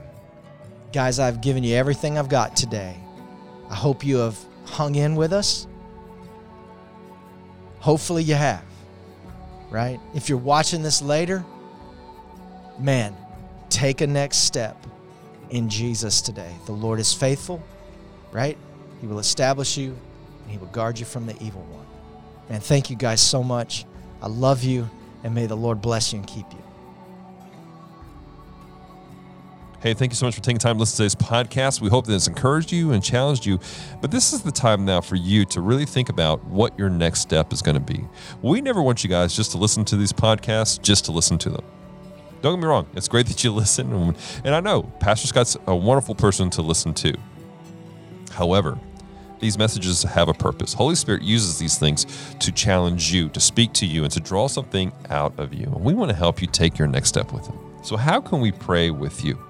Guys, 0.92 1.18
I've 1.18 1.40
given 1.40 1.62
you 1.64 1.74
everything 1.74 2.18
I've 2.18 2.28
got 2.28 2.56
today. 2.56 2.96
I 3.68 3.74
hope 3.74 4.04
you 4.04 4.18
have 4.18 4.38
hung 4.64 4.94
in 4.94 5.16
with 5.16 5.32
us. 5.32 5.66
Hopefully, 7.80 8.22
you 8.22 8.34
have, 8.34 8.64
right? 9.70 10.00
If 10.14 10.28
you're 10.28 10.38
watching 10.38 10.82
this 10.82 11.02
later, 11.02 11.44
man, 12.78 13.16
take 13.68 14.00
a 14.00 14.06
next 14.06 14.38
step 14.38 14.86
in 15.50 15.68
Jesus 15.68 16.20
today. 16.20 16.52
The 16.66 16.72
Lord 16.72 16.98
is 16.98 17.12
faithful, 17.12 17.62
right? 18.32 18.56
He 19.00 19.06
will 19.06 19.18
establish 19.18 19.76
you 19.76 19.96
and 20.42 20.50
He 20.50 20.58
will 20.58 20.66
guard 20.68 20.98
you 20.98 21.04
from 21.04 21.26
the 21.26 21.40
evil 21.42 21.62
one. 21.70 21.86
Man, 22.48 22.60
thank 22.60 22.90
you 22.90 22.96
guys 22.96 23.20
so 23.20 23.42
much. 23.42 23.84
I 24.22 24.28
love 24.28 24.62
you, 24.62 24.88
and 25.24 25.34
may 25.34 25.46
the 25.46 25.56
Lord 25.56 25.80
bless 25.82 26.12
you 26.12 26.20
and 26.20 26.26
keep 26.26 26.50
you. 26.52 26.65
Hey, 29.86 29.94
thank 29.94 30.10
you 30.10 30.16
so 30.16 30.26
much 30.26 30.34
for 30.34 30.40
taking 30.40 30.58
time 30.58 30.74
to 30.74 30.80
listen 30.80 31.06
to 31.06 31.14
today's 31.14 31.28
podcast. 31.28 31.80
We 31.80 31.88
hope 31.88 32.06
that 32.06 32.14
it's 32.16 32.26
encouraged 32.26 32.72
you 32.72 32.90
and 32.90 33.00
challenged 33.00 33.46
you. 33.46 33.60
But 34.00 34.10
this 34.10 34.32
is 34.32 34.42
the 34.42 34.50
time 34.50 34.84
now 34.84 35.00
for 35.00 35.14
you 35.14 35.44
to 35.44 35.60
really 35.60 35.84
think 35.84 36.08
about 36.08 36.44
what 36.46 36.76
your 36.76 36.90
next 36.90 37.20
step 37.20 37.52
is 37.52 37.62
going 37.62 37.76
to 37.76 37.80
be. 37.80 38.04
We 38.42 38.60
never 38.60 38.82
want 38.82 39.04
you 39.04 39.10
guys 39.10 39.36
just 39.36 39.52
to 39.52 39.58
listen 39.58 39.84
to 39.84 39.96
these 39.96 40.12
podcasts 40.12 40.82
just 40.82 41.04
to 41.04 41.12
listen 41.12 41.38
to 41.38 41.50
them. 41.50 41.64
Don't 42.42 42.56
get 42.56 42.62
me 42.62 42.66
wrong, 42.66 42.88
it's 42.94 43.06
great 43.06 43.26
that 43.28 43.44
you 43.44 43.52
listen. 43.52 44.16
And 44.42 44.54
I 44.56 44.58
know 44.58 44.82
Pastor 44.98 45.28
Scott's 45.28 45.56
a 45.68 45.76
wonderful 45.76 46.16
person 46.16 46.50
to 46.50 46.62
listen 46.62 46.92
to. 46.94 47.14
However, 48.32 48.80
these 49.38 49.56
messages 49.56 50.02
have 50.02 50.28
a 50.28 50.34
purpose. 50.34 50.72
Holy 50.72 50.96
Spirit 50.96 51.22
uses 51.22 51.60
these 51.60 51.78
things 51.78 52.06
to 52.40 52.50
challenge 52.50 53.12
you, 53.12 53.28
to 53.28 53.38
speak 53.38 53.72
to 53.74 53.86
you, 53.86 54.02
and 54.02 54.10
to 54.10 54.18
draw 54.18 54.48
something 54.48 54.90
out 55.10 55.38
of 55.38 55.54
you. 55.54 55.66
And 55.66 55.84
we 55.84 55.94
want 55.94 56.10
to 56.10 56.16
help 56.16 56.42
you 56.42 56.48
take 56.48 56.76
your 56.76 56.88
next 56.88 57.10
step 57.10 57.32
with 57.32 57.46
Him. 57.46 57.56
So, 57.84 57.96
how 57.96 58.20
can 58.20 58.40
we 58.40 58.50
pray 58.50 58.90
with 58.90 59.24
you? 59.24 59.45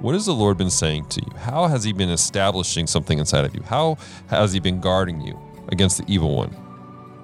What 0.00 0.14
has 0.14 0.24
the 0.24 0.32
Lord 0.32 0.56
been 0.56 0.70
saying 0.70 1.06
to 1.10 1.20
you? 1.20 1.36
How 1.36 1.66
has 1.66 1.84
He 1.84 1.92
been 1.92 2.08
establishing 2.08 2.86
something 2.86 3.18
inside 3.18 3.44
of 3.44 3.54
you? 3.54 3.62
How 3.62 3.98
has 4.28 4.54
He 4.54 4.58
been 4.58 4.80
guarding 4.80 5.20
you 5.20 5.38
against 5.68 5.98
the 5.98 6.04
evil 6.10 6.34
one? 6.34 6.48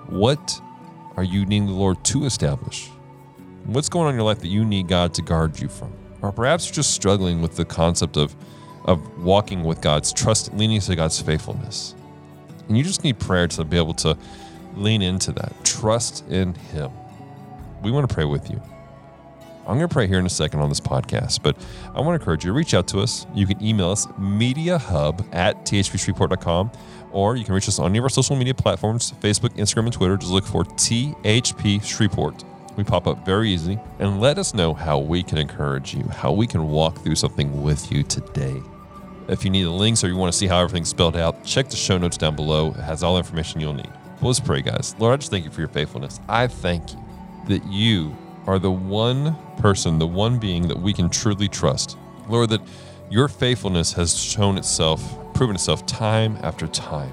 What 0.09 0.61
are 1.17 1.25
you 1.25 1.47
needing 1.47 1.69
the 1.69 1.73
Lord 1.73 2.05
to 2.05 2.27
establish? 2.27 2.91
What's 3.65 3.89
going 3.89 4.09
on 4.09 4.11
in 4.11 4.17
your 4.17 4.27
life 4.27 4.41
that 4.41 4.49
you 4.49 4.63
need 4.63 4.89
God 4.89 5.15
to 5.15 5.23
guard 5.23 5.59
you 5.59 5.69
from? 5.69 5.91
Or 6.21 6.33
perhaps 6.33 6.67
you're 6.67 6.75
just 6.75 6.93
struggling 6.93 7.41
with 7.41 7.57
the 7.57 7.65
concept 7.65 8.19
of, 8.19 8.37
of 8.85 9.25
walking 9.25 9.65
with 9.65 9.81
God's 9.81 10.13
trust, 10.13 10.53
leaning 10.53 10.81
to 10.81 10.95
God's 10.95 11.19
faithfulness. 11.21 11.95
And 12.69 12.77
you 12.77 12.85
just 12.85 13.05
need 13.05 13.19
prayer 13.19 13.49
to 13.49 13.65
be 13.65 13.79
able 13.79 13.95
to 13.95 14.19
lean 14.75 15.01
into 15.01 15.33
that. 15.33 15.53
Trust 15.65 16.29
in 16.29 16.55
Him. 16.55 16.91
We 17.83 17.91
want 17.91 18.07
to 18.07 18.15
pray 18.15 18.27
with 18.27 18.51
you. 18.51 18.61
I'm 19.67 19.79
going 19.79 19.89
to 19.89 19.93
pray 19.93 20.07
here 20.07 20.21
in 20.21 20.27
a 20.27 20.31
second 20.31 20.61
on 20.61 20.69
this 20.69 20.81
podcast, 20.81 21.43
but 21.43 21.57
I 21.93 22.01
want 22.01 22.17
to 22.17 22.23
encourage 22.23 22.45
you 22.45 22.51
to 22.51 22.57
reach 22.57 22.73
out 22.73 22.87
to 22.89 23.01
us. 23.01 23.27
You 23.35 23.47
can 23.47 23.61
email 23.63 23.91
us 23.91 24.07
mediahub 24.07 25.27
at 25.35 25.67
thpshreveport.com, 25.67 26.71
or 27.11 27.35
you 27.35 27.45
can 27.45 27.53
reach 27.53 27.67
us 27.67 27.81
on 27.81 27.87
any 27.91 27.99
of 27.99 28.05
our 28.05 28.09
social 28.09 28.37
media 28.37 28.55
platforms 28.55 29.13
Facebook, 29.21 29.57
Instagram, 29.57 29.85
and 29.85 29.93
Twitter. 29.93 30.17
Just 30.17 30.31
look 30.31 30.45
for 30.47 30.65
THP 30.65 31.83
Shreveport. 31.83 32.45
We 32.77 32.85
pop 32.85 33.09
up 33.09 33.25
very 33.25 33.51
easy, 33.51 33.79
and 33.99 34.21
let 34.21 34.39
us 34.39 34.55
know 34.55 34.73
how 34.73 34.99
we 34.99 35.25
can 35.25 35.39
encourage 35.39 35.95
you, 35.95 36.05
how 36.05 36.31
we 36.31 36.47
can 36.47 36.69
walk 36.69 36.99
through 37.01 37.17
something 37.17 37.63
with 37.63 37.91
you 37.91 38.05
today. 38.05 38.63
If 39.29 39.45
you 39.45 39.51
need 39.51 39.65
the 39.65 39.71
links 39.71 40.05
or 40.05 40.09
you 40.09 40.17
want 40.17 40.33
to 40.33 40.39
see 40.39 40.47
how 40.47 40.61
everything's 40.61 40.91
spelled 40.91 41.17
out, 41.17 41.43
check 41.45 41.69
the 41.69 41.77
show 41.77 41.99
notes 41.99 42.17
down 42.17 42.37
below. 42.37 42.69
It 42.71 42.77
has 42.77 43.03
all 43.03 43.15
the 43.15 43.19
information 43.19 43.61
you'll 43.61 43.73
need. 43.73 43.91
Well, 44.21 44.29
let's 44.29 44.39
pray, 44.39 44.63
guys. 44.63 44.95
Lord, 45.01 45.15
I 45.15 45.17
just 45.17 45.33
thank 45.33 45.45
you 45.45 45.51
for 45.51 45.61
your 45.61 45.69
faithfulness. 45.69 46.21
I 46.29 46.47
thank 46.47 46.93
you 46.93 46.99
that 47.49 47.65
you 47.67 48.17
are 48.47 48.59
the 48.59 48.71
one 48.71 49.37
person, 49.59 49.99
the 49.99 50.07
one 50.07 50.39
being 50.39 50.69
that 50.69 50.79
we 50.79 50.93
can 50.93 51.11
truly 51.11 51.49
trust. 51.49 51.97
Lord, 52.29 52.51
that 52.51 52.61
your 53.11 53.29
faithfulness 53.29 53.93
has 53.95 54.19
shown 54.19 54.59
itself, 54.59 55.03
proven 55.35 55.57
itself 55.57 55.87
time 55.87 56.39
after 56.43 56.67
time. 56.67 57.13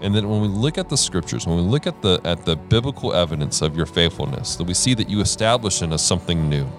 And 0.00 0.14
that 0.14 0.24
when 0.24 0.40
we 0.40 0.48
look 0.48 0.78
at 0.78 0.88
the 0.88 0.96
scriptures, 0.96 1.46
when 1.46 1.56
we 1.56 1.62
look 1.62 1.86
at 1.86 2.00
the 2.02 2.20
at 2.24 2.44
the 2.44 2.54
biblical 2.54 3.12
evidence 3.12 3.62
of 3.62 3.76
your 3.76 3.86
faithfulness, 3.86 4.54
that 4.56 4.64
we 4.64 4.74
see 4.74 4.94
that 4.94 5.10
you 5.10 5.20
establish 5.20 5.82
in 5.82 5.92
us 5.92 6.02
something 6.02 6.48
new. 6.48 6.70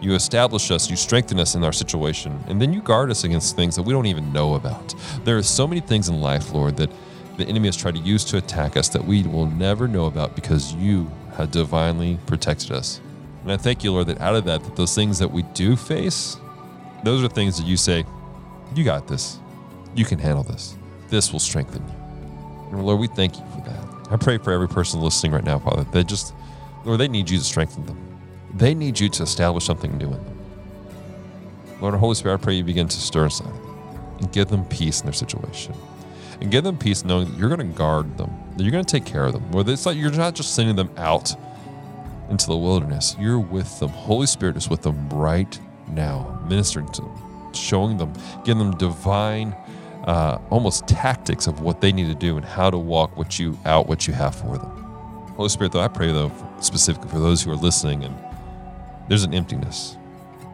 You 0.00 0.14
establish 0.14 0.70
us, 0.70 0.88
you 0.88 0.94
strengthen 0.94 1.40
us 1.40 1.56
in 1.56 1.64
our 1.64 1.72
situation, 1.72 2.38
and 2.46 2.62
then 2.62 2.72
you 2.72 2.80
guard 2.80 3.10
us 3.10 3.24
against 3.24 3.56
things 3.56 3.74
that 3.74 3.82
we 3.82 3.92
don't 3.92 4.06
even 4.06 4.32
know 4.32 4.54
about. 4.54 4.94
There 5.24 5.36
are 5.36 5.42
so 5.42 5.66
many 5.66 5.80
things 5.80 6.08
in 6.08 6.20
life, 6.20 6.52
Lord, 6.52 6.76
that 6.76 6.90
the 7.36 7.44
enemy 7.46 7.66
has 7.66 7.76
tried 7.76 7.96
to 7.96 8.00
use 8.00 8.24
to 8.26 8.36
attack 8.36 8.76
us 8.76 8.88
that 8.90 9.04
we 9.04 9.24
will 9.24 9.46
never 9.46 9.88
know 9.88 10.06
about 10.06 10.36
because 10.36 10.72
you 10.74 11.10
have 11.38 11.50
divinely 11.52 12.18
protected 12.26 12.72
us. 12.72 13.00
And 13.42 13.52
I 13.52 13.56
thank 13.56 13.84
you, 13.84 13.92
Lord, 13.92 14.08
that 14.08 14.20
out 14.20 14.34
of 14.34 14.44
that, 14.44 14.62
that 14.64 14.76
those 14.76 14.94
things 14.94 15.18
that 15.20 15.30
we 15.30 15.42
do 15.54 15.76
face, 15.76 16.36
those 17.04 17.24
are 17.24 17.28
things 17.28 17.56
that 17.58 17.66
you 17.66 17.76
say, 17.76 18.04
you 18.74 18.84
got 18.84 19.06
this. 19.06 19.38
You 19.94 20.04
can 20.04 20.18
handle 20.18 20.42
this. 20.42 20.76
This 21.08 21.32
will 21.32 21.38
strengthen 21.38 21.82
you. 21.86 21.94
And 22.72 22.84
Lord, 22.84 22.98
we 22.98 23.06
thank 23.06 23.38
you 23.38 23.44
for 23.54 23.62
that. 23.62 24.12
I 24.12 24.16
pray 24.16 24.38
for 24.38 24.52
every 24.52 24.68
person 24.68 25.00
listening 25.00 25.32
right 25.32 25.44
now, 25.44 25.60
Father, 25.60 25.84
they 25.92 26.02
just, 26.02 26.34
Lord, 26.84 26.98
they 26.98 27.08
need 27.08 27.30
you 27.30 27.38
to 27.38 27.44
strengthen 27.44 27.86
them. 27.86 27.96
They 28.54 28.74
need 28.74 28.98
you 28.98 29.08
to 29.08 29.22
establish 29.22 29.64
something 29.64 29.96
new 29.96 30.06
in 30.06 30.12
them. 30.12 30.38
Lord, 31.80 31.94
Holy 31.94 32.16
Spirit, 32.16 32.40
I 32.40 32.42
pray 32.42 32.54
you 32.54 32.64
begin 32.64 32.88
to 32.88 33.00
stir 33.00 33.24
inside 33.24 33.46
them 33.46 34.16
and 34.18 34.32
give 34.32 34.48
them 34.48 34.64
peace 34.64 35.00
in 35.00 35.06
their 35.06 35.12
situation. 35.12 35.74
And 36.40 36.50
give 36.50 36.64
them 36.64 36.78
peace 36.78 37.04
knowing 37.04 37.30
that 37.30 37.38
you're 37.38 37.48
going 37.48 37.66
to 37.66 37.76
guard 37.76 38.16
them, 38.16 38.32
that 38.56 38.62
you're 38.62 38.72
going 38.72 38.84
to 38.84 38.90
take 38.90 39.04
care 39.04 39.24
of 39.24 39.32
them. 39.32 39.50
Where 39.50 39.68
it's 39.68 39.86
like 39.86 39.96
you're 39.96 40.12
not 40.12 40.34
just 40.34 40.54
sending 40.54 40.76
them 40.76 40.90
out 40.96 41.34
into 42.30 42.46
the 42.46 42.56
wilderness, 42.56 43.16
you're 43.18 43.40
with 43.40 43.80
them. 43.80 43.88
Holy 43.88 44.26
Spirit 44.26 44.56
is 44.56 44.68
with 44.68 44.82
them 44.82 45.08
right 45.10 45.58
now, 45.88 46.40
ministering 46.48 46.88
to 46.92 47.02
them, 47.02 47.52
showing 47.54 47.96
them, 47.96 48.12
giving 48.44 48.58
them 48.58 48.76
divine, 48.76 49.56
uh, 50.04 50.38
almost 50.50 50.86
tactics 50.86 51.46
of 51.46 51.60
what 51.60 51.80
they 51.80 51.90
need 51.90 52.06
to 52.06 52.14
do 52.14 52.36
and 52.36 52.44
how 52.44 52.70
to 52.70 52.78
walk 52.78 53.16
what 53.16 53.38
you 53.38 53.58
out, 53.64 53.88
what 53.88 54.06
you 54.06 54.12
have 54.14 54.34
for 54.34 54.58
them. 54.58 54.70
Holy 55.36 55.48
Spirit, 55.48 55.72
though, 55.72 55.80
I 55.80 55.88
pray 55.88 56.12
though 56.12 56.32
specifically 56.60 57.08
for 57.08 57.20
those 57.20 57.42
who 57.42 57.50
are 57.50 57.56
listening 57.56 58.04
and 58.04 58.16
there's 59.08 59.24
an 59.24 59.34
emptiness. 59.34 59.96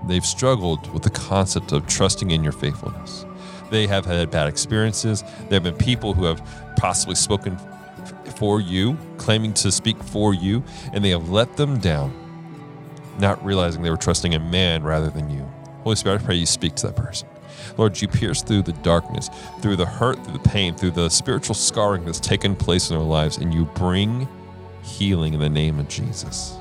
They've 0.07 0.25
struggled 0.25 0.93
with 0.93 1.03
the 1.03 1.11
concept 1.11 1.73
of 1.73 1.87
trusting 1.87 2.31
in 2.31 2.43
your 2.43 2.53
faithfulness. 2.53 3.25
They 3.75 3.89
have 3.89 4.07
had 4.07 4.31
bad 4.31 4.47
experiences. 4.47 5.23
There 5.49 5.61
have 5.61 5.65
been 5.65 5.75
people 5.75 6.15
who 6.15 6.27
have 6.27 6.41
possibly 6.77 7.17
spoken 7.17 7.59
for 8.37 8.61
you, 8.61 8.97
claiming 9.19 9.53
to 9.55 9.73
speak 9.73 10.01
for 10.01 10.33
you, 10.33 10.63
and 10.93 11.05
they 11.05 11.11
have 11.11 11.31
let 11.31 11.57
them 11.57 11.81
down, 11.81 12.15
not 13.19 13.45
realizing 13.45 13.83
they 13.83 13.91
were 13.91 13.97
trusting 13.97 14.33
in 14.33 14.49
man 14.49 14.85
rather 14.85 15.11
than 15.11 15.29
you. 15.29 15.43
Holy 15.83 15.97
Spirit, 15.97 16.23
I 16.23 16.25
pray 16.25 16.37
you 16.37 16.47
speak 16.47 16.77
to 16.77 16.87
that 16.87 16.95
person. 16.95 17.27
Lord, 17.77 18.01
you 18.01 18.07
pierce 18.07 18.43
through 18.43 18.63
the 18.63 18.75
darkness, 18.75 19.29
through 19.61 19.75
the 19.75 19.87
hurt, 19.87 20.23
through 20.23 20.35
the 20.35 20.49
pain, 20.49 20.77
through 20.77 20.93
the 20.93 21.09
spiritual 21.09 21.57
scarring 21.57 22.05
that's 22.05 22.21
taken 22.21 22.55
place 22.55 22.91
in 22.91 22.97
their 22.97 23.05
lives, 23.05 23.39
and 23.39 23.53
you 23.53 23.65
bring 23.75 24.29
healing 24.85 25.35
in 25.35 25.41
the 25.41 25.51
name 25.51 25.81
of 25.81 25.89
Jesus. 25.89 26.57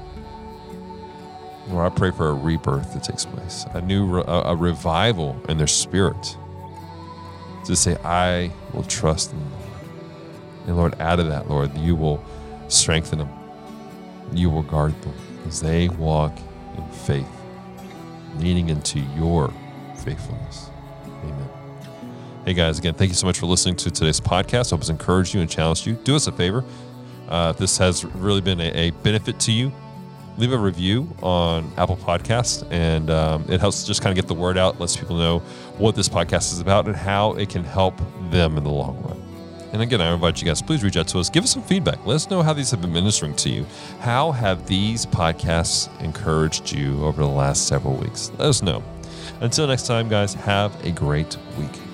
Lord, 1.68 1.92
I 1.92 1.96
pray 1.96 2.10
for 2.10 2.30
a 2.30 2.34
rebirth 2.34 2.92
that 2.96 3.04
takes 3.04 3.24
place, 3.24 3.68
a 3.76 3.82
new 3.82 4.18
a, 4.22 4.42
a 4.46 4.56
revival 4.56 5.40
in 5.48 5.60
their 5.60 5.68
spirit 5.68 6.38
to 7.66 7.76
say, 7.76 7.96
I 8.04 8.52
will 8.74 8.84
trust 8.84 9.32
in 9.32 9.40
the 9.40 9.46
Lord. 9.46 9.64
And 10.68 10.78
Lord, 10.78 11.02
out 11.02 11.20
of 11.20 11.28
that, 11.28 11.50
Lord, 11.50 11.78
you 11.78 11.96
will 11.96 12.24
strengthen 12.68 13.20
them. 13.20 13.30
You 14.34 14.50
will 14.50 14.64
guard 14.64 15.00
them 15.02 15.14
as 15.48 15.62
they 15.62 15.90
walk 15.90 16.38
in 16.78 16.88
faith, 16.90 17.28
leaning 18.38 18.70
into 18.70 19.00
your 19.00 19.54
faithfulness. 19.98 20.70
Amen. 21.24 21.50
Hey 22.46 22.54
guys, 22.54 22.80
again, 22.80 22.94
thank 22.94 23.10
you 23.10 23.16
so 23.16 23.26
much 23.26 23.40
for 23.40 23.46
listening 23.46 23.76
to 23.78 23.92
today's 23.92 24.20
podcast. 24.20 24.72
I 24.72 24.76
hope 24.76 24.82
it's 24.82 24.90
encouraged 24.90 25.34
you 25.34 25.42
and 25.42 25.50
challenged 25.50 25.86
you. 25.86 25.94
Do 25.94 26.16
us 26.16 26.28
a 26.28 26.32
favor. 26.32 26.64
Uh, 27.30 27.54
this 27.54 27.78
has 27.78 28.04
really 28.04 28.42
been 28.42 28.60
a, 28.60 28.72
a 28.72 28.90
benefit 28.92 29.40
to 29.42 29.52
you, 29.52 29.72
leave 30.38 30.52
a 30.52 30.58
review 30.58 31.08
on 31.22 31.72
Apple 31.78 31.98
Podcasts, 31.98 32.66
and 32.72 33.10
um, 33.10 33.46
it 33.50 33.60
helps 33.60 33.86
just 33.86 34.02
kind 34.02 34.18
of 34.18 34.22
get 34.22 34.28
the 34.28 34.40
word 34.40 34.58
out, 34.58 34.80
lets 34.80 34.98
people 34.98 35.16
know 35.16 35.40
what 35.78 35.96
this 35.96 36.10
podcast 36.10 36.54
is 36.54 36.60
about 36.60 36.88
and 36.88 36.96
how 36.96 37.34
it 37.34 37.50
can 37.50 37.64
help 37.64 38.00
them 38.30 38.58
in 38.58 38.64
the 38.64 38.72
long 38.72 39.02
run. 39.04 39.20
And 39.74 39.82
again, 39.82 40.02
I 40.02 40.14
invite 40.14 40.40
you 40.40 40.46
guys, 40.46 40.62
please 40.62 40.84
reach 40.84 40.98
out 40.98 41.08
to 41.10 41.20
us. 41.20 41.32
Give 41.32 41.44
us 41.44 41.52
some 41.52 41.64
feedback. 41.64 42.06
Let 42.06 42.16
us 42.16 42.30
know 42.30 42.44
how 42.44 42.54
these 42.54 42.70
have 42.70 42.82
been 42.82 42.94
ministering 42.94 43.36
to 43.38 43.50
you. 43.50 43.66
How 44.02 44.32
have 44.32 44.68
these 44.68 45.06
podcasts 45.08 45.90
encouraged 46.00 46.72
you 46.72 47.04
over 47.04 47.24
the 47.24 47.28
last 47.28 47.68
several 47.68 47.96
weeks? 47.96 48.32
Let 48.38 48.50
us 48.50 48.62
know. 48.62 48.84
Until 49.42 49.66
next 49.66 49.88
time, 49.88 50.10
guys, 50.10 50.36
have 50.36 50.86
a 50.86 50.92
great 50.92 51.38
week. 51.58 51.93